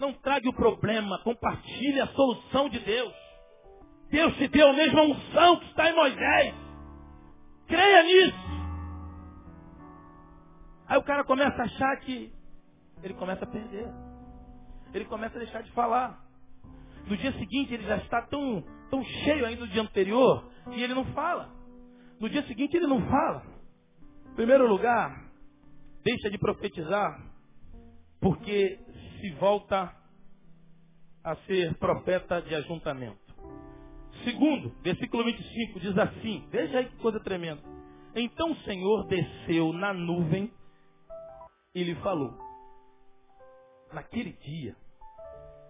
Não 0.00 0.12
trague 0.14 0.48
o 0.48 0.52
problema, 0.52 1.20
compartilhe 1.22 2.00
a 2.00 2.08
solução 2.08 2.68
de 2.68 2.80
Deus. 2.80 3.14
Deus 4.10 4.36
te 4.36 4.48
deu 4.48 4.68
a 4.68 4.72
mesma 4.72 5.02
unção 5.02 5.60
que 5.60 5.66
está 5.66 5.90
em 5.90 5.94
Moisés. 5.94 6.54
Creia 7.68 8.02
nisso. 8.02 8.48
Aí 10.88 10.98
o 10.98 11.04
cara 11.04 11.22
começa 11.22 11.62
a 11.62 11.66
achar 11.66 11.96
que 12.00 12.32
ele 13.02 13.14
começa 13.14 13.44
a 13.44 13.48
perder. 13.48 14.07
Ele 14.92 15.04
começa 15.04 15.36
a 15.36 15.38
deixar 15.38 15.62
de 15.62 15.70
falar. 15.72 16.24
No 17.06 17.16
dia 17.16 17.32
seguinte 17.32 17.72
ele 17.72 17.84
já 17.84 17.96
está 17.98 18.22
tão, 18.22 18.62
tão 18.90 19.02
cheio 19.04 19.46
ainda 19.46 19.66
do 19.66 19.72
dia 19.72 19.82
anterior 19.82 20.50
que 20.64 20.82
ele 20.82 20.94
não 20.94 21.04
fala. 21.12 21.50
No 22.20 22.28
dia 22.28 22.42
seguinte 22.46 22.76
ele 22.76 22.86
não 22.86 23.00
fala. 23.08 23.42
Em 24.32 24.34
primeiro 24.34 24.68
lugar, 24.68 25.30
deixa 26.04 26.30
de 26.30 26.38
profetizar, 26.38 27.20
porque 28.20 28.78
se 29.20 29.30
volta 29.32 29.94
a 31.24 31.36
ser 31.46 31.74
profeta 31.74 32.40
de 32.42 32.54
ajuntamento. 32.54 33.28
Segundo, 34.24 34.74
versículo 34.82 35.24
25 35.24 35.80
diz 35.80 35.96
assim: 35.96 36.46
Veja 36.50 36.78
aí 36.78 36.86
que 36.86 36.96
coisa 36.96 37.20
tremenda. 37.20 37.62
Então 38.14 38.52
o 38.52 38.56
Senhor 38.62 39.06
desceu 39.06 39.72
na 39.72 39.92
nuvem 39.92 40.50
e 41.74 41.84
lhe 41.84 41.94
falou. 41.96 42.47
Naquele 43.92 44.32
dia, 44.32 44.76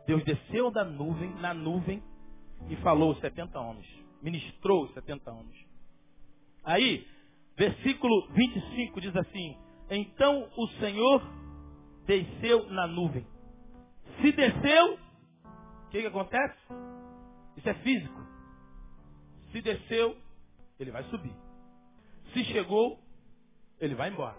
Deus 0.06 0.24
desceu 0.24 0.70
da 0.70 0.84
nuvem, 0.84 1.30
na 1.36 1.54
nuvem, 1.54 2.02
e 2.68 2.76
falou 2.76 3.10
aos 3.10 3.20
70 3.20 3.58
homens. 3.58 3.86
Ministrou 4.22 4.84
os 4.84 4.94
70 4.94 5.30
homens. 5.30 5.66
Aí, 6.64 7.06
versículo 7.56 8.28
25 8.30 9.00
diz 9.00 9.14
assim: 9.14 9.56
Então 9.90 10.48
o 10.56 10.66
Senhor 10.80 11.22
desceu 12.06 12.68
na 12.70 12.86
nuvem. 12.86 13.26
Se 14.20 14.32
desceu, 14.32 14.94
o 14.94 15.90
que, 15.90 16.00
que 16.00 16.06
acontece? 16.06 16.58
Isso 17.56 17.68
é 17.68 17.74
físico. 17.74 18.26
Se 19.52 19.62
desceu, 19.62 20.16
ele 20.78 20.90
vai 20.90 21.04
subir. 21.04 21.34
Se 22.32 22.44
chegou, 22.44 22.98
ele 23.80 23.94
vai 23.94 24.10
embora. 24.10 24.36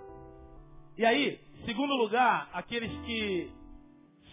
E 0.98 1.06
aí, 1.06 1.40
segundo 1.66 1.96
lugar, 1.96 2.50
aqueles 2.54 2.92
que 3.06 3.52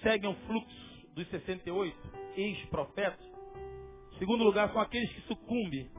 seguem 0.02 0.30
o 0.30 0.34
fluxo 0.46 0.86
dos 1.14 1.28
68 1.28 1.96
ex-profetas, 2.36 3.26
segundo 4.18 4.44
lugar, 4.44 4.72
são 4.72 4.80
aqueles 4.80 5.10
que 5.12 5.22
sucumbem 5.22 5.90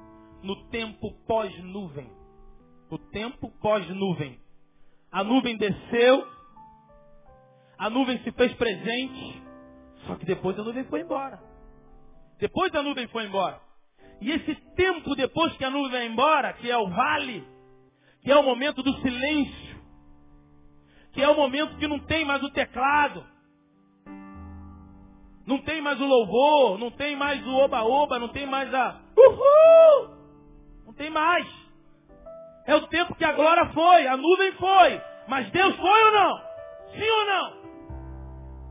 no 0.44 0.68
tempo 0.70 1.12
pós-nuvem. 1.26 2.10
No 2.90 2.98
tempo 2.98 3.52
pós-nuvem. 3.62 4.40
A 5.12 5.24
nuvem 5.24 5.58
desceu, 5.58 6.28
a 7.78 7.90
nuvem 7.90 8.20
se 8.24 8.32
fez 8.32 8.54
presente, 8.54 9.42
só 10.06 10.16
que 10.16 10.26
depois 10.26 10.58
a 10.60 10.64
nuvem 10.64 10.84
foi 10.86 11.02
embora. 11.02 11.42
Depois 12.40 12.74
a 12.76 12.84
nuvem 12.84 13.08
foi 13.08 13.26
embora. 13.26 13.60
E 14.22 14.32
esse 14.32 14.56
tempo 14.76 15.16
depois 15.16 15.56
que 15.58 15.64
a 15.64 15.70
nuvem 15.70 15.92
vai 15.92 16.08
embora, 16.08 16.54
que 16.54 16.70
é 16.70 16.78
o 16.78 16.90
vale, 16.90 17.48
que 18.22 18.32
é 18.32 18.36
o 18.36 18.44
momento 18.44 18.82
do 18.82 18.94
silêncio, 19.02 19.78
que 21.14 21.22
é 21.22 21.28
o 21.28 21.36
momento 21.36 21.78
que 21.78 21.88
não 21.88 22.00
tem 22.00 22.26
mais 22.26 22.42
o 22.44 22.50
teclado, 22.52 23.26
não 25.48 25.60
tem 25.60 25.82
mais 25.82 26.00
o 26.00 26.06
louvor, 26.06 26.78
não 26.78 26.92
tem 26.92 27.16
mais 27.16 27.46
o 27.48 27.56
oba-oba, 27.56 28.20
não 28.20 28.28
tem 28.28 28.46
mais 28.46 28.72
a 28.74 29.00
uhul, 29.18 30.18
tem 30.98 31.10
mais. 31.12 31.48
É 32.66 32.76
o 32.76 32.88
tempo 32.88 33.16
que 33.16 33.24
a 33.24 33.32
glória 33.32 33.66
foi, 33.74 34.08
a 34.08 34.18
nuvem 34.18 34.52
foi. 34.54 35.02
Mas 35.28 35.50
Deus 35.52 35.76
foi 35.76 36.04
ou 36.04 36.12
não? 36.12 36.38
Sim 36.92 37.10
ou 37.10 37.26
não? 37.26 37.54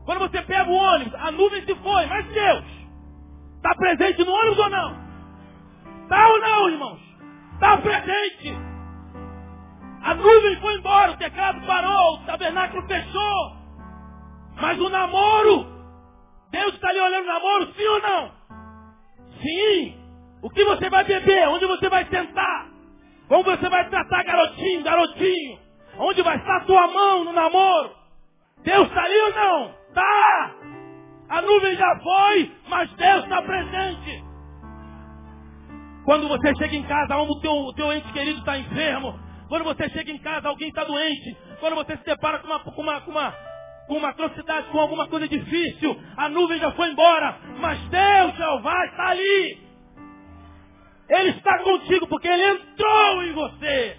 Quando 0.05 0.19
você 0.19 0.41
pega 0.43 0.69
o 0.69 0.73
ônibus, 0.73 1.15
a 1.15 1.31
nuvem 1.31 1.65
se 1.65 1.75
foi, 1.75 2.05
mas 2.05 2.27
Deus 2.27 2.63
está 3.55 3.75
presente 3.75 4.23
no 4.23 4.31
ônibus 4.31 4.59
ou 4.59 4.69
não? 4.69 5.07
Está 6.03 6.27
ou 6.27 6.39
não, 6.39 6.69
irmãos? 6.69 7.01
Está 7.53 7.77
presente. 7.77 8.55
A 10.03 10.13
nuvem 10.13 10.61
foi 10.61 10.75
embora, 10.75 11.11
o 11.11 11.17
teclado 11.17 11.65
parou, 11.65 12.15
o 12.15 12.25
tabernáculo 12.25 12.87
fechou. 12.87 13.57
Mas 14.55 14.79
o 14.79 14.89
namoro, 14.89 15.76
Deus 16.51 16.73
está 16.73 16.89
ali 16.89 16.99
olhando 16.99 17.25
namoro, 17.25 17.73
sim 17.73 17.87
ou 17.87 18.01
não? 18.01 18.31
Sim. 19.41 19.97
O 20.41 20.49
que 20.49 20.63
você 20.63 20.89
vai 20.89 21.03
beber? 21.03 21.47
Onde 21.49 21.65
você 21.65 21.89
vai 21.89 22.05
sentar? 22.05 22.67
Como 23.27 23.43
você 23.43 23.69
vai 23.69 23.89
tratar 23.89 24.23
garotinho, 24.23 24.83
garotinho? 24.83 25.59
Onde 25.99 26.21
vai 26.21 26.37
estar 26.37 26.57
a 26.57 26.65
tua 26.65 26.87
mão 26.87 27.23
no 27.23 27.33
namoro? 27.33 27.91
Deus 28.63 28.87
está 28.87 29.03
ali 29.03 29.17
ou 29.17 29.33
não? 29.33 29.73
Tá! 29.93 30.55
A 31.29 31.41
nuvem 31.41 31.75
já 31.75 31.99
foi, 31.99 32.51
mas 32.69 32.89
Deus 32.93 33.23
está 33.23 33.41
presente. 33.41 34.23
Quando 36.05 36.27
você 36.29 36.55
chega 36.55 36.75
em 36.75 36.83
casa, 36.83 37.17
o 37.17 37.39
teu, 37.41 37.51
o 37.51 37.73
teu 37.73 37.91
ente 37.91 38.11
querido 38.13 38.39
está 38.39 38.57
enfermo. 38.57 39.19
Quando 39.49 39.65
você 39.65 39.89
chega 39.89 40.11
em 40.11 40.17
casa, 40.19 40.47
alguém 40.47 40.69
está 40.69 40.85
doente. 40.85 41.35
Quando 41.59 41.75
você 41.75 41.97
se 41.97 42.05
depara 42.05 42.39
com 42.39 42.47
uma, 42.47 42.59
com 42.59 42.81
uma, 42.81 43.01
com 43.01 43.11
uma, 43.11 43.33
com 43.87 43.95
uma 43.95 44.09
atrocidade, 44.09 44.67
com 44.67 44.79
alguma 44.79 45.07
coisa 45.07 45.27
difícil, 45.27 45.99
a 46.17 46.29
nuvem 46.29 46.59
já 46.59 46.71
foi 46.71 46.89
embora. 46.89 47.39
Mas 47.59 47.79
Deus, 47.89 48.35
Jeová, 48.35 48.85
está 48.85 49.07
ali. 49.09 49.67
Ele 51.09 51.29
está 51.29 51.59
contigo 51.59 52.07
porque 52.07 52.27
Ele 52.27 52.43
entrou 52.43 53.23
em 53.23 53.33
você. 53.33 53.97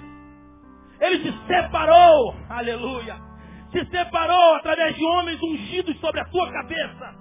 Ele 1.00 1.18
te 1.20 1.46
separou. 1.46 2.34
Aleluia. 2.50 3.16
te 3.72 3.84
separou 3.90 4.54
através 4.56 4.94
de 4.96 5.04
homens 5.04 5.42
ungidos 5.42 5.98
sobre 6.00 6.20
a 6.20 6.24
tua 6.26 6.50
cabeça. 6.52 7.14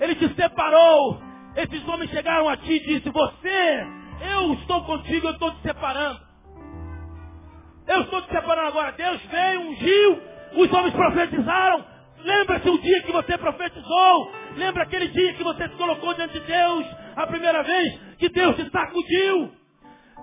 Ele 0.00 0.14
te 0.14 0.34
separou. 0.34 1.20
Esses 1.56 1.86
homens 1.88 2.10
chegaram 2.10 2.48
a 2.48 2.56
ti 2.56 2.72
e 2.72 2.86
disse: 2.86 3.10
Você, 3.10 3.86
eu 4.32 4.54
estou 4.54 4.84
contigo, 4.84 5.26
eu 5.26 5.32
estou 5.32 5.50
te 5.52 5.62
separando. 5.62 6.20
Eu 7.86 8.02
estou 8.02 8.22
te 8.22 8.30
separando 8.30 8.68
agora. 8.68 8.92
Deus 8.92 9.20
veio, 9.26 9.60
ungiu, 9.62 10.22
os 10.54 10.72
homens 10.72 10.94
profetizaram. 10.94 11.84
Lembra-se 12.24 12.68
o 12.68 12.78
dia 12.78 13.02
que 13.02 13.12
você 13.12 13.38
profetizou. 13.38 14.32
Lembra 14.56 14.82
aquele 14.82 15.08
dia 15.08 15.32
que 15.34 15.42
você 15.42 15.68
se 15.68 15.74
colocou 15.76 16.14
diante 16.14 16.38
de 16.38 16.46
Deus 16.46 16.86
a 17.16 17.26
primeira 17.26 17.62
vez 17.62 17.98
que 18.18 18.28
Deus 18.28 18.56
te 18.56 18.70
sacudiu. 18.70 19.50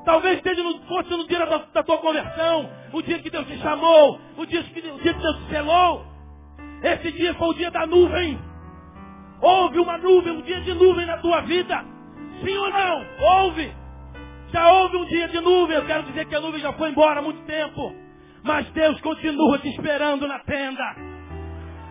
Talvez 0.05 0.37
esteja 0.37 0.63
no, 0.63 0.79
fosse 0.85 1.09
no 1.09 1.27
dia 1.27 1.45
da, 1.45 1.57
da, 1.57 1.83
tua 1.83 1.97
conversão, 1.97 2.69
o 2.93 3.01
dia 3.01 3.19
que 3.19 3.29
Deus 3.29 3.45
te 3.45 3.57
chamou, 3.57 4.19
o 4.37 4.45
dia, 4.45 4.63
que, 4.63 4.79
o 4.79 4.99
dia 4.99 5.13
que 5.13 5.19
Deus 5.19 5.37
te 5.37 5.49
selou. 5.49 6.05
Esse 6.81 7.11
dia 7.11 7.33
foi 7.33 7.49
o 7.49 7.53
dia 7.53 7.71
da 7.71 7.85
nuvem. 7.85 8.39
Houve 9.41 9.79
uma 9.79 9.97
nuvem, 9.97 10.33
um 10.33 10.41
dia 10.41 10.61
de 10.61 10.73
nuvem 10.73 11.05
na 11.05 11.17
tua 11.17 11.41
vida. 11.41 11.83
Sim 12.43 12.57
ou 12.57 12.69
não? 12.69 13.05
Houve. 13.19 13.73
Já 14.53 14.71
houve 14.71 14.97
um 14.97 15.05
dia 15.05 15.27
de 15.27 15.41
nuvem. 15.41 15.75
Eu 15.75 15.85
quero 15.85 16.03
dizer 16.03 16.25
que 16.25 16.35
a 16.35 16.39
nuvem 16.39 16.61
já 16.61 16.71
foi 16.73 16.89
embora 16.89 17.19
há 17.19 17.23
muito 17.23 17.43
tempo. 17.45 17.93
Mas 18.47 18.71
Deus 18.71 19.01
continua 19.01 19.59
te 19.59 19.67
esperando 19.67 20.25
na 20.25 20.39
tenda. 20.39 20.95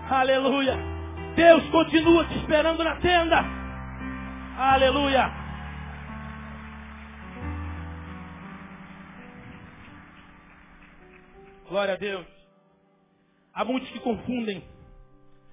Aleluia. 0.09 0.75
Deus 1.35 1.69
continua 1.69 2.25
te 2.25 2.39
esperando 2.39 2.83
na 2.83 2.97
tenda. 2.97 3.45
Aleluia. 4.57 5.31
Glória 11.69 11.93
a 11.93 11.99
Deus. 11.99 12.27
Há 13.53 13.63
muitos 13.63 13.91
que 13.91 14.01
confundem 14.01 14.65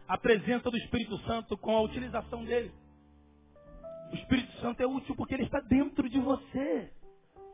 a 0.07 0.17
presença 0.17 0.71
do 0.71 0.77
Espírito 0.77 1.17
Santo 1.25 1.57
com 1.57 1.75
a 1.75 1.81
utilização 1.81 2.45
dele. 2.45 2.71
O 4.09 4.15
Espírito 4.15 4.53
Santo 4.61 4.81
é 4.81 4.87
útil 4.87 5.13
porque 5.17 5.33
ele 5.33 5.43
está 5.43 5.59
dentro 5.59 6.09
de 6.09 6.19
você. 6.21 6.93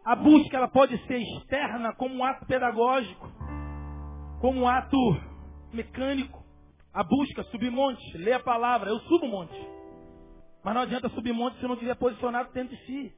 A 0.10 0.16
busca 0.16 0.58
ela 0.58 0.68
pode 0.68 0.98
ser 1.06 1.20
externa 1.20 1.94
como 1.94 2.16
um 2.16 2.24
ato 2.24 2.44
pedagógico, 2.48 3.32
como 4.42 4.62
um 4.62 4.68
ato 4.68 4.98
mecânico. 5.72 6.44
A 6.92 7.04
busca, 7.04 7.44
subir 7.44 7.70
monte, 7.70 8.18
ler 8.18 8.34
a 8.34 8.40
palavra, 8.40 8.90
eu 8.90 8.98
subo 9.02 9.28
monte. 9.28 9.54
Mas 10.64 10.74
não 10.74 10.82
adianta 10.82 11.10
subir 11.10 11.32
monte 11.32 11.60
se 11.60 11.68
não 11.68 11.76
estiver 11.76 11.94
posicionado 11.94 12.52
dentro 12.52 12.76
de 12.76 12.86
si. 12.88 13.14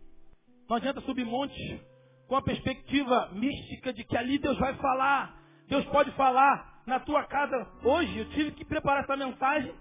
Não 0.70 0.76
adianta 0.76 1.00
subir 1.00 1.26
monte 1.26 1.82
com 2.28 2.36
a 2.36 2.42
perspectiva 2.42 3.30
mística 3.32 3.94
de 3.94 4.04
que 4.04 4.18
ali 4.18 4.38
Deus 4.38 4.58
vai 4.60 4.74
falar. 4.74 5.42
Deus 5.70 5.86
pode 5.86 6.12
falar 6.18 6.84
na 6.86 7.00
tua 7.00 7.24
casa. 7.24 7.72
Hoje 7.86 8.18
eu 8.18 8.30
tive 8.32 8.52
que 8.52 8.66
preparar 8.66 9.06
essa 9.06 9.16
mensagem 9.16 9.74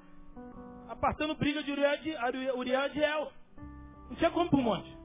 apartando 0.89 1.35
briga 1.35 1.61
de 1.61 1.73
Uriel 1.73 1.99
e 2.95 3.03
El. 3.03 3.33
Não 4.11 4.15
tinha 4.15 4.31
como 4.31 4.49
pro 4.49 4.63
monte. 4.63 4.97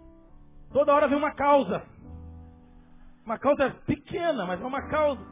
Toda 0.72 0.94
hora 0.94 1.08
vem 1.08 1.18
uma 1.18 1.34
causa. 1.34 1.95
Uma 3.26 3.40
causa 3.40 3.72
pequena, 3.86 4.46
mas 4.46 4.62
é 4.62 4.66
uma 4.66 4.88
causa. 4.90 5.26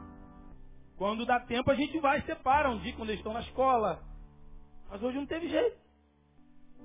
Quando 0.96 1.24
dá 1.26 1.40
tempo 1.40 1.70
a 1.70 1.74
gente 1.74 1.98
vai 2.00 2.20
separa 2.22 2.70
um 2.70 2.78
dia 2.78 2.94
quando 2.94 3.08
eles 3.08 3.20
estão 3.20 3.32
na 3.32 3.40
escola. 3.40 4.02
Mas 4.90 5.02
hoje 5.02 5.16
não 5.16 5.26
teve 5.26 5.48
jeito. 5.48 5.76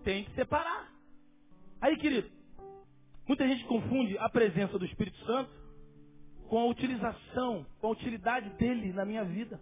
Tem 0.04 0.24
que 0.24 0.32
separar. 0.36 0.92
Aí, 1.82 1.98
querido, 1.98 2.30
Muita 3.30 3.48
gente 3.48 3.64
confunde 3.66 4.18
a 4.18 4.28
presença 4.28 4.80
do 4.80 4.86
Espírito 4.86 5.16
Santo 5.24 5.52
com 6.48 6.58
a 6.62 6.66
utilização, 6.66 7.64
com 7.80 7.86
a 7.86 7.92
utilidade 7.92 8.50
dele 8.58 8.92
na 8.92 9.06
minha 9.06 9.24
vida. 9.24 9.62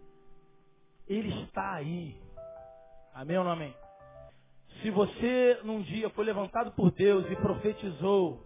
Ele 1.06 1.44
está 1.44 1.74
aí. 1.74 2.16
Amém 3.14 3.38
ou 3.38 3.44
não 3.44 3.52
amém? 3.52 3.76
Se 4.82 4.90
você 4.90 5.60
num 5.66 5.82
dia 5.82 6.10
foi 6.12 6.24
levantado 6.24 6.72
por 6.72 6.92
Deus 6.92 7.30
e 7.30 7.36
profetizou, 7.36 8.42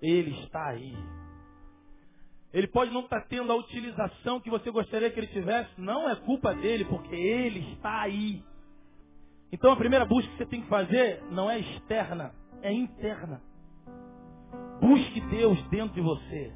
ele 0.00 0.38
está 0.44 0.68
aí. 0.68 0.94
Ele 2.52 2.66
pode 2.66 2.92
não 2.92 3.00
estar 3.00 3.22
tendo 3.22 3.50
a 3.50 3.56
utilização 3.56 4.40
que 4.40 4.50
você 4.50 4.70
gostaria 4.70 5.10
que 5.10 5.18
ele 5.18 5.28
tivesse, 5.28 5.70
não 5.80 6.08
é 6.08 6.16
culpa 6.16 6.54
dele, 6.54 6.84
porque 6.84 7.14
ele 7.14 7.72
está 7.72 8.02
aí. 8.02 8.44
Então 9.50 9.72
a 9.72 9.76
primeira 9.76 10.04
busca 10.04 10.30
que 10.30 10.38
você 10.38 10.46
tem 10.46 10.62
que 10.62 10.68
fazer 10.68 11.22
não 11.30 11.50
é 11.50 11.58
externa, 11.58 12.34
é 12.62 12.72
interna. 12.72 13.42
Busque 14.82 15.20
Deus 15.20 15.62
dentro 15.68 15.94
de 15.94 16.00
você, 16.00 16.52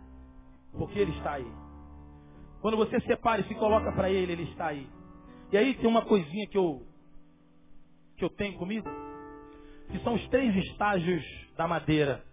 porque 0.73 0.99
Ele 0.99 1.13
está 1.13 1.35
aí. 1.35 1.47
Quando 2.61 2.77
você 2.77 3.01
separa 3.03 3.41
e 3.41 3.49
se 3.49 3.55
coloca 3.55 3.93
para 3.93 4.11
Ele, 4.11 4.33
Ele 4.33 4.43
está 4.51 4.67
aí. 4.67 4.89
E 5.53 5.57
aí 5.57 5.75
tem 5.75 5.89
uma 5.89 6.05
coisinha 6.05 6.47
que 6.49 6.59
eu, 6.59 6.83
que 8.17 8.25
eu 8.25 8.31
tenho 8.31 8.59
comigo, 8.59 8.89
que 9.93 10.01
são 10.01 10.15
os 10.15 10.29
três 10.29 10.57
estágios 10.67 11.25
da 11.57 11.69
madeira 11.69 12.25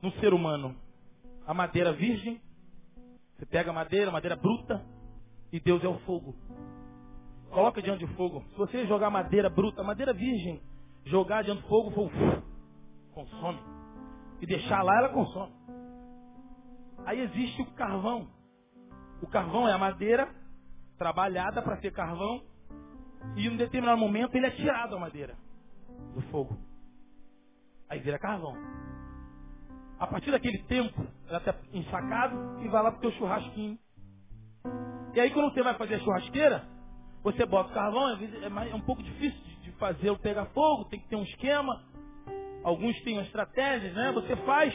no 0.00 0.12
ser 0.20 0.32
humano. 0.32 0.76
A 1.48 1.54
madeira 1.54 1.94
virgem, 1.94 2.38
você 3.34 3.46
pega 3.46 3.70
a 3.70 3.72
madeira, 3.72 4.10
madeira 4.10 4.36
bruta, 4.36 4.84
e 5.50 5.58
Deus 5.58 5.82
é 5.82 5.88
o 5.88 5.98
fogo. 6.00 6.36
Coloca 7.50 7.80
diante 7.80 8.04
do 8.04 8.14
fogo. 8.16 8.44
Se 8.50 8.56
você 8.58 8.86
jogar 8.86 9.08
madeira 9.08 9.48
bruta, 9.48 9.82
madeira 9.82 10.12
virgem, 10.12 10.60
jogar 11.06 11.42
diante 11.42 11.62
do 11.62 11.68
fogo, 11.68 11.90
fogo 11.92 12.10
consome 13.14 13.58
e 14.42 14.46
deixar 14.46 14.82
lá, 14.82 14.94
ela 14.98 15.08
consome. 15.08 15.54
Aí 17.06 17.18
existe 17.20 17.62
o 17.62 17.70
carvão. 17.72 18.28
O 19.22 19.26
carvão 19.26 19.66
é 19.66 19.72
a 19.72 19.78
madeira 19.78 20.28
trabalhada 20.98 21.62
para 21.62 21.80
ser 21.80 21.92
carvão 21.92 22.42
e 23.36 23.46
em 23.46 23.50
um 23.50 23.56
determinado 23.56 23.98
momento 23.98 24.34
ele 24.34 24.46
é 24.46 24.50
tirado 24.50 24.94
a 24.94 25.00
madeira 25.00 25.34
do 26.14 26.20
fogo. 26.30 26.58
Aí 27.88 28.00
vira 28.00 28.18
carvão. 28.18 28.54
A 29.98 30.06
partir 30.06 30.30
daquele 30.30 30.62
tempo, 30.64 31.06
ela 31.28 31.38
está 31.38 31.54
ensacado 31.72 32.62
e 32.62 32.68
vai 32.68 32.82
lá 32.82 32.92
para 32.92 32.98
o 32.98 33.00
teu 33.00 33.12
churrasquinho. 33.12 33.78
E 35.14 35.20
aí 35.20 35.30
quando 35.30 35.52
você 35.52 35.62
vai 35.62 35.74
fazer 35.74 35.96
a 35.96 36.00
churrasqueira, 36.00 36.64
você 37.22 37.44
bota 37.44 37.70
o 37.70 37.74
carvão, 37.74 38.08
é, 38.10 38.70
é 38.70 38.74
um 38.74 38.80
pouco 38.80 39.02
difícil 39.02 39.40
de 39.62 39.72
fazer 39.72 40.10
o 40.10 40.18
pegar 40.18 40.46
fogo, 40.46 40.84
tem 40.84 41.00
que 41.00 41.08
ter 41.08 41.16
um 41.16 41.24
esquema. 41.24 41.82
Alguns 42.62 43.00
têm 43.02 43.18
estratégias, 43.20 43.92
né? 43.94 44.12
Você 44.12 44.36
faz. 44.36 44.74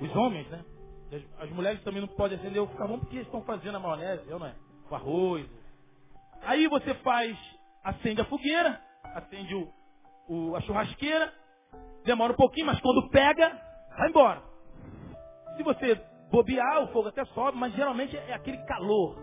Os 0.00 0.14
homens, 0.16 0.48
né? 0.48 0.64
As 1.38 1.50
mulheres 1.50 1.82
também 1.82 2.00
não 2.00 2.08
podem 2.08 2.38
acender 2.38 2.60
o 2.62 2.68
carvão 2.68 2.98
porque 2.98 3.18
estão 3.18 3.42
fazendo 3.42 3.76
a 3.76 3.80
maionese, 3.80 4.28
eu 4.28 4.38
não 4.38 4.46
é? 4.46 4.54
O 4.90 4.94
arroz. 4.94 5.46
Aí 6.42 6.68
você 6.68 6.94
faz, 6.96 7.36
acende 7.82 8.20
a 8.20 8.24
fogueira, 8.26 8.80
acende 9.14 9.54
o, 9.54 9.72
o, 10.28 10.56
a 10.56 10.60
churrasqueira, 10.60 11.32
demora 12.04 12.32
um 12.32 12.36
pouquinho, 12.36 12.66
mas 12.66 12.80
quando 12.80 13.08
pega, 13.08 13.67
vai 13.98 14.08
embora. 14.08 14.42
Se 15.56 15.62
você 15.62 16.00
bobear, 16.30 16.84
o 16.84 16.88
fogo 16.88 17.08
até 17.08 17.24
sobe, 17.26 17.58
mas 17.58 17.74
geralmente 17.74 18.16
é 18.16 18.32
aquele 18.32 18.58
calor 18.58 19.18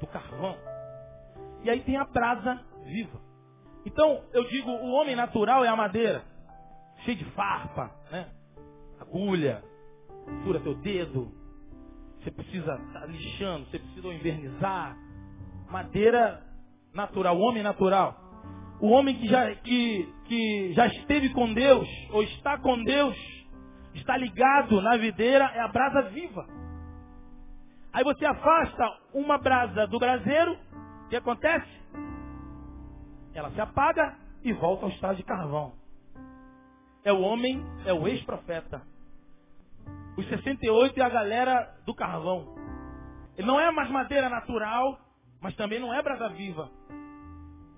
do 0.00 0.06
carvão. 0.06 0.56
E 1.62 1.70
aí 1.70 1.80
tem 1.80 1.96
a 1.96 2.04
brasa 2.04 2.60
viva. 2.84 3.20
Então, 3.84 4.24
eu 4.32 4.44
digo, 4.48 4.70
o 4.70 4.92
homem 4.92 5.14
natural 5.14 5.64
é 5.64 5.68
a 5.68 5.76
madeira 5.76 6.24
cheio 7.04 7.16
de 7.16 7.24
farpa, 7.32 7.90
né? 8.10 8.28
Agulha, 9.00 9.62
fura 10.44 10.60
teu 10.60 10.74
dedo. 10.76 11.32
Você 12.18 12.30
precisa 12.30 12.74
estar 12.74 13.00
tá 13.00 13.06
lixando, 13.06 13.66
você 13.66 13.78
precisa 13.78 14.08
invernizar. 14.08 14.96
Madeira 15.70 16.42
natural, 16.92 17.36
o 17.36 17.40
homem 17.40 17.62
natural. 17.62 18.16
O 18.80 18.88
homem 18.88 19.16
que 19.16 19.28
já, 19.28 19.54
que, 19.56 20.14
que 20.26 20.72
já 20.72 20.86
esteve 20.86 21.30
com 21.30 21.52
Deus, 21.52 21.88
ou 22.12 22.22
está 22.22 22.58
com 22.58 22.82
Deus, 22.82 23.16
está 23.94 24.16
ligado 24.16 24.80
na 24.80 24.96
videira, 24.96 25.44
é 25.54 25.60
a 25.60 25.68
brasa 25.68 26.02
viva. 26.10 26.46
Aí 27.92 28.04
você 28.04 28.24
afasta 28.26 28.98
uma 29.14 29.38
brasa 29.38 29.86
do 29.86 29.98
braseiro, 29.98 30.56
o 31.06 31.08
que 31.08 31.16
acontece? 31.16 31.78
Ela 33.34 33.50
se 33.50 33.60
apaga 33.60 34.16
e 34.42 34.52
volta 34.52 34.84
ao 34.84 34.90
estado 34.90 35.16
de 35.16 35.22
carvão 35.22 35.78
é 37.08 37.12
o 37.12 37.20
homem, 37.20 37.64
é 37.86 37.92
o 37.92 38.06
ex-profeta. 38.06 38.82
Os 40.16 40.28
68 40.28 41.00
é 41.00 41.02
a 41.02 41.08
galera 41.08 41.74
do 41.86 41.94
carvão. 41.94 42.54
Ele 43.36 43.46
não 43.46 43.58
é 43.58 43.70
mais 43.70 43.88
madeira 43.90 44.28
natural, 44.28 44.98
mas 45.40 45.54
também 45.56 45.80
não 45.80 45.94
é 45.94 46.02
brasa 46.02 46.28
viva. 46.28 46.70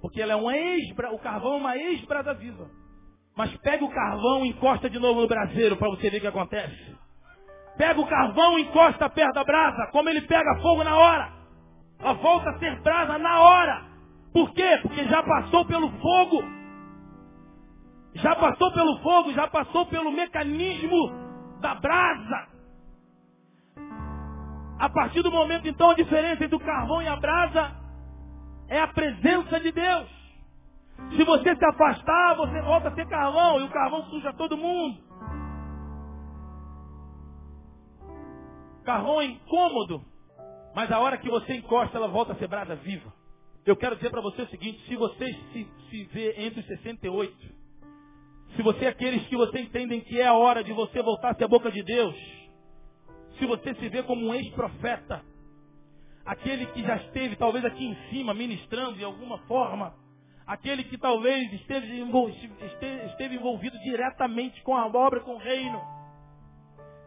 Porque 0.00 0.20
ela 0.20 0.32
é 0.32 0.36
um 0.36 0.50
ex, 0.50 0.90
o 1.12 1.18
carvão 1.18 1.54
é 1.54 1.56
uma 1.58 1.76
ex-brasa 1.76 2.34
viva. 2.34 2.68
Mas 3.40 3.56
pega 3.62 3.82
o 3.82 3.90
carvão 3.90 4.44
e 4.44 4.50
encosta 4.50 4.90
de 4.90 4.98
novo 4.98 5.22
no 5.22 5.26
braseiro 5.26 5.74
para 5.74 5.88
você 5.88 6.10
ver 6.10 6.18
o 6.18 6.20
que 6.20 6.26
acontece. 6.26 6.94
Pega 7.78 7.98
o 7.98 8.06
carvão 8.06 8.58
e 8.58 8.62
encosta 8.64 9.08
perto 9.08 9.32
da 9.32 9.44
brasa, 9.44 9.88
como 9.92 10.10
ele 10.10 10.20
pega 10.20 10.60
fogo 10.60 10.84
na 10.84 10.94
hora. 10.94 11.32
Ela 11.98 12.12
volta 12.12 12.50
a 12.50 12.58
ser 12.58 12.78
brasa 12.82 13.16
na 13.16 13.40
hora. 13.40 13.82
Por 14.34 14.52
quê? 14.52 14.78
Porque 14.82 15.04
já 15.04 15.22
passou 15.22 15.64
pelo 15.64 15.90
fogo 16.02 16.60
já 18.12 18.36
passou 18.36 18.70
pelo 18.72 18.98
fogo, 18.98 19.32
já 19.32 19.46
passou 19.46 19.86
pelo 19.86 20.12
mecanismo 20.12 21.10
da 21.60 21.76
brasa. 21.76 22.48
A 24.78 24.90
partir 24.90 25.22
do 25.22 25.30
momento, 25.30 25.66
então, 25.66 25.90
a 25.90 25.94
diferença 25.94 26.44
entre 26.44 26.56
o 26.56 26.60
carvão 26.60 27.00
e 27.00 27.08
a 27.08 27.16
brasa 27.16 27.72
é 28.68 28.80
a 28.80 28.88
presença 28.88 29.60
de 29.60 29.72
Deus. 29.72 30.19
Se 31.16 31.24
você 31.24 31.56
se 31.56 31.64
afastar, 31.64 32.36
você 32.36 32.62
volta 32.62 32.88
a 32.88 32.94
ser 32.94 33.06
carvão 33.08 33.60
e 33.60 33.64
o 33.64 33.70
carvão 33.70 34.04
suja 34.04 34.32
todo 34.34 34.56
mundo. 34.56 34.98
Carvão 38.84 39.20
é 39.20 39.26
incômodo, 39.26 40.02
mas 40.74 40.90
a 40.90 40.98
hora 40.98 41.18
que 41.18 41.28
você 41.28 41.54
encosta, 41.54 41.96
ela 41.96 42.08
volta 42.08 42.32
a 42.32 42.36
ser 42.36 42.48
brasa 42.48 42.76
viva. 42.76 43.12
Eu 43.66 43.76
quero 43.76 43.96
dizer 43.96 44.10
para 44.10 44.22
você 44.22 44.42
o 44.42 44.48
seguinte, 44.48 44.80
se 44.86 44.96
você 44.96 45.32
se, 45.52 45.68
se 45.90 46.04
vê 46.04 46.34
entre 46.38 46.60
os 46.60 46.66
68, 46.66 47.36
se 48.56 48.62
você 48.62 48.86
é 48.86 48.88
aqueles 48.88 49.26
que 49.26 49.36
você 49.36 49.60
entendem 49.60 50.00
que 50.00 50.20
é 50.20 50.26
a 50.26 50.34
hora 50.34 50.64
de 50.64 50.72
você 50.72 51.02
voltar 51.02 51.30
a 51.30 51.34
ser 51.34 51.44
a 51.44 51.48
boca 51.48 51.70
de 51.70 51.82
Deus, 51.82 52.16
se 53.38 53.46
você 53.46 53.74
se 53.74 53.88
vê 53.88 54.02
como 54.02 54.26
um 54.26 54.34
ex-profeta, 54.34 55.22
aquele 56.24 56.66
que 56.66 56.82
já 56.82 56.96
esteve 56.96 57.36
talvez 57.36 57.64
aqui 57.64 57.84
em 57.84 57.96
cima 58.10 58.34
ministrando 58.34 58.96
de 58.96 59.04
alguma 59.04 59.38
forma, 59.46 59.94
aquele 60.50 60.82
que 60.82 60.98
talvez 60.98 61.52
esteve, 61.52 62.00
envolvido 63.36 63.78
diretamente 63.78 64.60
com 64.62 64.76
a 64.76 64.84
obra, 64.84 65.20
com 65.20 65.36
o 65.36 65.38
reino, 65.38 65.80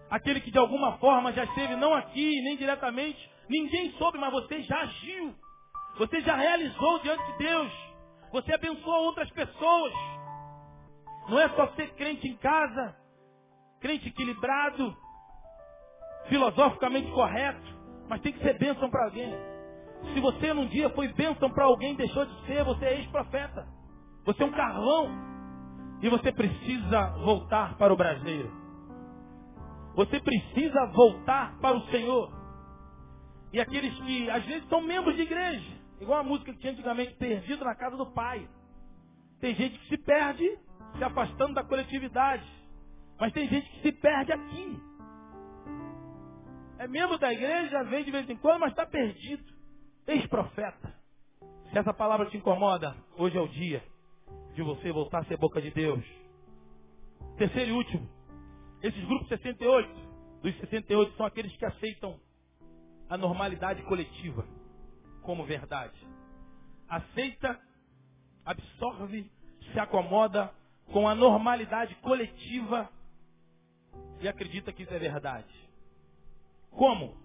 aquele 0.09 0.39
que 0.39 0.49
de 0.49 0.57
alguma 0.57 0.97
forma 0.97 1.33
já 1.33 1.43
esteve 1.43 1.75
não 1.75 1.93
aqui, 1.93 2.41
nem 2.41 2.55
diretamente, 2.55 3.29
ninguém 3.49 3.91
soube, 3.97 4.17
mas 4.17 4.31
você 4.31 4.61
já 4.61 4.79
agiu, 4.79 5.35
você 5.97 6.21
já 6.21 6.37
realizou 6.37 6.99
diante 6.99 7.25
de 7.33 7.37
Deus, 7.39 7.71
você 8.31 8.53
abençoou 8.53 9.07
outras 9.07 9.29
pessoas. 9.31 9.93
Não 11.27 11.37
é 11.37 11.49
só 11.49 11.67
ser 11.75 11.93
crente 11.95 12.25
em 12.25 12.37
casa, 12.37 12.95
crente 13.81 14.07
equilibrado, 14.07 14.95
filosoficamente 16.29 17.11
correto, 17.11 17.77
mas 18.07 18.21
tem 18.21 18.31
que 18.31 18.39
ser 18.39 18.57
bênção 18.57 18.89
para 18.89 19.03
alguém. 19.03 19.52
Se 20.13 20.19
você 20.19 20.53
num 20.53 20.67
dia 20.67 20.89
foi 20.89 21.07
bênção 21.13 21.49
para 21.49 21.65
alguém, 21.65 21.95
deixou 21.95 22.25
de 22.25 22.45
ser, 22.45 22.63
você 22.63 22.85
é 22.85 22.99
ex-profeta. 22.99 23.67
Você 24.25 24.43
é 24.43 24.45
um 24.45 24.51
carvão. 24.51 25.09
E 26.01 26.09
você 26.09 26.31
precisa 26.31 27.09
voltar 27.23 27.77
para 27.77 27.93
o 27.93 27.97
brasileiro. 27.97 28.51
Você 29.95 30.19
precisa 30.19 30.85
voltar 30.87 31.57
para 31.59 31.77
o 31.77 31.85
Senhor. 31.87 32.31
E 33.53 33.61
aqueles 33.61 33.93
que 33.99 34.29
às 34.29 34.43
vezes 34.45 34.67
são 34.67 34.81
membros 34.81 35.15
de 35.15 35.21
igreja, 35.21 35.71
igual 36.01 36.19
a 36.19 36.23
música 36.23 36.51
que 36.51 36.59
tinha 36.59 36.73
antigamente, 36.73 37.13
perdido 37.15 37.63
na 37.63 37.75
casa 37.75 37.95
do 37.95 38.07
pai. 38.07 38.47
Tem 39.39 39.55
gente 39.55 39.77
que 39.79 39.87
se 39.89 39.97
perde 39.97 40.57
se 40.97 41.03
afastando 41.03 41.53
da 41.53 41.63
coletividade. 41.63 42.43
Mas 43.19 43.31
tem 43.31 43.47
gente 43.47 43.69
que 43.69 43.81
se 43.81 43.91
perde 43.91 44.33
aqui 44.33 44.81
é 46.83 46.87
membro 46.87 47.17
da 47.17 47.31
igreja, 47.31 47.83
vem 47.83 48.03
de 48.03 48.11
vez 48.11 48.29
em 48.29 48.35
quando, 48.35 48.59
mas 48.59 48.71
está 48.71 48.85
perdido. 48.85 49.52
Ex-profeta. 50.07 50.93
Se 51.71 51.77
essa 51.77 51.93
palavra 51.93 52.29
te 52.29 52.37
incomoda, 52.37 52.95
hoje 53.17 53.37
é 53.37 53.41
o 53.41 53.47
dia 53.47 53.83
de 54.53 54.61
você 54.61 54.91
voltar 54.91 55.19
a 55.19 55.25
ser 55.25 55.37
boca 55.37 55.61
de 55.61 55.71
Deus. 55.71 56.03
Terceiro 57.37 57.71
e 57.71 57.73
último. 57.73 58.09
Esses 58.81 59.03
grupos 59.05 59.29
68, 59.29 59.89
dos 60.41 60.55
68, 60.57 61.15
são 61.15 61.25
aqueles 61.25 61.55
que 61.55 61.65
aceitam 61.65 62.19
a 63.09 63.17
normalidade 63.17 63.81
coletiva 63.83 64.45
como 65.21 65.45
verdade. 65.45 65.97
Aceita, 66.87 67.59
absorve, 68.45 69.31
se 69.71 69.79
acomoda 69.79 70.53
com 70.91 71.07
a 71.07 71.15
normalidade 71.15 71.95
coletiva 71.95 72.89
e 74.19 74.27
acredita 74.27 74.73
que 74.73 74.83
isso 74.83 74.93
é 74.93 74.99
verdade. 74.99 75.53
Como? 76.71 77.22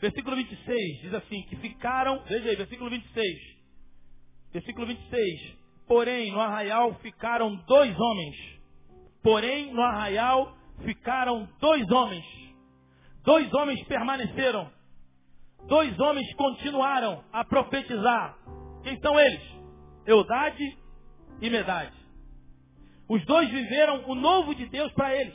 Versículo 0.00 0.36
26 0.36 1.00
diz 1.02 1.14
assim, 1.14 1.42
que 1.42 1.56
ficaram, 1.56 2.22
veja 2.24 2.50
aí, 2.50 2.56
versículo 2.56 2.90
26. 2.90 3.58
Versículo 4.52 4.86
26. 4.86 5.56
Porém, 5.86 6.30
no 6.30 6.40
arraial 6.40 6.94
ficaram 6.96 7.56
dois 7.66 7.98
homens. 7.98 8.36
Porém, 9.22 9.72
no 9.72 9.82
arraial 9.82 10.56
ficaram 10.84 11.48
dois 11.60 11.90
homens. 11.90 12.24
Dois 13.24 13.52
homens 13.52 13.82
permaneceram. 13.86 14.70
Dois 15.66 15.98
homens 15.98 16.32
continuaram 16.34 17.24
a 17.32 17.44
profetizar. 17.44 18.38
Quem 18.82 18.98
são 19.00 19.18
eles? 19.18 19.42
Eudade 20.06 20.78
e 21.40 21.50
Medade. 21.50 21.92
Os 23.08 23.24
dois 23.26 23.50
viveram 23.50 24.04
o 24.06 24.14
novo 24.14 24.54
de 24.54 24.66
Deus 24.66 24.92
para 24.92 25.14
eles. 25.14 25.34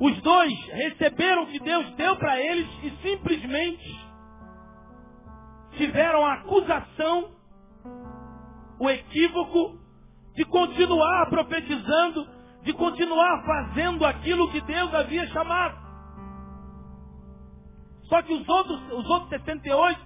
Os 0.00 0.18
dois 0.22 0.66
receberam 0.68 1.42
o 1.42 1.46
que 1.48 1.60
Deus 1.60 1.90
deu 1.94 2.16
para 2.16 2.40
eles 2.40 2.66
e 2.82 2.90
simplesmente 3.02 4.10
tiveram 5.72 6.24
a 6.24 6.34
acusação, 6.34 7.32
o 8.78 8.88
equívoco 8.88 9.78
de 10.34 10.44
continuar 10.46 11.28
profetizando, 11.28 12.26
de 12.62 12.72
continuar 12.72 13.44
fazendo 13.44 14.06
aquilo 14.06 14.50
que 14.50 14.62
Deus 14.62 14.94
havia 14.94 15.26
chamado. 15.28 15.78
Só 18.04 18.22
que 18.22 18.32
os 18.32 18.48
outros, 18.48 18.80
os 18.92 19.10
outros 19.10 19.28
78 19.28 20.00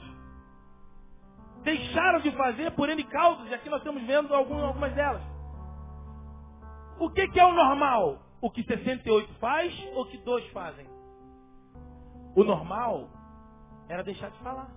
deixaram 1.63 2.21
de 2.21 2.33
fazer 2.33 2.73
por 2.73 2.89
N 2.89 3.03
causas, 3.05 3.49
e 3.49 3.55
aqui 3.55 3.71
nós 3.71 3.79
estamos 3.79 4.03
vendo 4.03 4.35
algumas 4.35 4.93
delas. 4.93 5.23
O 6.99 7.09
que, 7.11 7.29
que 7.29 7.39
é 7.39 7.47
o 7.47 7.55
normal? 7.55 8.24
O 8.45 8.51
que 8.51 8.63
68 8.63 9.33
faz 9.41 9.73
ou 9.95 10.05
que 10.05 10.19
dois 10.19 10.47
fazem. 10.51 10.87
O 12.37 12.45
normal 12.45 13.09
era 13.89 14.05
deixar 14.05 14.31
de 14.31 14.39
falar. 14.41 14.71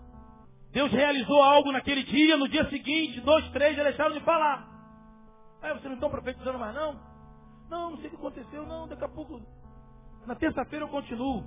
Deus 0.72 0.90
realizou 0.90 1.44
algo 1.44 1.74
naquele 1.74 2.04
dia, 2.04 2.38
no 2.38 2.48
dia 2.48 2.70
seguinte, 2.70 3.20
dois, 3.20 3.46
três 3.50 3.76
já 3.76 3.84
deixaram 3.84 4.14
de 4.14 4.22
falar. 4.22 4.66
Aí 5.62 5.72
vocês 5.72 5.84
não 5.84 5.96
estão 5.96 6.10
profetizando 6.10 6.58
mais 6.58 6.74
não? 6.74 6.98
Não, 7.70 7.92
não 7.92 7.98
sei 7.98 8.08
o 8.08 8.12
que 8.12 8.16
aconteceu, 8.16 8.66
não, 8.66 8.88
daqui 8.88 9.04
a 9.04 9.10
pouco. 9.10 9.42
Na 10.26 10.36
terça-feira 10.36 10.86
eu 10.86 10.90
continuo. 10.90 11.44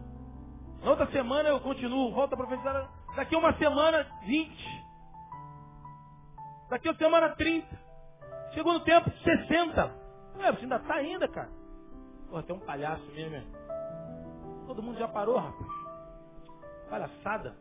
Na 0.82 0.90
outra 0.90 1.10
semana 1.12 1.48
eu 1.48 1.58
continuo, 1.60 2.12
volto 2.12 2.34
a 2.34 2.36
profetizar. 2.36 2.86
Daqui 3.16 3.34
a 3.34 3.38
uma 3.38 3.56
semana, 3.56 4.06
20. 4.26 4.84
Daqui 6.68 6.86
a 6.86 6.90
uma 6.90 6.98
semana, 6.98 7.30
30. 7.30 7.80
Chegou 8.52 8.74
no 8.74 8.80
tempo, 8.80 9.10
60. 9.24 9.86
Ué, 10.36 10.52
você 10.52 10.64
ainda 10.64 10.76
está 10.76 10.94
ainda, 10.96 11.26
cara. 11.26 11.59
Porra, 12.30 12.42
tem 12.44 12.54
um 12.54 12.60
palhaço 12.60 13.04
mesmo, 13.12 13.34
hein? 13.34 13.46
Todo 14.66 14.82
mundo 14.82 14.98
já 14.98 15.08
parou, 15.08 15.36
rapaz. 15.36 15.66
Palhaçada. 16.88 17.56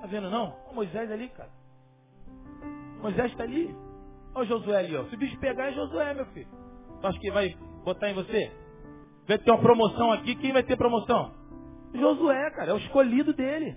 Tá 0.00 0.06
vendo 0.06 0.30
não? 0.30 0.54
O 0.70 0.74
Moisés 0.74 1.10
ali, 1.10 1.28
cara. 1.30 1.50
Moisés 3.02 3.32
está 3.32 3.42
ali. 3.42 3.74
Olha 4.34 4.44
o 4.44 4.46
Josué 4.46 4.78
ali, 4.78 4.96
ó. 4.96 5.04
Se 5.06 5.14
o 5.14 5.18
bicho 5.18 5.38
pegar 5.38 5.66
é 5.66 5.72
Josué, 5.72 6.14
meu 6.14 6.26
filho. 6.26 6.48
Tu 7.00 7.06
acha 7.06 7.18
que 7.18 7.30
vai 7.32 7.54
botar 7.84 8.10
em 8.10 8.14
você? 8.14 8.52
Vai 9.26 9.38
ter 9.38 9.50
uma 9.50 9.60
promoção 9.60 10.12
aqui, 10.12 10.36
quem 10.36 10.52
vai 10.52 10.62
ter 10.62 10.76
promoção? 10.76 11.34
Josué, 11.92 12.50
cara, 12.50 12.70
é 12.70 12.74
o 12.74 12.78
escolhido 12.78 13.32
dele. 13.32 13.76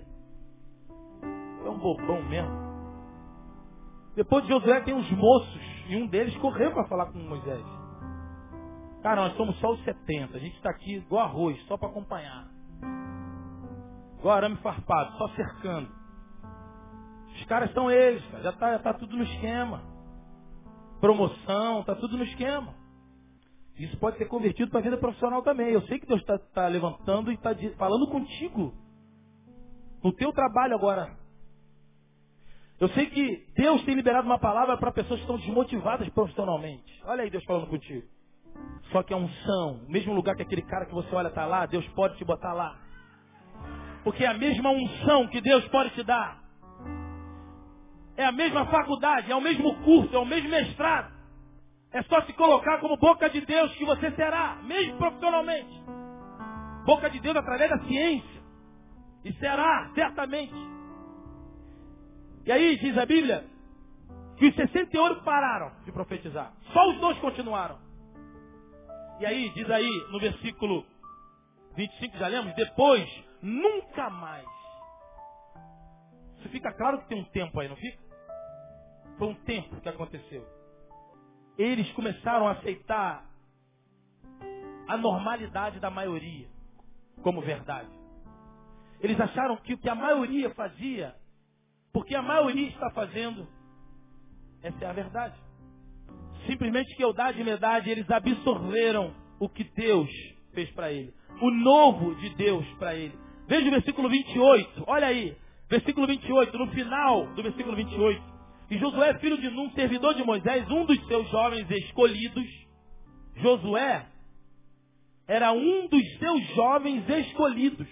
É 1.64 1.68
um 1.68 1.78
bobão 1.78 2.22
mesmo. 2.22 2.68
Depois 4.14 4.44
de 4.44 4.50
Josué 4.50 4.80
tem 4.80 4.94
uns 4.94 5.10
moços, 5.12 5.60
e 5.88 5.96
um 5.96 6.06
deles 6.06 6.36
correu 6.36 6.72
para 6.72 6.84
falar 6.84 7.06
com 7.06 7.18
Moisés. 7.18 7.77
Cara, 9.02 9.22
nós 9.22 9.36
somos 9.36 9.58
só 9.60 9.72
os 9.72 9.82
70. 9.84 10.36
A 10.36 10.40
gente 10.40 10.56
está 10.56 10.70
aqui 10.70 10.96
igual 10.96 11.24
arroz, 11.24 11.60
só 11.66 11.76
para 11.76 11.88
acompanhar. 11.88 12.48
Igual 14.18 14.36
arame 14.36 14.56
farpado, 14.56 15.16
só 15.16 15.28
cercando. 15.30 15.88
Os 17.34 17.44
caras 17.44 17.72
são 17.72 17.90
eles, 17.90 18.24
cara. 18.26 18.42
Já 18.42 18.50
está 18.50 18.78
tá 18.80 18.94
tudo 18.94 19.16
no 19.16 19.22
esquema. 19.22 19.82
Promoção, 21.00 21.80
está 21.80 21.94
tudo 21.94 22.16
no 22.16 22.24
esquema. 22.24 22.74
Isso 23.78 23.96
pode 23.98 24.18
ser 24.18 24.26
convertido 24.26 24.70
para 24.70 24.80
a 24.80 24.82
vida 24.82 24.96
profissional 24.96 25.42
também. 25.42 25.68
Eu 25.68 25.82
sei 25.82 26.00
que 26.00 26.06
Deus 26.06 26.20
está 26.20 26.36
tá 26.36 26.66
levantando 26.66 27.30
e 27.30 27.34
está 27.34 27.54
falando 27.76 28.08
contigo. 28.08 28.74
No 30.02 30.12
teu 30.12 30.32
trabalho 30.32 30.74
agora. 30.74 31.16
Eu 32.80 32.88
sei 32.88 33.06
que 33.06 33.46
Deus 33.56 33.84
tem 33.84 33.94
liberado 33.94 34.26
uma 34.26 34.38
palavra 34.38 34.76
para 34.76 34.92
pessoas 34.92 35.20
que 35.20 35.24
estão 35.24 35.36
desmotivadas 35.36 36.08
profissionalmente. 36.10 37.00
Olha 37.04 37.22
aí 37.22 37.30
Deus 37.30 37.44
falando 37.44 37.68
contigo. 37.68 38.06
Só 38.92 39.02
que 39.02 39.12
a 39.12 39.16
unção, 39.16 39.84
o 39.86 39.90
mesmo 39.90 40.14
lugar 40.14 40.34
que 40.34 40.42
aquele 40.42 40.62
cara 40.62 40.86
que 40.86 40.94
você 40.94 41.14
olha 41.14 41.28
está 41.28 41.44
lá, 41.44 41.66
Deus 41.66 41.86
pode 41.88 42.16
te 42.16 42.24
botar 42.24 42.52
lá. 42.52 42.76
Porque 44.02 44.24
é 44.24 44.28
a 44.28 44.34
mesma 44.34 44.70
unção 44.70 45.28
que 45.28 45.40
Deus 45.40 45.66
pode 45.68 45.90
te 45.90 46.02
dar. 46.02 46.42
É 48.16 48.24
a 48.24 48.32
mesma 48.32 48.66
faculdade, 48.66 49.30
é 49.30 49.36
o 49.36 49.40
mesmo 49.40 49.74
curso, 49.82 50.14
é 50.14 50.18
o 50.18 50.24
mesmo 50.24 50.48
mestrado. 50.48 51.12
É 51.92 52.02
só 52.02 52.22
se 52.22 52.32
colocar 52.32 52.78
como 52.78 52.96
boca 52.96 53.28
de 53.30 53.40
Deus 53.42 53.74
que 53.76 53.84
você 53.84 54.10
será, 54.12 54.56
mesmo 54.64 54.96
profissionalmente. 54.98 55.82
Boca 56.84 57.08
de 57.10 57.20
Deus 57.20 57.36
através 57.36 57.70
da 57.70 57.78
ciência. 57.80 58.42
E 59.24 59.32
será, 59.34 59.90
certamente. 59.94 60.54
E 62.46 62.52
aí 62.52 62.78
diz 62.78 62.96
a 62.96 63.04
Bíblia 63.04 63.44
que 64.38 64.46
os 64.46 64.54
68 64.54 65.22
pararam 65.22 65.70
de 65.84 65.92
profetizar. 65.92 66.52
Só 66.72 66.90
os 66.90 67.00
dois 67.00 67.18
continuaram. 67.18 67.87
E 69.20 69.26
aí, 69.26 69.50
diz 69.50 69.68
aí 69.68 70.06
no 70.10 70.20
versículo 70.20 70.86
25 71.74 72.16
já 72.18 72.28
lemos? 72.28 72.54
Depois, 72.54 73.08
nunca 73.42 74.08
mais. 74.10 74.46
Isso 76.38 76.48
fica 76.50 76.72
claro 76.72 77.00
que 77.00 77.08
tem 77.08 77.20
um 77.20 77.24
tempo 77.24 77.58
aí, 77.58 77.68
não 77.68 77.76
fica? 77.76 77.98
Foi 79.18 79.28
um 79.28 79.34
tempo 79.34 79.80
que 79.80 79.88
aconteceu. 79.88 80.46
Eles 81.56 81.90
começaram 81.92 82.46
a 82.46 82.52
aceitar 82.52 83.28
a 84.86 84.96
normalidade 84.96 85.80
da 85.80 85.90
maioria 85.90 86.48
como 87.22 87.40
verdade. 87.42 87.90
Eles 89.00 89.20
acharam 89.20 89.56
que 89.58 89.74
o 89.74 89.78
que 89.78 89.88
a 89.88 89.94
maioria 89.94 90.54
fazia, 90.54 91.14
porque 91.92 92.14
a 92.14 92.22
maioria 92.22 92.68
está 92.68 92.90
fazendo, 92.90 93.48
essa 94.62 94.84
é 94.84 94.88
a 94.88 94.92
verdade. 94.92 95.47
Simplesmente 96.48 96.96
que 96.96 97.04
eudade 97.04 97.38
e 97.38 97.44
medade, 97.44 97.90
eles 97.90 98.10
absorveram 98.10 99.12
o 99.38 99.50
que 99.50 99.64
Deus 99.64 100.08
fez 100.54 100.70
para 100.70 100.90
ele. 100.90 101.12
O 101.42 101.50
novo 101.50 102.14
de 102.14 102.30
Deus 102.36 102.66
para 102.78 102.94
ele. 102.94 103.12
Veja 103.46 103.68
o 103.68 103.70
versículo 103.70 104.08
28, 104.08 104.84
olha 104.86 105.08
aí. 105.08 105.36
Versículo 105.68 106.06
28, 106.06 106.58
no 106.58 106.68
final 106.68 107.26
do 107.34 107.42
versículo 107.42 107.76
28. 107.76 108.22
E 108.70 108.78
Josué, 108.78 109.18
filho 109.18 109.38
de 109.38 109.50
Num, 109.50 109.70
servidor 109.72 110.14
de 110.14 110.24
Moisés, 110.24 110.66
um 110.70 110.86
dos 110.86 111.06
seus 111.06 111.28
jovens 111.30 111.70
escolhidos. 111.70 112.46
Josué 113.36 114.06
era 115.26 115.52
um 115.52 115.86
dos 115.88 116.18
seus 116.18 116.42
jovens 116.54 117.06
escolhidos. 117.06 117.86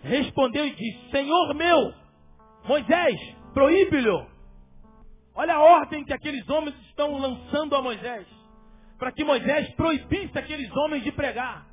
Respondeu 0.00 0.64
e 0.64 0.74
disse: 0.76 1.10
Senhor 1.10 1.54
meu, 1.54 1.92
Moisés, 2.68 3.20
proíbe-lhe. 3.52 4.33
Olha 5.34 5.54
a 5.54 5.60
ordem 5.60 6.04
que 6.04 6.12
aqueles 6.12 6.48
homens 6.48 6.74
estão 6.86 7.18
lançando 7.18 7.74
a 7.74 7.82
Moisés. 7.82 8.26
Para 8.98 9.10
que 9.10 9.24
Moisés 9.24 9.68
proibisse 9.74 10.38
aqueles 10.38 10.70
homens 10.76 11.02
de 11.02 11.10
pregar. 11.10 11.66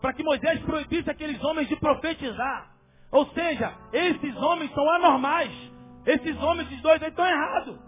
Para 0.00 0.12
que 0.12 0.22
Moisés 0.22 0.60
proibisse 0.60 1.10
aqueles 1.10 1.42
homens 1.42 1.68
de 1.68 1.76
profetizar. 1.76 2.70
Ou 3.10 3.26
seja, 3.28 3.74
esses 3.92 4.36
homens 4.36 4.70
são 4.74 4.88
anormais. 4.90 5.50
Esses 6.04 6.36
homens, 6.42 6.68
esses 6.68 6.82
dois 6.82 7.02
aí 7.02 7.08
estão 7.08 7.26
errados. 7.26 7.78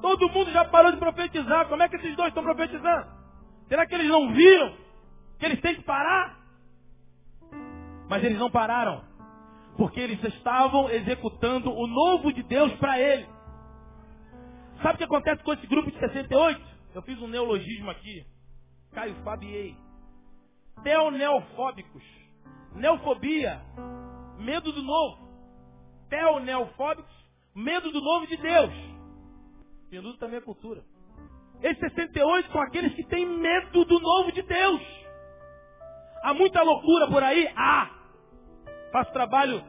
Todo 0.00 0.28
mundo 0.30 0.50
já 0.52 0.64
parou 0.64 0.90
de 0.90 0.98
profetizar. 0.98 1.68
Como 1.68 1.82
é 1.82 1.88
que 1.88 1.96
esses 1.96 2.16
dois 2.16 2.28
estão 2.28 2.42
profetizando? 2.42 3.06
Será 3.68 3.86
que 3.86 3.94
eles 3.94 4.08
não 4.08 4.32
viram 4.32 4.74
que 5.38 5.44
eles 5.44 5.60
têm 5.60 5.74
que 5.74 5.82
parar? 5.82 6.38
Mas 8.08 8.24
eles 8.24 8.38
não 8.38 8.50
pararam. 8.50 9.04
Porque 9.76 10.00
eles 10.00 10.22
estavam 10.24 10.88
executando 10.90 11.70
o 11.70 11.86
novo 11.86 12.32
de 12.32 12.42
Deus 12.42 12.72
para 12.74 12.98
ele. 12.98 13.37
Sabe 14.82 14.94
o 14.94 14.98
que 14.98 15.04
acontece 15.04 15.42
com 15.42 15.52
esse 15.52 15.66
grupo 15.66 15.90
de 15.90 15.98
68? 15.98 16.60
Eu 16.94 17.02
fiz 17.02 17.20
um 17.20 17.28
neologismo 17.28 17.90
aqui. 17.90 18.24
Caio 18.92 19.14
Fabiei. 19.24 19.76
Teoneofóbicos. 20.82 22.02
Neofobia. 22.74 23.60
Medo 24.38 24.72
do 24.72 24.82
novo. 24.82 25.28
Teoneofóbicos. 26.08 27.14
Medo 27.54 27.90
do 27.90 28.00
novo 28.00 28.26
de 28.26 28.36
Deus. 28.36 28.72
Medo 29.90 30.16
também 30.18 30.38
é 30.38 30.42
cultura. 30.42 30.84
Esses 31.60 31.80
68 31.80 32.52
são 32.52 32.60
aqueles 32.60 32.94
que 32.94 33.04
têm 33.04 33.26
medo 33.26 33.84
do 33.84 33.98
novo 33.98 34.30
de 34.30 34.42
Deus. 34.42 34.82
Há 36.22 36.32
muita 36.34 36.62
loucura 36.62 37.08
por 37.08 37.22
aí? 37.22 37.48
Há. 37.56 37.97
Faço 38.98 39.12
trabalho 39.12 39.62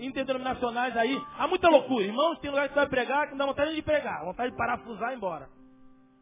interdenominacionais 0.00 0.96
aí. 0.96 1.16
Há 1.38 1.46
muita 1.46 1.68
loucura. 1.68 2.04
Irmãos, 2.04 2.36
tem 2.40 2.50
lugar 2.50 2.68
que 2.68 2.74
vai 2.74 2.88
pregar 2.88 3.26
que 3.26 3.30
não 3.30 3.38
dá 3.38 3.46
vontade 3.46 3.76
de 3.76 3.80
pregar. 3.80 4.24
Vontade 4.24 4.50
de 4.50 4.56
parafusar 4.56 5.12
e 5.12 5.14
embora. 5.14 5.48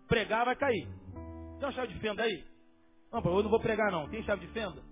Pregar 0.07 0.45
vai 0.45 0.55
cair. 0.55 0.87
Tem 1.59 1.67
uma 1.67 1.73
chave 1.73 1.95
de 1.95 1.99
fenda 2.01 2.23
aí? 2.23 2.45
Não, 3.11 3.23
eu 3.25 3.43
não 3.43 3.49
vou 3.49 3.61
pregar 3.61 3.91
não. 3.91 4.11
Tem 4.11 4.23
chave 4.25 4.47
de 4.47 4.53
fenda? 4.53 4.83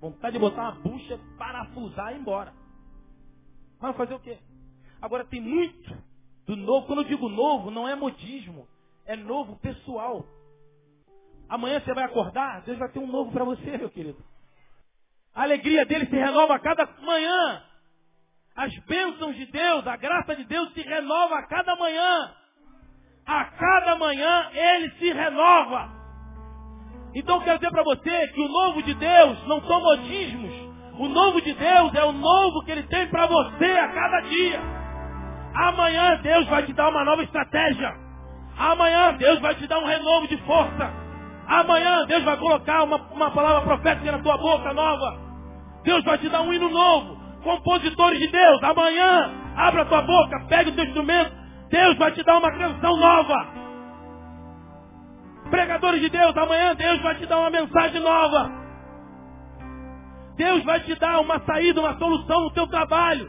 Vontade 0.00 0.32
de 0.32 0.40
botar 0.40 0.62
uma 0.62 0.72
bucha, 0.72 1.20
parafusar 1.38 2.14
e 2.14 2.18
embora. 2.18 2.52
Mas 3.80 3.96
fazer 3.96 4.14
o 4.14 4.18
quê? 4.18 4.36
Agora 5.00 5.24
tem 5.24 5.40
muito 5.40 5.96
do 6.48 6.56
novo. 6.56 6.88
Quando 6.88 7.02
eu 7.02 7.08
digo 7.08 7.28
novo, 7.28 7.70
não 7.70 7.86
é 7.86 7.94
modismo. 7.94 8.66
É 9.06 9.14
novo 9.14 9.56
pessoal. 9.60 10.26
Amanhã 11.48 11.80
você 11.80 11.94
vai 11.94 12.02
acordar, 12.02 12.62
Deus 12.62 12.76
vai 12.76 12.90
ter 12.90 12.98
um 12.98 13.06
novo 13.06 13.30
para 13.30 13.44
você, 13.44 13.78
meu 13.78 13.90
querido. 13.90 14.29
A 15.34 15.42
alegria 15.42 15.84
dele 15.86 16.06
se 16.06 16.16
renova 16.16 16.56
a 16.56 16.58
cada 16.58 16.88
manhã. 17.02 17.62
As 18.56 18.76
bênçãos 18.80 19.36
de 19.36 19.46
Deus, 19.46 19.86
a 19.86 19.96
graça 19.96 20.34
de 20.36 20.44
Deus 20.44 20.72
se 20.74 20.82
renova 20.82 21.36
a 21.36 21.46
cada 21.46 21.76
manhã. 21.76 22.34
A 23.26 23.44
cada 23.44 23.96
manhã 23.96 24.50
ele 24.52 24.90
se 24.98 25.12
renova. 25.12 25.88
Então 27.14 27.40
quero 27.40 27.58
dizer 27.58 27.70
para 27.70 27.82
você 27.82 28.28
que 28.28 28.40
o 28.40 28.48
novo 28.48 28.82
de 28.82 28.94
Deus 28.94 29.46
não 29.46 29.60
são 29.62 29.80
modismos. 29.80 30.70
O 30.98 31.08
novo 31.08 31.40
de 31.40 31.52
Deus 31.54 31.94
é 31.94 32.04
o 32.04 32.12
novo 32.12 32.64
que 32.64 32.72
ele 32.72 32.82
tem 32.84 33.08
para 33.08 33.26
você 33.26 33.64
a 33.64 33.88
cada 33.88 34.20
dia. 34.20 34.60
Amanhã 35.54 36.20
Deus 36.22 36.46
vai 36.48 36.64
te 36.64 36.72
dar 36.72 36.88
uma 36.88 37.04
nova 37.04 37.22
estratégia. 37.22 37.94
Amanhã 38.58 39.14
Deus 39.14 39.40
vai 39.40 39.54
te 39.54 39.66
dar 39.66 39.78
um 39.78 39.86
renovo 39.86 40.28
de 40.28 40.36
força. 40.38 41.09
Amanhã 41.50 42.06
Deus 42.06 42.22
vai 42.22 42.36
colocar 42.36 42.84
uma, 42.84 42.96
uma 43.10 43.32
palavra 43.32 43.62
profética 43.62 44.12
na 44.12 44.22
tua 44.22 44.38
boca 44.38 44.72
nova. 44.72 45.18
Deus 45.82 46.04
vai 46.04 46.16
te 46.18 46.28
dar 46.28 46.42
um 46.42 46.52
hino 46.52 46.70
novo. 46.70 47.18
Compositores 47.42 48.20
de 48.20 48.28
Deus, 48.28 48.62
amanhã 48.62 49.32
abra 49.56 49.84
tua 49.86 50.00
boca, 50.02 50.46
pegue 50.48 50.70
o 50.70 50.74
teu 50.76 50.84
instrumento. 50.84 51.32
Deus 51.68 51.98
vai 51.98 52.12
te 52.12 52.22
dar 52.22 52.38
uma 52.38 52.52
canção 52.52 52.96
nova. 52.96 53.48
Pregadores 55.50 56.00
de 56.00 56.08
Deus, 56.08 56.36
amanhã 56.36 56.76
Deus 56.76 57.02
vai 57.02 57.16
te 57.16 57.26
dar 57.26 57.38
uma 57.38 57.50
mensagem 57.50 58.00
nova. 58.00 58.52
Deus 60.36 60.62
vai 60.62 60.78
te 60.80 60.94
dar 61.00 61.18
uma 61.18 61.40
saída, 61.40 61.80
uma 61.80 61.98
solução 61.98 62.42
no 62.42 62.50
teu 62.52 62.68
trabalho. 62.68 63.28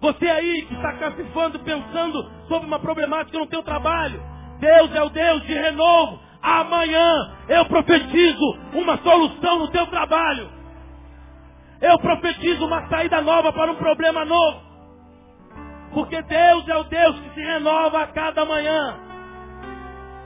Você 0.00 0.26
aí 0.26 0.62
que 0.62 0.74
está 0.74 0.94
cacifando, 0.94 1.58
pensando 1.58 2.30
sobre 2.48 2.66
uma 2.66 2.78
problemática 2.78 3.38
no 3.38 3.46
teu 3.46 3.62
trabalho. 3.62 4.22
Deus 4.58 4.94
é 4.94 5.02
o 5.02 5.10
Deus 5.10 5.42
de 5.42 5.52
renovo. 5.52 6.27
Amanhã 6.42 7.36
eu 7.48 7.64
profetizo 7.66 8.58
uma 8.74 8.96
solução 8.98 9.58
no 9.58 9.68
teu 9.68 9.86
trabalho. 9.86 10.50
Eu 11.80 11.98
profetizo 11.98 12.64
uma 12.64 12.88
saída 12.88 13.20
nova 13.20 13.52
para 13.52 13.72
um 13.72 13.76
problema 13.76 14.24
novo. 14.24 14.60
Porque 15.92 16.20
Deus 16.22 16.68
é 16.68 16.76
o 16.76 16.84
Deus 16.84 17.20
que 17.20 17.34
se 17.34 17.40
renova 17.40 18.02
a 18.02 18.06
cada 18.08 18.44
manhã. 18.44 18.98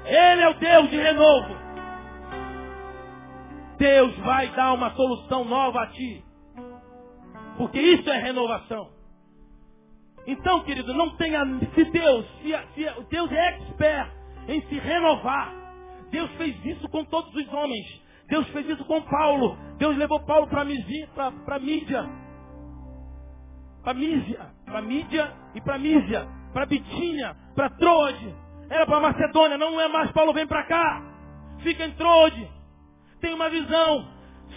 Ele 0.04 0.42
é 0.42 0.48
o 0.48 0.54
Deus 0.54 0.90
de 0.90 0.96
renovo. 0.96 1.56
Deus 3.78 4.16
vai 4.18 4.48
dar 4.48 4.72
uma 4.72 4.90
solução 4.90 5.44
nova 5.44 5.82
a 5.82 5.86
ti. 5.88 6.24
Porque 7.56 7.80
isso 7.80 8.08
é 8.10 8.18
renovação. 8.18 8.90
Então, 10.26 10.60
querido, 10.60 10.94
não 10.94 11.10
tenha. 11.16 11.44
Se 11.74 11.84
Deus, 11.84 12.26
se, 12.42 12.52
se 12.74 13.02
Deus 13.10 13.32
é 13.32 13.48
expert 13.48 14.10
em 14.48 14.60
se 14.62 14.78
renovar, 14.78 15.52
Deus 16.12 16.30
fez 16.32 16.54
isso 16.66 16.86
com 16.90 17.04
todos 17.06 17.34
os 17.34 17.52
homens. 17.52 18.02
Deus 18.28 18.46
fez 18.48 18.68
isso 18.68 18.84
com 18.84 19.00
Paulo. 19.00 19.56
Deus 19.78 19.96
levou 19.96 20.20
Paulo 20.20 20.46
para 20.46 20.62
Mídia, 20.64 21.08
para 21.14 21.58
Mídia. 21.58 22.08
Para 23.82 23.94
Mídia, 23.94 24.46
para 24.64 24.82
Mídia 24.82 25.32
e 25.54 25.60
para 25.60 25.78
Mídia, 25.78 26.28
para 26.52 26.66
Bitinha, 26.66 27.34
para 27.56 27.70
Troade. 27.70 28.34
Era 28.70 28.86
para 28.86 29.00
Macedônia, 29.00 29.58
não 29.58 29.80
é 29.80 29.88
mais 29.88 30.12
Paulo 30.12 30.32
vem 30.32 30.46
para 30.46 30.64
cá. 30.64 31.02
Fica 31.62 31.84
em 31.84 31.92
Troade. 31.92 32.48
Tem 33.20 33.32
uma 33.34 33.48
visão. 33.48 34.06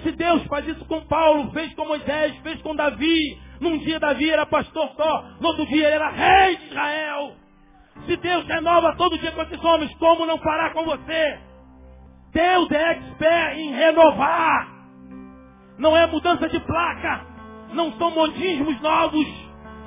Se 0.03 0.11
Deus 0.11 0.43
faz 0.47 0.67
isso 0.67 0.83
com 0.85 1.05
Paulo, 1.05 1.51
fez 1.51 1.73
com 1.73 1.87
Moisés, 1.87 2.35
fez 2.43 2.61
com 2.61 2.75
Davi. 2.75 3.39
Num 3.61 3.77
dia 3.77 3.99
Davi 3.99 4.29
era 4.29 4.45
pastor 4.45 4.91
só, 4.95 5.21
no 5.39 5.47
outro 5.47 5.65
dia 5.67 5.87
ele 5.87 5.95
era 5.95 6.09
rei 6.09 6.57
de 6.57 6.65
Israel. 6.65 7.44
Se 8.05 8.15
Deus 8.17 8.45
renova 8.45 8.95
todo 8.95 9.17
dia 9.17 9.31
com 9.31 9.41
esses 9.41 9.63
homens, 9.63 9.93
como 9.95 10.25
não 10.25 10.37
parar 10.37 10.73
com 10.73 10.83
você? 10.83 11.39
Deus 12.31 12.69
é 12.71 12.91
expert 12.91 13.57
em 13.57 13.73
renovar. 13.73 14.67
Não 15.77 15.95
é 15.97 16.05
mudança 16.05 16.47
de 16.49 16.59
placa. 16.59 17.25
Não 17.73 17.91
são 17.93 18.11
modismos 18.11 18.79
novos. 18.81 19.27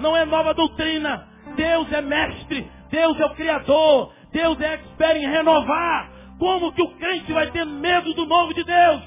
Não 0.01 0.17
é 0.17 0.25
nova 0.25 0.53
doutrina. 0.53 1.29
Deus 1.55 1.93
é 1.93 2.01
mestre. 2.01 2.71
Deus 2.91 3.21
é 3.21 3.27
o 3.27 3.35
Criador. 3.35 4.13
Deus 4.33 4.61
é 4.61 4.75
expert 4.75 5.17
em 5.17 5.29
renovar. 5.29 6.11
Como 6.39 6.73
que 6.73 6.83
o 6.83 6.97
crente 6.97 7.33
vai 7.33 7.51
ter 7.51 7.65
medo 7.65 8.15
do 8.15 8.27
novo 8.27 8.53
de 8.55 8.65
Deus? 8.65 9.03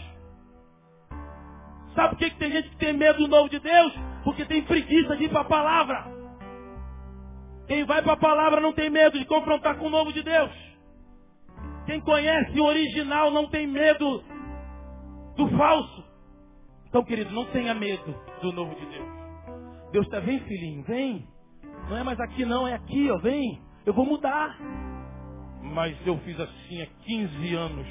Sabe 1.95 2.09
por 2.09 2.18
que, 2.20 2.30
que 2.30 2.38
tem 2.38 2.51
gente 2.51 2.70
que 2.70 2.78
tem 2.78 2.93
medo 2.93 3.20
do 3.20 3.28
novo 3.28 3.49
de 3.49 3.59
Deus? 3.59 3.93
Porque 4.24 4.45
tem 4.45 4.62
preguiça 4.62 5.18
de 5.18 5.26
ir 5.26 5.30
para 5.30 5.41
a 5.41 5.45
palavra. 5.45 6.20
Quem 7.68 7.86
vai 7.86 8.01
para 8.01 8.14
a 8.14 8.18
palavra 8.18 8.59
não 8.59 8.74
tem 8.74 8.89
medo 8.89 9.18
de 9.18 9.26
confrontar 9.26 9.78
com 9.78 9.88
o 9.88 9.89
novo 9.89 10.12
de 10.12 10.22
Deus. 10.24 10.51
Quem 11.86 11.99
conhece 12.01 12.59
o 12.59 12.66
original 12.66 13.32
não 13.32 13.49
tem 13.49 13.68
medo 13.68 14.24
do 15.36 15.49
falso. 15.57 16.03
Então, 16.88 17.03
querido, 17.03 17.34
não 17.34 17.45
tenha 17.45 17.74
medo 17.74 18.16
do 18.41 18.51
novo 18.51 18.76
de 18.76 18.86
Deus. 18.86 19.09
Deus 19.91 20.05
está, 20.05 20.20
vem 20.20 20.39
filhinho, 20.41 20.84
vem. 20.84 21.28
Não 21.89 21.97
é 21.97 22.03
mais 22.03 22.20
aqui 22.20 22.45
não, 22.45 22.68
é 22.68 22.74
aqui, 22.74 23.09
ó, 23.09 23.18
vem. 23.18 23.62
Eu 23.86 23.93
vou 23.93 24.05
mudar. 24.05 24.57
Mas 25.62 25.95
eu 26.05 26.18
fiz 26.20 26.39
assim 26.39 26.82
há 26.82 26.88
15 27.03 27.55
anos. 27.55 27.88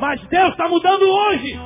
Mas 0.00 0.26
Deus 0.28 0.50
está 0.50 0.68
mudando 0.68 1.02
hoje. 1.02 1.58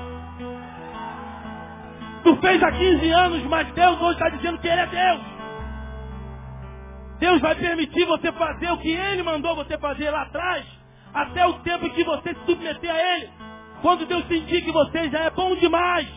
Tu 2.25 2.37
fez 2.41 2.63
há 2.63 2.73
15 2.73 3.11
anos, 3.11 3.43
mas 3.45 3.73
Deus 3.73 4.01
hoje 4.01 4.13
está 4.13 4.29
dizendo 4.31 4.59
que 4.59 4.67
Ele 4.67 4.81
é 4.81 4.87
Deus. 4.87 5.36
Deus 7.19 7.41
vai 7.41 7.55
permitir 7.55 8.05
você 8.05 8.31
fazer 8.33 8.71
o 8.71 8.79
que 8.79 8.93
Ele 8.93 9.23
mandou 9.23 9.57
você 9.57 9.79
fazer 9.79 10.11
lá 10.11 10.23
atrás, 10.23 10.67
até 11.15 11.47
o 11.47 11.55
tempo 11.61 11.87
em 11.87 11.91
que 11.91 12.05
você 12.05 12.35
se 12.35 12.47
submeter 12.47 12.91
a 12.91 13.17
Ele. 13.17 13.31
Quando 13.81 14.07
Deus 14.07 14.27
sentir 14.27 14.63
que 14.63 14.73
você 14.73 15.09
já 15.11 15.25
é 15.25 15.31
bom 15.31 15.55
demais, 15.57 16.09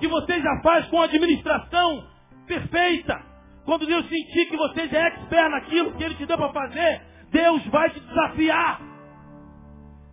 que 0.00 0.08
você 0.08 0.40
já 0.40 0.60
faz 0.62 0.86
com 0.86 1.00
administração 1.00 2.04
perfeita, 2.46 3.20
quando 3.64 3.86
Deus 3.86 4.08
sentir 4.08 4.46
que 4.46 4.56
você 4.56 4.88
já 4.88 4.98
é 4.98 5.06
expert 5.08 5.50
naquilo 5.50 5.92
que 5.92 6.02
Ele 6.02 6.14
te 6.14 6.26
deu 6.26 6.36
para 6.36 6.52
fazer, 6.52 7.02
Deus 7.30 7.64
vai 7.66 7.90
te 7.90 8.00
desafiar. 8.00 8.80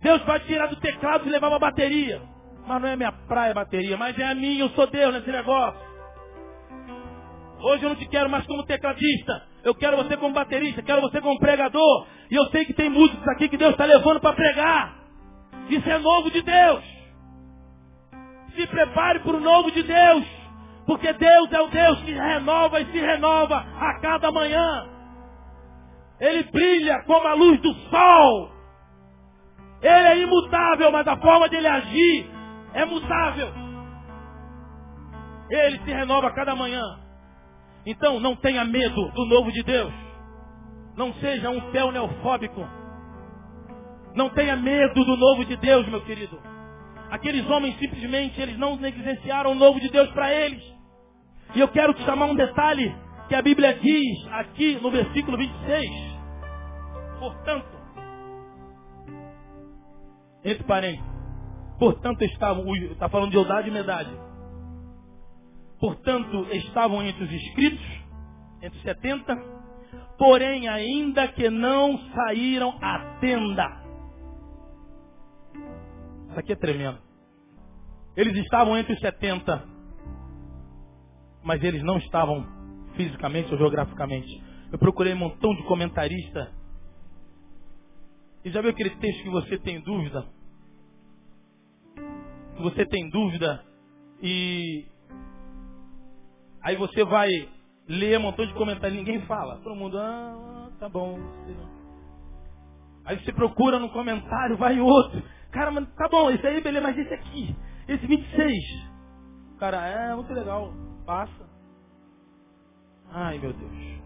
Deus 0.02 0.22
vai 0.22 0.38
te 0.40 0.46
tirar 0.46 0.66
do 0.66 0.76
teclado 0.76 1.26
e 1.26 1.30
levar 1.30 1.48
uma 1.48 1.58
bateria. 1.58 2.20
Mas 2.66 2.82
não 2.82 2.88
é 2.88 2.96
minha 2.96 3.12
praia 3.12 3.54
bateria, 3.54 3.96
mas 3.96 4.18
é 4.18 4.24
a 4.24 4.34
minha, 4.34 4.60
eu 4.60 4.68
sou 4.70 4.86
Deus 4.88 5.14
nesse 5.14 5.30
negócio. 5.30 5.80
Hoje 7.60 7.84
eu 7.84 7.88
não 7.88 7.96
te 7.96 8.06
quero 8.08 8.28
mais 8.28 8.46
como 8.46 8.64
tecladista. 8.64 9.42
Eu 9.66 9.74
quero 9.74 9.96
você 9.96 10.16
como 10.16 10.32
baterista, 10.32 10.80
quero 10.80 11.00
você 11.00 11.20
como 11.20 11.40
pregador. 11.40 12.06
E 12.30 12.36
eu 12.36 12.44
sei 12.50 12.64
que 12.64 12.72
tem 12.72 12.88
músicos 12.88 13.26
aqui 13.26 13.48
que 13.48 13.56
Deus 13.56 13.72
está 13.72 13.84
levando 13.84 14.20
para 14.20 14.32
pregar. 14.32 14.94
Isso 15.68 15.90
é 15.90 15.98
novo 15.98 16.30
de 16.30 16.40
Deus. 16.40 16.84
Se 18.54 18.64
prepare 18.68 19.18
para 19.18 19.36
o 19.36 19.40
novo 19.40 19.72
de 19.72 19.82
Deus. 19.82 20.24
Porque 20.86 21.12
Deus 21.14 21.52
é 21.52 21.60
o 21.60 21.66
Deus 21.66 22.00
que 22.02 22.12
renova 22.12 22.80
e 22.80 22.86
se 22.92 22.98
renova 23.00 23.56
a 23.56 23.98
cada 24.00 24.30
manhã. 24.30 24.86
Ele 26.20 26.44
brilha 26.44 27.02
como 27.02 27.26
a 27.26 27.34
luz 27.34 27.60
do 27.60 27.74
sol. 27.90 28.52
Ele 29.82 30.08
é 30.08 30.18
imutável, 30.18 30.92
mas 30.92 31.08
a 31.08 31.16
forma 31.16 31.48
de 31.48 31.56
ele 31.56 31.66
agir 31.66 32.30
é 32.72 32.84
mutável. 32.84 33.52
Ele 35.50 35.80
se 35.80 35.90
renova 35.90 36.28
a 36.28 36.34
cada 36.34 36.54
manhã. 36.54 37.05
Então 37.86 38.20
não 38.20 38.34
tenha 38.36 38.64
medo 38.64 39.10
do 39.12 39.24
novo 39.26 39.52
de 39.52 39.62
Deus. 39.62 39.92
Não 40.96 41.14
seja 41.14 41.48
um 41.50 41.60
fel 41.70 41.92
neofóbico. 41.92 42.66
Não 44.14 44.28
tenha 44.30 44.56
medo 44.56 45.04
do 45.04 45.16
novo 45.16 45.44
de 45.44 45.56
Deus, 45.56 45.86
meu 45.88 46.00
querido. 46.04 46.38
Aqueles 47.10 47.48
homens 47.48 47.78
simplesmente 47.78 48.40
eles 48.40 48.58
não 48.58 48.76
negligenciaram 48.76 49.52
o 49.52 49.54
novo 49.54 49.78
de 49.80 49.88
Deus 49.90 50.10
para 50.10 50.32
eles. 50.32 50.62
E 51.54 51.60
eu 51.60 51.68
quero 51.68 51.94
te 51.94 52.02
chamar 52.02 52.26
um 52.26 52.34
detalhe 52.34 52.94
que 53.28 53.34
a 53.34 53.42
Bíblia 53.42 53.74
diz 53.74 54.26
aqui 54.32 54.78
no 54.82 54.90
versículo 54.90 55.36
26. 55.36 55.90
Portanto, 57.20 57.76
entre 60.44 60.64
parênteses, 60.64 61.16
Portanto, 61.78 62.22
estavam, 62.22 62.74
está 62.74 63.08
falando 63.08 63.30
de 63.30 63.36
Eudade 63.36 63.68
e 63.68 63.72
Medade. 63.72 64.10
Portanto, 65.86 66.48
estavam 66.50 67.00
entre 67.00 67.22
os 67.22 67.32
inscritos, 67.32 67.86
entre 68.60 68.76
os 68.76 68.82
70, 68.82 69.36
porém 70.18 70.66
ainda 70.66 71.28
que 71.28 71.48
não 71.48 71.96
saíram 72.12 72.76
à 72.82 73.18
tenda. 73.20 73.84
Isso 76.28 76.40
aqui 76.40 76.54
é 76.54 76.56
tremendo. 76.56 76.98
Eles 78.16 78.36
estavam 78.38 78.76
entre 78.76 78.94
os 78.94 78.98
70, 78.98 79.64
mas 81.44 81.62
eles 81.62 81.84
não 81.84 81.98
estavam 81.98 82.44
fisicamente 82.96 83.52
ou 83.52 83.56
geograficamente. 83.56 84.42
Eu 84.72 84.78
procurei 84.80 85.14
um 85.14 85.18
montão 85.18 85.54
de 85.54 85.62
comentarista. 85.68 86.52
E 88.44 88.50
já 88.50 88.60
viu 88.60 88.70
aquele 88.70 88.90
texto 88.96 89.22
que 89.22 89.30
você 89.30 89.56
tem 89.56 89.80
dúvida? 89.82 90.26
se 92.56 92.62
você 92.62 92.84
tem 92.86 93.08
dúvida 93.10 93.62
e 94.20 94.86
aí 96.66 96.74
você 96.74 97.04
vai 97.04 97.28
ler 97.88 98.18
um 98.18 98.22
montão 98.22 98.44
de 98.44 98.52
comentários, 98.54 98.98
ninguém 98.98 99.24
fala. 99.26 99.58
Todo 99.58 99.76
mundo, 99.76 99.96
ah, 99.98 100.68
tá 100.80 100.88
bom. 100.88 101.16
Aí 103.04 103.22
você 103.22 103.32
procura 103.32 103.78
no 103.78 103.88
comentário, 103.90 104.56
vai 104.56 104.80
outro. 104.80 105.22
Cara, 105.52 105.70
mas 105.70 105.88
tá 105.94 106.08
bom, 106.08 106.28
esse 106.28 106.44
aí, 106.44 106.60
beleza, 106.60 106.84
mas 106.84 106.98
esse 106.98 107.14
aqui, 107.14 107.56
esse 107.86 108.04
26. 108.04 108.52
Cara, 109.60 109.86
é 109.86 110.14
muito 110.16 110.32
legal, 110.32 110.74
passa. 111.06 111.48
Ai, 113.12 113.38
meu 113.38 113.52
Deus. 113.52 114.02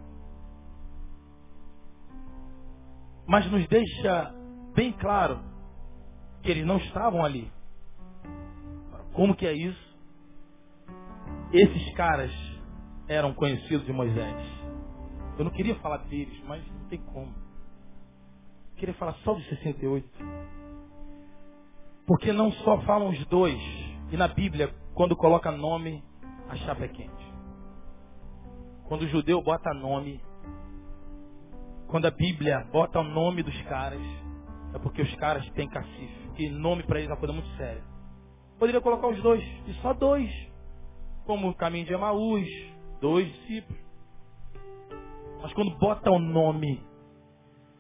Mas 3.26 3.50
nos 3.50 3.66
deixa 3.68 4.34
bem 4.74 4.92
claro 4.92 5.40
que 6.42 6.50
eles 6.50 6.66
não 6.66 6.76
estavam 6.76 7.24
ali. 7.24 7.50
Como 9.14 9.34
que 9.34 9.46
é 9.46 9.52
isso? 9.54 9.98
Esses 11.52 11.94
caras 11.94 12.49
eram 13.10 13.34
conhecidos 13.34 13.84
de 13.84 13.92
Moisés. 13.92 14.36
Eu 15.36 15.44
não 15.44 15.50
queria 15.50 15.74
falar 15.80 15.96
deles, 16.04 16.40
mas 16.46 16.64
não 16.68 16.88
tem 16.88 17.00
como. 17.00 17.34
Eu 18.70 18.76
queria 18.76 18.94
falar 18.94 19.14
só 19.24 19.34
dos 19.34 19.44
68. 19.48 20.08
Porque 22.06 22.32
não 22.32 22.52
só 22.52 22.80
falam 22.82 23.08
os 23.08 23.26
dois. 23.26 23.60
E 24.12 24.16
na 24.16 24.28
Bíblia, 24.28 24.72
quando 24.94 25.16
coloca 25.16 25.50
nome, 25.50 26.04
a 26.48 26.54
chapa 26.58 26.84
é 26.84 26.88
quente. 26.88 27.34
Quando 28.84 29.02
o 29.02 29.08
judeu 29.08 29.42
bota 29.42 29.74
nome, 29.74 30.20
quando 31.88 32.06
a 32.06 32.10
Bíblia 32.12 32.64
bota 32.70 33.00
o 33.00 33.04
nome 33.04 33.42
dos 33.42 33.60
caras, 33.62 34.00
é 34.72 34.78
porque 34.78 35.02
os 35.02 35.14
caras 35.16 35.48
têm 35.50 35.68
cacife. 35.68 36.30
E 36.38 36.48
nome 36.48 36.84
para 36.84 37.00
eles 37.00 37.10
é 37.10 37.12
uma 37.12 37.18
coisa 37.18 37.34
muito 37.34 37.48
séria. 37.56 37.82
Poderia 38.56 38.80
colocar 38.80 39.08
os 39.08 39.20
dois, 39.20 39.42
e 39.66 39.72
só 39.82 39.92
dois. 39.92 40.30
Como 41.24 41.48
o 41.48 41.54
caminho 41.54 41.86
de 41.86 41.92
Emaús, 41.92 42.48
dois 43.00 43.26
discípulos. 43.32 43.80
Mas 45.42 45.52
quando 45.54 45.76
bota 45.78 46.10
o 46.10 46.18
nome, 46.18 46.82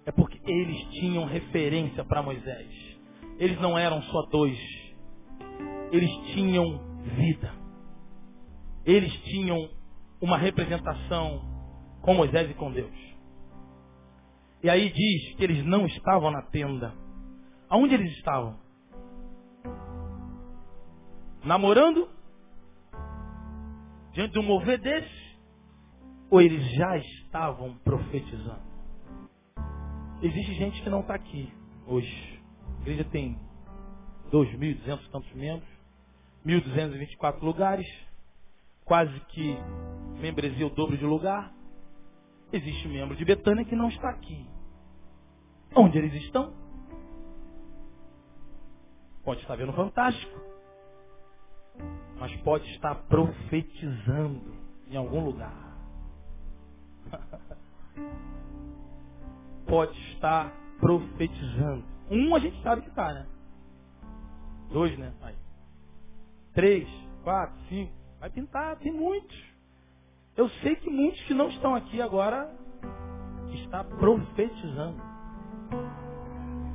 é 0.06 0.12
porque 0.12 0.40
eles 0.50 0.82
tinham 0.92 1.24
referência 1.26 2.04
para 2.04 2.22
Moisés. 2.22 2.98
Eles 3.38 3.60
não 3.60 3.78
eram 3.78 4.02
só 4.02 4.22
dois. 4.30 4.58
Eles 5.92 6.10
tinham 6.34 6.80
vida. 7.16 7.52
Eles 8.84 9.12
tinham 9.24 9.68
uma 10.20 10.38
representação 10.38 11.42
com 12.02 12.14
Moisés 12.14 12.50
e 12.50 12.54
com 12.54 12.72
Deus. 12.72 13.10
E 14.62 14.68
aí 14.68 14.90
diz 14.90 15.36
que 15.36 15.44
eles 15.44 15.64
não 15.64 15.86
estavam 15.86 16.30
na 16.30 16.42
tenda. 16.42 16.94
Aonde 17.68 17.94
eles 17.94 18.12
estavam? 18.16 18.58
namorando? 21.44 22.08
Diante 24.12 24.32
de 24.32 24.38
um 24.38 24.42
mover 24.42 24.78
desse? 24.80 25.30
Ou 26.30 26.40
eles 26.40 26.64
já 26.74 26.96
estavam 26.96 27.74
profetizando? 27.78 28.62
Existe 30.22 30.54
gente 30.54 30.82
que 30.82 30.90
não 30.90 31.00
está 31.00 31.14
aqui 31.14 31.52
hoje. 31.86 32.40
A 32.78 32.80
igreja 32.82 33.04
tem 33.04 33.38
2.200 34.32 35.10
tantos 35.10 35.32
membros, 35.32 35.68
1.224 36.44 37.40
lugares, 37.42 37.86
quase 38.84 39.18
que 39.28 39.56
membresia 40.20 40.66
o 40.66 40.70
dobro 40.70 40.96
de 40.96 41.04
lugar. 41.04 41.52
Existe 42.52 42.88
membro 42.88 43.16
de 43.16 43.24
Betânia 43.24 43.64
que 43.64 43.76
não 43.76 43.88
está 43.88 44.10
aqui. 44.10 44.46
Onde 45.74 45.98
eles 45.98 46.12
estão? 46.24 46.52
Pode 49.24 49.40
estar 49.40 49.54
vendo 49.54 49.72
Fantástico 49.72 50.49
mas 52.18 52.34
pode 52.42 52.68
estar 52.70 52.94
profetizando 53.06 54.54
em 54.88 54.96
algum 54.96 55.24
lugar. 55.24 55.54
pode 59.66 59.98
estar 60.12 60.52
profetizando. 60.78 61.84
Um 62.10 62.34
a 62.34 62.38
gente 62.38 62.60
sabe 62.62 62.82
que 62.82 62.88
está, 62.88 63.12
né? 63.12 63.26
Dois, 64.70 64.98
né? 64.98 65.12
Aí. 65.22 65.34
Três, 66.52 66.88
quatro, 67.22 67.56
cinco. 67.68 67.92
Vai 68.18 68.30
pintar, 68.30 68.76
tem 68.76 68.92
muitos. 68.92 69.50
Eu 70.36 70.48
sei 70.62 70.76
que 70.76 70.90
muitos 70.90 71.20
que 71.22 71.34
não 71.34 71.48
estão 71.48 71.74
aqui 71.74 72.02
agora 72.02 72.54
está 73.54 73.84
profetizando. 73.84 75.00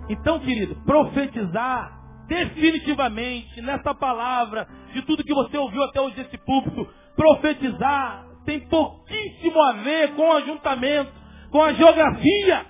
Então, 0.10 0.40
querido, 0.40 0.76
profetizar 0.84 2.05
definitivamente 2.28 3.62
nessa 3.62 3.94
palavra, 3.94 4.68
de 4.94 5.02
tudo 5.04 5.24
que 5.24 5.34
você 5.34 5.58
ouviu 5.58 5.84
até 5.84 6.02
hoje 6.02 6.16
desse 6.16 6.38
púlpito, 6.38 6.88
profetizar 7.16 8.26
tem 8.46 8.60
pouquíssimo 8.68 9.62
a 9.62 9.72
ver 9.74 10.14
com 10.14 10.30
o 10.30 10.34
ajuntamento, 10.34 11.12
com 11.52 11.64
a 11.64 11.74
geografia. 11.74 12.66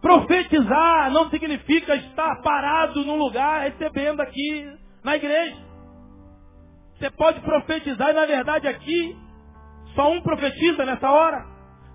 Profetizar 0.00 1.10
não 1.10 1.28
significa 1.28 1.96
estar 1.96 2.40
parado 2.42 3.04
num 3.04 3.16
lugar 3.16 3.62
recebendo 3.62 4.20
aqui 4.20 4.72
na 5.02 5.16
igreja. 5.16 5.56
Você 6.96 7.10
pode 7.10 7.40
profetizar 7.40 8.10
e 8.10 8.12
na 8.12 8.26
verdade 8.26 8.68
aqui 8.68 9.16
só 9.94 10.12
um 10.12 10.20
profetiza 10.22 10.84
nessa 10.84 11.10
hora. 11.10 11.44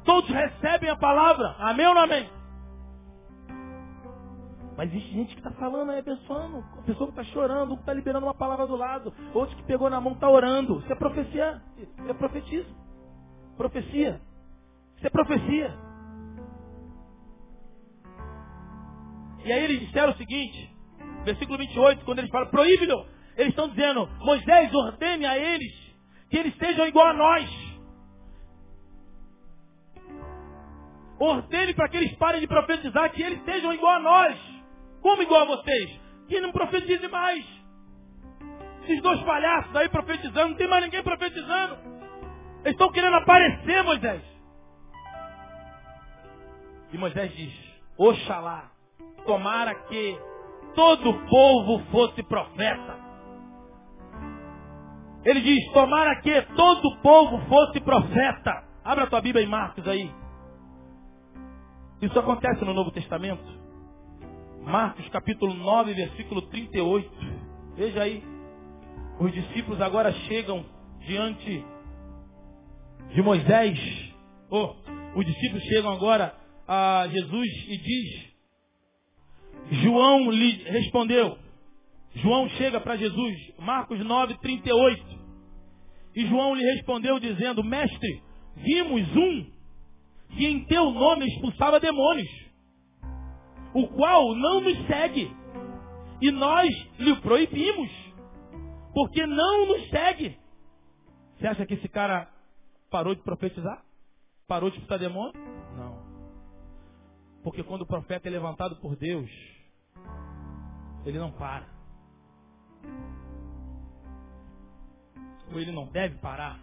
Todos 0.05 0.29
recebem 0.29 0.89
a 0.89 0.97
palavra. 0.97 1.55
Amém 1.59 1.87
ou 1.87 1.93
não 1.93 2.01
amém? 2.01 2.29
Mas 4.75 4.89
existe 4.89 5.13
gente 5.13 5.35
que 5.35 5.39
está 5.39 5.51
falando, 5.51 5.91
é 5.91 5.99
abençoando. 5.99 6.63
A 6.79 6.81
pessoa 6.81 7.11
que 7.11 7.19
está 7.19 7.31
chorando, 7.31 7.75
que 7.75 7.81
está 7.81 7.93
liberando 7.93 8.25
uma 8.25 8.33
palavra 8.33 8.65
do 8.65 8.75
lado, 8.75 9.13
outro 9.33 9.55
que 9.55 9.63
pegou 9.63 9.89
na 9.89 10.01
mão 10.01 10.13
está 10.13 10.29
orando. 10.29 10.79
Isso 10.79 10.91
é 10.91 10.95
profecia. 10.95 11.61
É 12.07 12.13
profetismo. 12.13 12.75
Profecia. 13.55 14.19
Isso 14.97 15.07
é 15.07 15.09
profecia. 15.09 15.77
E 19.45 19.51
aí 19.51 19.63
eles 19.63 19.79
disseram 19.81 20.13
o 20.13 20.15
seguinte, 20.15 20.73
versículo 21.25 21.57
28, 21.57 22.05
quando 22.05 22.19
eles 22.19 22.31
falam, 22.31 22.49
proíbe-lhe, 22.49 22.93
eles 23.35 23.49
estão 23.49 23.67
dizendo, 23.67 24.07
Moisés 24.21 24.73
ordene 24.73 25.25
a 25.25 25.37
eles 25.37 25.73
que 26.29 26.37
eles 26.37 26.55
sejam 26.57 26.87
igual 26.87 27.07
a 27.07 27.13
nós. 27.13 27.73
Ordene 31.19 31.73
para 31.73 31.89
que 31.89 31.97
eles 31.97 32.15
parem 32.15 32.41
de 32.41 32.47
profetizar 32.47 33.11
que 33.11 33.21
eles 33.21 33.43
sejam 33.43 33.73
igual 33.73 33.97
a 33.97 33.99
nós. 33.99 34.52
Como 35.03 35.21
igual 35.21 35.41
a 35.41 35.57
vocês? 35.57 35.99
Que 36.29 36.39
não 36.39 36.53
profetize 36.53 37.07
mais. 37.09 37.45
Esses 38.83 39.01
dois 39.01 39.21
palhaços 39.23 39.75
aí 39.75 39.89
profetizando, 39.89 40.49
não 40.49 40.55
tem 40.55 40.67
mais 40.67 40.83
ninguém 40.83 41.03
profetizando. 41.03 41.75
Eles 42.61 42.71
estão 42.71 42.91
querendo 42.91 43.17
aparecer, 43.17 43.83
Moisés. 43.83 44.23
E 46.93 46.97
Moisés 46.97 47.35
diz, 47.35 47.53
Oxalá, 47.97 48.71
tomara 49.25 49.75
que 49.87 50.17
todo 50.73 51.09
o 51.09 51.27
povo 51.27 51.83
fosse 51.91 52.23
profeta. 52.23 53.03
Ele 55.25 55.41
diz, 55.41 55.71
tomara 55.73 56.21
que 56.21 56.41
todo 56.55 56.85
o 56.85 56.97
povo 57.01 57.39
fosse 57.47 57.81
profeta. 57.81 58.63
Abra 58.83 59.05
a 59.05 59.07
tua 59.07 59.21
Bíblia 59.21 59.43
em 59.43 59.49
Marcos 59.49 59.85
aí. 59.87 60.11
Isso 62.01 62.17
acontece 62.19 62.63
no 62.63 62.73
Novo 62.73 62.91
Testamento. 62.91 63.62
Marcos 64.65 65.07
capítulo 65.09 65.53
9, 65.53 65.93
versículo 65.93 66.41
38. 66.43 67.09
Veja 67.75 68.01
aí. 68.01 68.23
Os 69.19 69.31
discípulos 69.31 69.79
agora 69.81 70.11
chegam 70.27 70.65
diante 71.05 71.65
de 73.13 73.21
Moisés. 73.21 73.77
Oh, 74.49 74.73
os 75.15 75.25
discípulos 75.25 75.63
chegam 75.63 75.91
agora 75.91 76.35
a 76.67 77.07
Jesus 77.11 77.49
e 77.67 77.77
diz. 77.77 78.33
João 79.83 80.31
lhe 80.31 80.63
respondeu. 80.63 81.37
João 82.15 82.47
chega 82.49 82.79
para 82.79 82.95
Jesus, 82.95 83.53
Marcos 83.59 83.99
9, 83.99 84.37
38. 84.39 85.19
E 86.15 86.25
João 86.27 86.55
lhe 86.55 86.63
respondeu 86.63 87.19
dizendo, 87.19 87.63
mestre, 87.63 88.21
vimos 88.55 89.15
um 89.15 89.51
que 90.29 90.45
em 90.45 90.63
teu 90.65 90.91
nome 90.91 91.27
expulsava 91.27 91.79
demônios, 91.79 92.29
o 93.73 93.87
qual 93.87 94.35
não 94.35 94.61
nos 94.61 94.87
segue. 94.87 95.31
E 96.21 96.31
nós 96.31 96.69
lhe 96.99 97.15
proibimos, 97.21 97.91
porque 98.93 99.25
não 99.25 99.67
nos 99.67 99.89
segue. 99.89 100.37
Você 101.37 101.47
acha 101.47 101.65
que 101.65 101.73
esse 101.73 101.89
cara 101.89 102.29
parou 102.89 103.13
de 103.13 103.21
profetizar? 103.21 103.83
Parou 104.47 104.69
de 104.69 104.77
expulsar 104.77 104.99
demônio? 104.99 105.33
Não. 105.75 106.01
Porque 107.43 107.63
quando 107.63 107.81
o 107.81 107.87
profeta 107.87 108.29
é 108.29 108.31
levantado 108.31 108.77
por 108.77 108.95
Deus, 108.95 109.29
ele 111.05 111.19
não 111.19 111.31
para. 111.31 111.67
Ou 115.51 115.59
ele 115.59 115.71
não 115.71 115.87
deve 115.87 116.15
parar. 116.19 116.59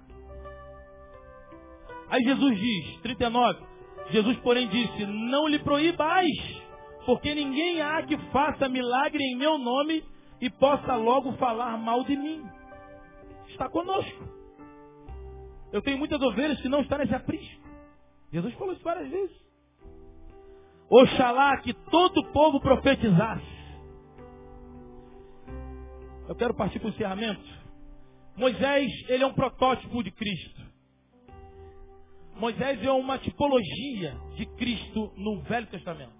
Aí 2.08 2.22
Jesus 2.22 2.58
diz, 2.58 3.00
39, 3.02 3.62
Jesus 4.10 4.36
porém 4.38 4.68
disse, 4.68 5.06
não 5.06 5.46
lhe 5.46 5.58
proíbais, 5.58 6.59
porque 7.06 7.34
ninguém 7.34 7.80
há 7.80 8.02
que 8.02 8.16
faça 8.30 8.68
milagre 8.68 9.22
em 9.22 9.36
meu 9.36 9.58
nome 9.58 10.04
e 10.40 10.50
possa 10.50 10.96
logo 10.96 11.32
falar 11.34 11.76
mal 11.78 12.04
de 12.04 12.16
mim. 12.16 12.44
Está 13.48 13.68
conosco. 13.68 14.28
Eu 15.72 15.82
tenho 15.82 15.98
muitas 15.98 16.20
ovelhas 16.20 16.60
que 16.60 16.68
não 16.68 16.80
estão 16.80 16.98
nesse 16.98 17.14
aprisco. 17.14 17.60
Jesus 18.32 18.54
falou 18.54 18.72
isso 18.72 18.82
várias 18.82 19.10
vezes. 19.10 19.36
Oxalá 20.88 21.56
que 21.58 21.72
todo 21.72 22.18
o 22.18 22.32
povo 22.32 22.60
profetizasse. 22.60 23.60
Eu 26.28 26.34
quero 26.34 26.54
partir 26.54 26.78
para 26.78 26.88
o 26.88 26.90
encerramento. 26.90 27.60
Moisés, 28.36 28.90
ele 29.08 29.22
é 29.22 29.26
um 29.26 29.34
protótipo 29.34 30.02
de 30.02 30.10
Cristo. 30.10 30.60
Moisés 32.36 32.82
é 32.82 32.90
uma 32.90 33.18
tipologia 33.18 34.16
de 34.36 34.46
Cristo 34.56 35.12
no 35.16 35.42
Velho 35.42 35.66
Testamento. 35.66 36.19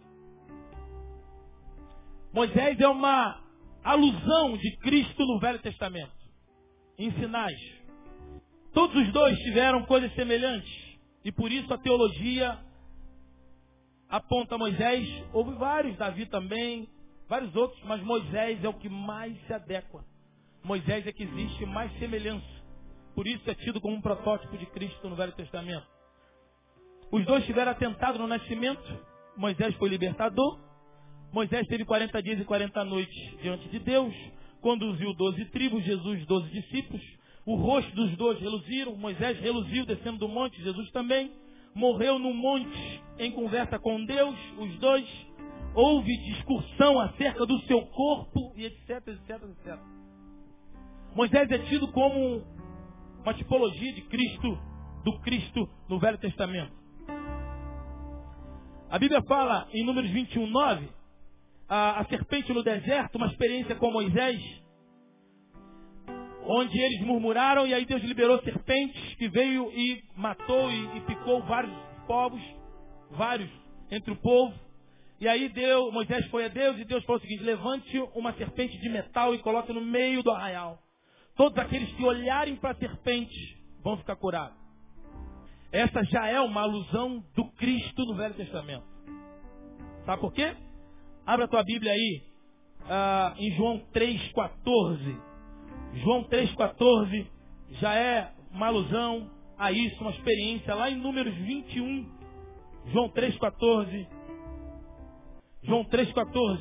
Moisés 2.33 2.79
é 2.79 2.89
uma 2.89 3.43
alusão 3.83 4.57
de 4.57 4.77
Cristo 4.79 5.25
no 5.27 5.41
Velho 5.41 5.59
Testamento. 5.59 6.13
Em 6.99 7.11
sinais. 7.13 7.59
Todos 8.73 8.95
os 8.97 9.13
dois 9.13 9.37
tiveram 9.39 9.85
coisas 9.85 10.15
semelhantes. 10.15 10.71
E 11.25 11.33
por 11.33 11.51
isso 11.51 11.73
a 11.73 11.79
teologia 11.79 12.59
aponta 14.09 14.57
Moisés. 14.57 15.09
Houve 15.33 15.55
vários, 15.57 15.97
Davi 15.97 16.27
também, 16.27 16.89
vários 17.29 17.55
outros, 17.57 17.83
mas 17.85 18.03
Moisés 18.03 18.63
é 18.63 18.69
o 18.69 18.75
que 18.75 18.89
mais 18.89 19.37
se 19.47 19.53
adequa. 19.53 20.05
Moisés 20.63 21.07
é 21.07 21.13
que 21.13 21.25
existe 21.25 21.67
mais 21.67 21.93
semelhança. 21.99 22.61
Por 23.15 23.27
isso 23.27 23.49
é 23.51 23.55
tido 23.55 23.81
como 23.81 23.97
um 23.97 24.01
protótipo 24.01 24.57
de 24.57 24.67
Cristo 24.67 25.09
no 25.09 25.17
Velho 25.17 25.33
Testamento. 25.33 25.87
Os 27.11 27.25
dois 27.27 27.45
tiveram 27.45 27.73
atentado 27.73 28.19
no 28.19 28.27
nascimento. 28.29 28.83
Moisés 29.37 29.75
foi 29.77 29.89
libertador. 29.89 30.70
Moisés 31.33 31.67
teve 31.69 31.85
40 31.85 32.23
dias 32.23 32.41
e 32.41 32.45
40 32.45 32.85
noites 32.85 33.41
diante 33.41 33.69
de 33.69 33.79
Deus. 33.79 34.15
Conduziu 34.61 35.15
12 35.15 35.45
tribos, 35.47 35.85
Jesus 35.85 36.27
12 36.27 36.51
discípulos. 36.51 37.03
O 37.47 37.55
rosto 37.55 37.95
dos 37.95 38.17
dois 38.17 38.39
reluziram. 38.41 38.97
Moisés 38.97 39.39
reluziu 39.41 39.87
descendo 39.87 40.19
do 40.19 40.29
monte, 40.29 40.61
Jesus 40.63 40.91
também. 40.91 41.33
Morreu 41.75 42.19
no 42.19 42.35
monte 42.35 43.03
em 43.19 43.31
conversa 43.31 43.79
com 43.79 44.05
Deus, 44.05 44.37
os 44.59 44.77
dois. 44.79 45.07
Houve 45.75 46.17
discussão 46.25 46.99
acerca 46.99 47.47
do 47.47 47.61
seu 47.61 47.81
corpo 47.87 48.53
e 48.57 48.65
etc, 48.65 49.07
etc, 49.07 49.31
etc. 49.31 49.79
Moisés 51.15 51.51
é 51.51 51.59
tido 51.59 51.89
como 51.93 52.43
uma 53.23 53.35
tipologia 53.35 53.93
de 53.93 54.03
Cristo, 54.03 54.59
do 55.05 55.19
Cristo 55.21 55.69
no 55.89 55.99
Velho 56.01 56.19
Testamento. 56.19 56.73
A 58.91 58.99
Bíblia 58.99 59.23
fala 59.23 59.69
em 59.73 59.85
Números 59.85 60.11
21, 60.11 60.47
9, 60.49 60.89
a, 61.71 62.01
a 62.01 62.05
serpente 62.07 62.53
no 62.53 62.65
deserto, 62.65 63.15
uma 63.15 63.29
experiência 63.29 63.77
com 63.77 63.93
Moisés, 63.93 64.43
onde 66.45 66.77
eles 66.77 67.01
murmuraram 67.03 67.65
e 67.65 67.73
aí 67.73 67.87
Deus 67.87 68.03
liberou 68.03 68.43
serpentes 68.43 69.15
que 69.15 69.29
veio 69.29 69.71
e 69.73 70.03
matou 70.17 70.69
e, 70.69 70.97
e 70.97 71.01
picou 71.03 71.41
vários 71.45 71.73
povos, 72.09 72.43
vários 73.13 73.49
entre 73.89 74.13
o 74.13 74.17
povo. 74.17 74.53
E 75.21 75.29
aí 75.29 75.49
Deus, 75.49 75.93
Moisés 75.93 76.27
foi 76.27 76.47
a 76.47 76.49
Deus 76.49 76.77
e 76.79 76.85
Deus 76.85 77.05
falou 77.05 77.19
o 77.19 77.23
seguinte, 77.23 77.45
levante 77.45 77.99
uma 78.17 78.33
serpente 78.33 78.77
de 78.79 78.89
metal 78.89 79.33
e 79.33 79.39
coloque 79.39 79.73
no 79.73 79.81
meio 79.81 80.25
do 80.25 80.31
arraial. 80.33 80.79
Todos 81.37 81.57
aqueles 81.57 81.93
que 81.93 82.03
olharem 82.03 82.57
para 82.57 82.73
a 82.73 82.77
serpente 82.77 83.57
vão 83.81 83.97
ficar 83.97 84.17
curados. 84.17 84.59
Essa 85.71 86.03
já 86.05 86.27
é 86.27 86.41
uma 86.41 86.63
alusão 86.63 87.25
do 87.37 87.45
Cristo 87.53 88.05
no 88.07 88.17
Velho 88.17 88.35
Testamento. 88.35 88.85
Sabe 90.05 90.21
por 90.21 90.33
quê? 90.33 90.57
Abra 91.31 91.45
a 91.45 91.49
tua 91.49 91.63
Bíblia 91.63 91.93
aí, 91.93 92.23
uh, 92.81 93.39
em 93.39 93.53
João 93.53 93.81
3,14. 93.95 95.17
João 96.03 96.25
3,14 96.25 97.25
já 97.81 97.95
é 97.95 98.33
uma 98.51 98.67
alusão 98.67 99.31
a 99.57 99.71
isso, 99.71 100.01
uma 100.01 100.11
experiência 100.11 100.75
lá 100.75 100.91
em 100.91 100.97
Números 100.97 101.33
21. 101.33 102.05
João 102.87 103.11
3,14. 103.11 104.09
João 105.63 105.85
3,14. 105.85 106.59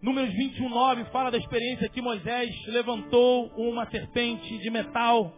Números 0.00 0.32
21, 0.32 0.68
9 0.68 1.04
fala 1.06 1.32
da 1.32 1.38
experiência 1.38 1.88
que 1.88 2.00
Moisés 2.00 2.54
levantou 2.68 3.48
uma 3.56 3.84
serpente 3.90 4.58
de 4.58 4.70
metal, 4.70 5.32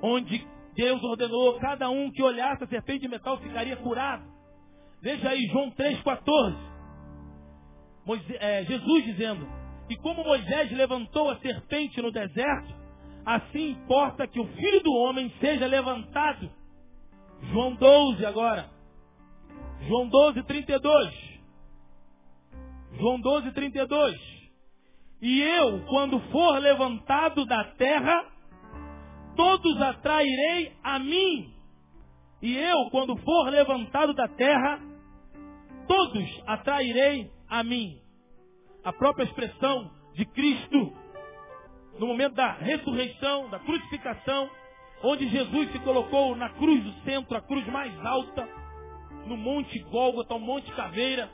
onde 0.00 0.46
Deus 0.76 1.02
ordenou, 1.02 1.58
cada 1.58 1.90
um 1.90 2.12
que 2.12 2.22
olhasse 2.22 2.62
a 2.62 2.68
serpente 2.68 3.00
de 3.00 3.08
metal 3.08 3.38
ficaria 3.38 3.74
curado. 3.78 4.22
Veja 5.02 5.30
aí, 5.30 5.42
João 5.48 5.72
3,14. 5.72 6.71
É, 8.40 8.64
Jesus 8.64 9.04
dizendo, 9.04 9.46
e 9.88 9.96
como 9.96 10.24
Moisés 10.24 10.70
levantou 10.72 11.30
a 11.30 11.38
serpente 11.38 12.00
no 12.00 12.10
deserto, 12.10 12.74
assim 13.24 13.70
importa 13.70 14.26
que 14.26 14.40
o 14.40 14.46
filho 14.46 14.82
do 14.82 14.92
homem 14.92 15.32
seja 15.40 15.66
levantado. 15.66 16.50
João 17.50 17.74
12 17.74 18.24
agora. 18.24 18.70
João 19.86 20.08
12, 20.08 20.42
32. 20.44 21.32
João 22.98 23.20
12, 23.20 23.52
32. 23.52 24.32
E 25.20 25.40
eu, 25.40 25.84
quando 25.86 26.20
for 26.30 26.58
levantado 26.58 27.44
da 27.46 27.64
terra, 27.74 28.26
todos 29.36 29.80
atrairei 29.80 30.72
a 30.82 30.98
mim. 30.98 31.54
E 32.42 32.56
eu, 32.56 32.90
quando 32.90 33.16
for 33.18 33.48
levantado 33.48 34.12
da 34.14 34.26
terra, 34.28 34.80
todos 35.86 36.42
atrairei 36.46 37.30
a 37.52 37.62
mim. 37.62 38.00
A 38.82 38.94
própria 38.94 39.24
expressão 39.24 39.90
de 40.14 40.24
Cristo 40.24 40.96
no 41.98 42.06
momento 42.06 42.34
da 42.34 42.52
ressurreição, 42.52 43.50
da 43.50 43.58
crucificação, 43.58 44.50
onde 45.02 45.28
Jesus 45.28 45.70
se 45.70 45.78
colocou 45.80 46.34
na 46.34 46.48
cruz 46.48 46.82
do 46.82 46.92
centro, 47.04 47.36
a 47.36 47.42
cruz 47.42 47.66
mais 47.66 47.94
alta, 48.06 48.48
no 49.26 49.36
Monte 49.36 49.78
Gólgota, 49.80 50.34
o 50.34 50.40
Monte 50.40 50.72
Caveira, 50.72 51.30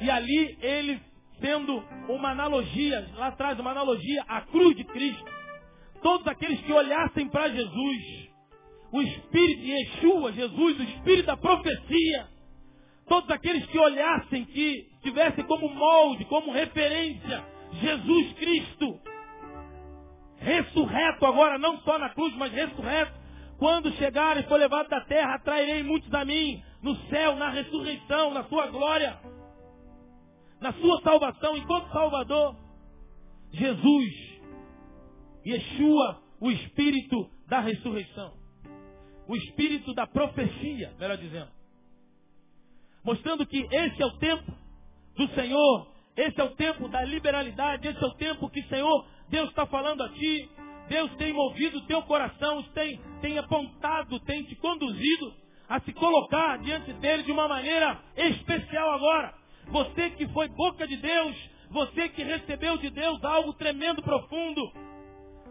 e 0.00 0.10
ali 0.10 0.56
ele 0.62 0.98
sendo 1.40 1.76
uma 2.08 2.30
analogia, 2.30 3.06
lá 3.16 3.26
atrás 3.26 3.60
uma 3.60 3.72
analogia 3.72 4.24
à 4.26 4.40
cruz 4.40 4.74
de 4.74 4.84
Cristo. 4.84 5.24
Todos 6.02 6.26
aqueles 6.26 6.58
que 6.62 6.72
olhassem 6.72 7.28
para 7.28 7.50
Jesus, 7.50 8.30
o 8.92 9.02
Espírito 9.02 9.60
de 9.60 9.70
Yeshua, 9.70 10.32
Jesus, 10.32 10.80
o 10.80 10.82
Espírito 10.82 11.26
da 11.26 11.36
profecia, 11.36 12.28
todos 13.06 13.28
aqueles 13.30 13.66
que 13.66 13.78
olhassem, 13.78 14.46
que 14.46 14.93
tivessem 15.04 15.44
como 15.44 15.68
molde, 15.68 16.24
como 16.24 16.50
referência, 16.50 17.44
Jesus 17.72 18.32
Cristo, 18.32 19.00
ressurreto 20.38 21.26
agora, 21.26 21.58
não 21.58 21.78
só 21.82 21.98
na 21.98 22.08
cruz, 22.08 22.34
mas 22.36 22.52
ressurreto. 22.52 23.12
Quando 23.58 23.92
chegar 23.92 24.36
e 24.36 24.42
for 24.44 24.58
levado 24.58 24.88
da 24.88 25.00
terra, 25.02 25.34
atrairei 25.34 25.82
muitos 25.84 26.12
a 26.12 26.24
mim, 26.24 26.60
no 26.82 26.96
céu, 27.08 27.36
na 27.36 27.50
ressurreição, 27.50 28.32
na 28.32 28.44
sua 28.44 28.66
glória, 28.66 29.16
na 30.60 30.72
sua 30.72 31.00
salvação, 31.02 31.56
enquanto 31.56 31.92
Salvador. 31.92 32.56
Jesus, 33.52 34.40
Yeshua, 35.46 36.20
o 36.40 36.50
Espírito 36.50 37.30
da 37.46 37.60
ressurreição. 37.60 38.34
O 39.28 39.36
Espírito 39.36 39.94
da 39.94 40.06
profecia, 40.06 40.92
melhor 40.98 41.16
dizendo. 41.16 41.50
Mostrando 43.04 43.46
que 43.46 43.58
esse 43.70 44.02
é 44.02 44.06
o 44.06 44.18
tempo 44.18 44.63
do 45.16 45.28
Senhor, 45.34 45.86
esse 46.16 46.40
é 46.40 46.44
o 46.44 46.50
tempo 46.50 46.88
da 46.88 47.02
liberalidade, 47.02 47.88
esse 47.88 48.02
é 48.02 48.06
o 48.06 48.14
tempo 48.14 48.48
que, 48.50 48.62
Senhor, 48.64 49.06
Deus 49.28 49.48
está 49.48 49.66
falando 49.66 50.02
a 50.02 50.08
ti, 50.10 50.50
Deus 50.88 51.10
tem 51.16 51.32
movido 51.32 51.78
o 51.78 51.86
teu 51.86 52.02
coração, 52.02 52.62
tem, 52.74 53.00
tem 53.20 53.38
apontado, 53.38 54.20
tem 54.20 54.42
te 54.44 54.54
conduzido 54.56 55.34
a 55.68 55.80
se 55.80 55.92
colocar 55.92 56.58
diante 56.58 56.92
dele 56.94 57.22
de 57.22 57.32
uma 57.32 57.48
maneira 57.48 58.00
especial 58.16 58.90
agora. 58.92 59.34
Você 59.68 60.10
que 60.10 60.28
foi 60.28 60.48
boca 60.48 60.86
de 60.86 60.96
Deus, 60.96 61.36
você 61.70 62.08
que 62.10 62.22
recebeu 62.22 62.76
de 62.78 62.90
Deus 62.90 63.24
algo 63.24 63.52
tremendo, 63.54 64.02
profundo, 64.02 64.72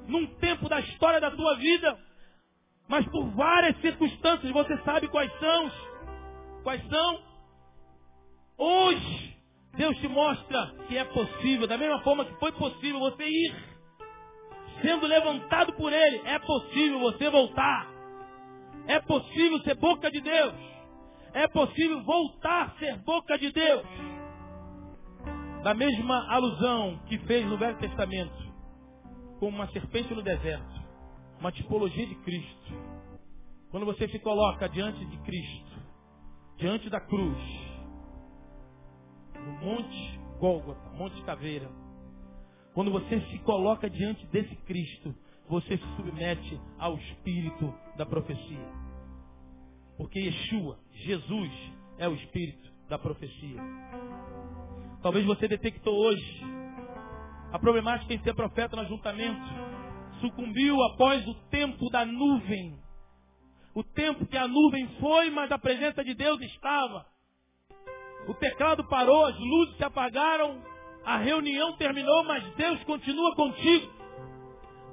num 0.07 0.27
tempo 0.35 0.69
da 0.69 0.79
história 0.81 1.19
da 1.19 1.31
tua 1.31 1.55
vida, 1.55 1.97
mas 2.87 3.05
por 3.07 3.25
várias 3.31 3.79
circunstâncias, 3.81 4.51
você 4.51 4.77
sabe 4.83 5.07
quais 5.07 5.31
são. 5.39 5.71
Quais 6.63 6.87
são? 6.87 7.21
Hoje, 8.57 9.32
Deus 9.75 9.97
te 9.97 10.07
mostra 10.07 10.71
que 10.87 10.97
é 10.97 11.03
possível, 11.05 11.67
da 11.67 11.77
mesma 11.77 11.99
forma 12.01 12.25
que 12.25 12.35
foi 12.35 12.51
possível 12.51 12.99
você 12.99 13.27
ir 13.27 13.73
sendo 14.81 15.07
levantado 15.07 15.73
por 15.73 15.91
Ele, 15.91 16.21
é 16.25 16.37
possível 16.39 16.99
você 16.99 17.29
voltar. 17.29 17.91
É 18.85 18.99
possível 18.99 19.59
ser 19.61 19.75
boca 19.75 20.11
de 20.11 20.21
Deus. 20.21 20.53
É 21.33 21.47
possível 21.47 22.03
voltar 22.03 22.65
a 22.65 22.69
ser 22.77 22.97
boca 22.97 23.37
de 23.39 23.51
Deus. 23.51 23.85
Da 25.63 25.73
mesma 25.73 26.27
alusão 26.29 26.99
que 27.07 27.17
fez 27.19 27.45
no 27.47 27.57
Velho 27.57 27.77
Testamento, 27.77 28.53
como 29.39 29.55
uma 29.55 29.67
serpente 29.71 30.13
no 30.13 30.21
deserto, 30.21 30.83
uma 31.39 31.51
tipologia 31.51 32.05
de 32.05 32.15
Cristo. 32.15 32.73
Quando 33.71 33.85
você 33.85 34.07
se 34.09 34.19
coloca 34.19 34.67
diante 34.69 35.03
de 35.05 35.17
Cristo, 35.19 35.81
diante 36.57 36.89
da 36.89 36.99
cruz, 36.99 37.62
no 39.43 39.51
Monte 39.53 40.19
Gólgota, 40.39 40.89
Monte 40.97 41.21
Caveira, 41.23 41.69
quando 42.73 42.91
você 42.91 43.21
se 43.29 43.39
coloca 43.39 43.89
diante 43.89 44.25
desse 44.27 44.55
Cristo, 44.65 45.13
você 45.47 45.77
se 45.77 45.95
submete 45.95 46.59
ao 46.79 46.97
espírito 46.97 47.73
da 47.95 48.05
profecia. 48.05 48.67
Porque 49.97 50.19
Yeshua, 50.19 50.79
Jesus, 50.91 51.51
é 51.97 52.07
o 52.07 52.15
espírito 52.15 52.71
da 52.89 52.97
profecia. 52.97 53.61
Talvez 55.01 55.25
você 55.25 55.47
detectou 55.47 55.93
hoje 55.93 56.41
a 57.51 57.59
problemática 57.59 58.13
em 58.13 58.23
ser 58.23 58.33
profeta 58.33 58.75
no 58.75 58.81
ajuntamento. 58.81 59.41
Sucumbiu 60.21 60.81
após 60.83 61.27
o 61.27 61.35
tempo 61.49 61.89
da 61.89 62.05
nuvem. 62.05 62.79
O 63.75 63.83
tempo 63.83 64.25
que 64.25 64.37
a 64.37 64.47
nuvem 64.47 64.87
foi, 64.99 65.29
mas 65.29 65.51
a 65.51 65.59
presença 65.59 66.03
de 66.03 66.15
Deus 66.15 66.41
estava. 66.41 67.05
O 68.27 68.33
teclado 68.33 68.83
parou, 68.85 69.25
as 69.25 69.37
luzes 69.37 69.75
se 69.77 69.83
apagaram, 69.83 70.61
a 71.05 71.17
reunião 71.17 71.73
terminou, 71.73 72.23
mas 72.23 72.43
Deus 72.55 72.81
continua 72.83 73.35
contigo. 73.35 73.91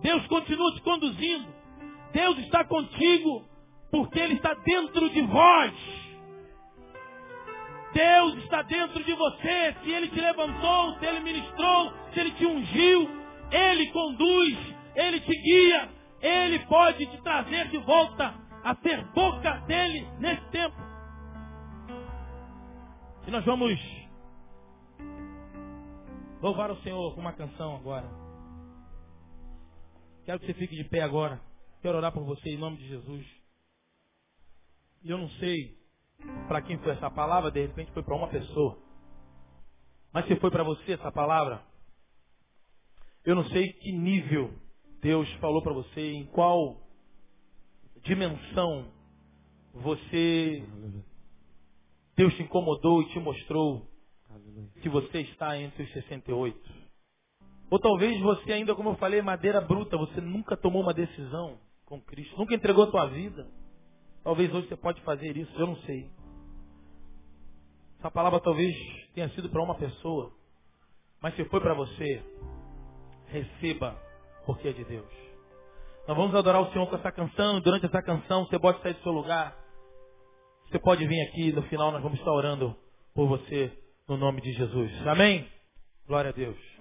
Deus 0.03 0.27
continua 0.27 0.75
te 0.75 0.83
conduzindo. 0.83 1.47
Deus 2.13 2.39
está 2.39 2.65
contigo 2.65 3.49
porque 3.91 4.19
Ele 4.19 4.35
está 4.35 4.55
dentro 4.55 5.09
de 5.11 5.23
vós. 5.23 5.73
Deus 7.93 8.37
está 8.39 8.63
dentro 8.63 9.03
de 9.05 9.13
você. 9.13 9.77
Se 9.83 9.91
Ele 9.91 10.09
te 10.09 10.21
levantou, 10.21 10.99
se 10.99 11.07
Ele 11.07 11.21
ministrou, 11.21 11.93
se 12.13 12.21
Ele 12.21 12.31
te 12.33 12.47
ungiu, 12.47 13.11
Ele 13.53 13.87
conduz, 13.91 14.59
Ele 14.97 15.21
te 15.21 15.35
guia, 15.37 15.89
Ele 16.21 16.59
pode 16.61 17.07
te 17.07 17.23
trazer 17.23 17.69
de 17.69 17.79
volta 17.79 18.35
a 18.65 18.75
ser 18.77 19.05
boca 19.13 19.63
dele 19.67 20.07
nesse 20.19 20.45
tempo. 20.51 20.90
E 23.27 23.31
nós 23.31 23.45
vamos 23.45 23.79
louvar 26.41 26.71
o 26.71 26.83
Senhor 26.83 27.15
com 27.15 27.21
uma 27.21 27.33
canção 27.33 27.77
agora. 27.77 28.09
Quero 30.25 30.41
que 30.41 30.47
você 30.47 30.55
fique 30.55 30.75
de 30.75 30.85
pé 30.85 31.03
agora. 31.03 31.41
Quero 31.83 31.99
orar 31.99 32.13
por 32.13 32.25
você 32.25 32.51
em 32.51 32.59
nome 32.59 32.79
de 32.79 32.89
Jesus. 32.89 33.27
E 35.03 35.11
eu 35.11 35.19
não 35.19 35.29
sei 35.31 35.79
para 36.49 36.63
quem 36.63 36.79
foi 36.79 36.93
essa 36.93 37.11
palavra, 37.11 37.51
de 37.51 37.67
repente 37.67 37.93
foi 37.93 38.03
para 38.03 38.15
uma 38.15 38.29
pessoa. 38.29 38.79
Mas 40.13 40.27
se 40.27 40.37
foi 40.37 40.51
para 40.51 40.65
você 40.65 40.93
essa 40.93 41.13
palavra, 41.13 41.63
eu 43.25 43.35
não 43.35 43.45
sei 43.47 43.73
que 43.75 43.93
nível 43.93 44.53
Deus 45.01 45.31
falou 45.35 45.63
para 45.63 45.73
você, 45.73 46.13
em 46.13 46.27
qual 46.27 46.81
dimensão 48.03 48.91
você 49.73 50.65
Deus 52.17 52.35
te 52.35 52.43
incomodou 52.43 53.03
e 53.03 53.09
te 53.11 53.19
mostrou 53.19 53.87
que 54.83 54.89
você 54.89 55.21
está 55.21 55.59
entre 55.59 55.83
os 55.83 55.93
68. 55.93 56.59
Ou 57.71 57.79
talvez 57.79 58.21
você 58.21 58.53
ainda, 58.53 58.75
como 58.75 58.91
eu 58.91 58.97
falei, 58.97 59.23
madeira 59.23 59.61
bruta, 59.61 59.97
você 59.97 60.21
nunca 60.21 60.57
tomou 60.57 60.83
uma 60.83 60.93
decisão 60.93 61.59
com 61.85 62.01
Cristo, 62.01 62.37
nunca 62.37 62.55
entregou 62.55 62.85
a 62.85 62.91
tua 62.91 63.07
vida. 63.07 63.47
Talvez 64.25 64.53
hoje 64.53 64.69
você 64.69 64.77
pode 64.77 65.01
fazer 65.03 65.37
isso, 65.37 65.53
eu 65.57 65.67
não 65.67 65.77
sei. 65.79 66.11
Essa 67.99 68.11
palavra 68.11 68.41
talvez 68.41 68.75
tenha 69.15 69.29
sido 69.31 69.49
para 69.49 69.63
uma 69.63 69.75
pessoa, 69.75 70.33
mas 71.21 71.35
se 71.37 71.45
foi 71.45 71.61
para 71.61 71.75
você, 71.75 72.23
receba, 73.27 73.97
porque 74.47 74.69
é 74.69 74.73
de 74.73 74.85
Deus. 74.85 75.13
Nós 76.09 76.17
vamos 76.17 76.35
adorar 76.35 76.63
o 76.63 76.73
Senhor 76.73 76.89
com 76.89 76.97
essa 76.97 77.13
canção, 77.13 77.59
e 77.59 77.61
durante 77.61 77.87
essa 77.87 78.03
canção 78.03 78.47
você 78.47 78.59
pode 78.59 78.81
sair 78.83 78.95
do 78.95 79.03
seu 79.03 79.13
lugar. 79.13 79.57
Você 80.71 80.79
pode 80.79 81.05
vir 81.05 81.21
aqui, 81.23 81.53
no 81.53 81.63
final 81.65 81.91
nós 81.91 82.01
vamos 82.01 82.17
estar 82.21 82.31
orando 82.31 82.77
por 83.13 83.27
você 83.27 83.73
no 84.09 84.17
nome 84.17 84.41
de 84.41 84.53
Jesus. 84.53 85.05
Amém? 85.05 85.45
Glória 86.07 86.31
a 86.31 86.33
Deus. 86.33 86.80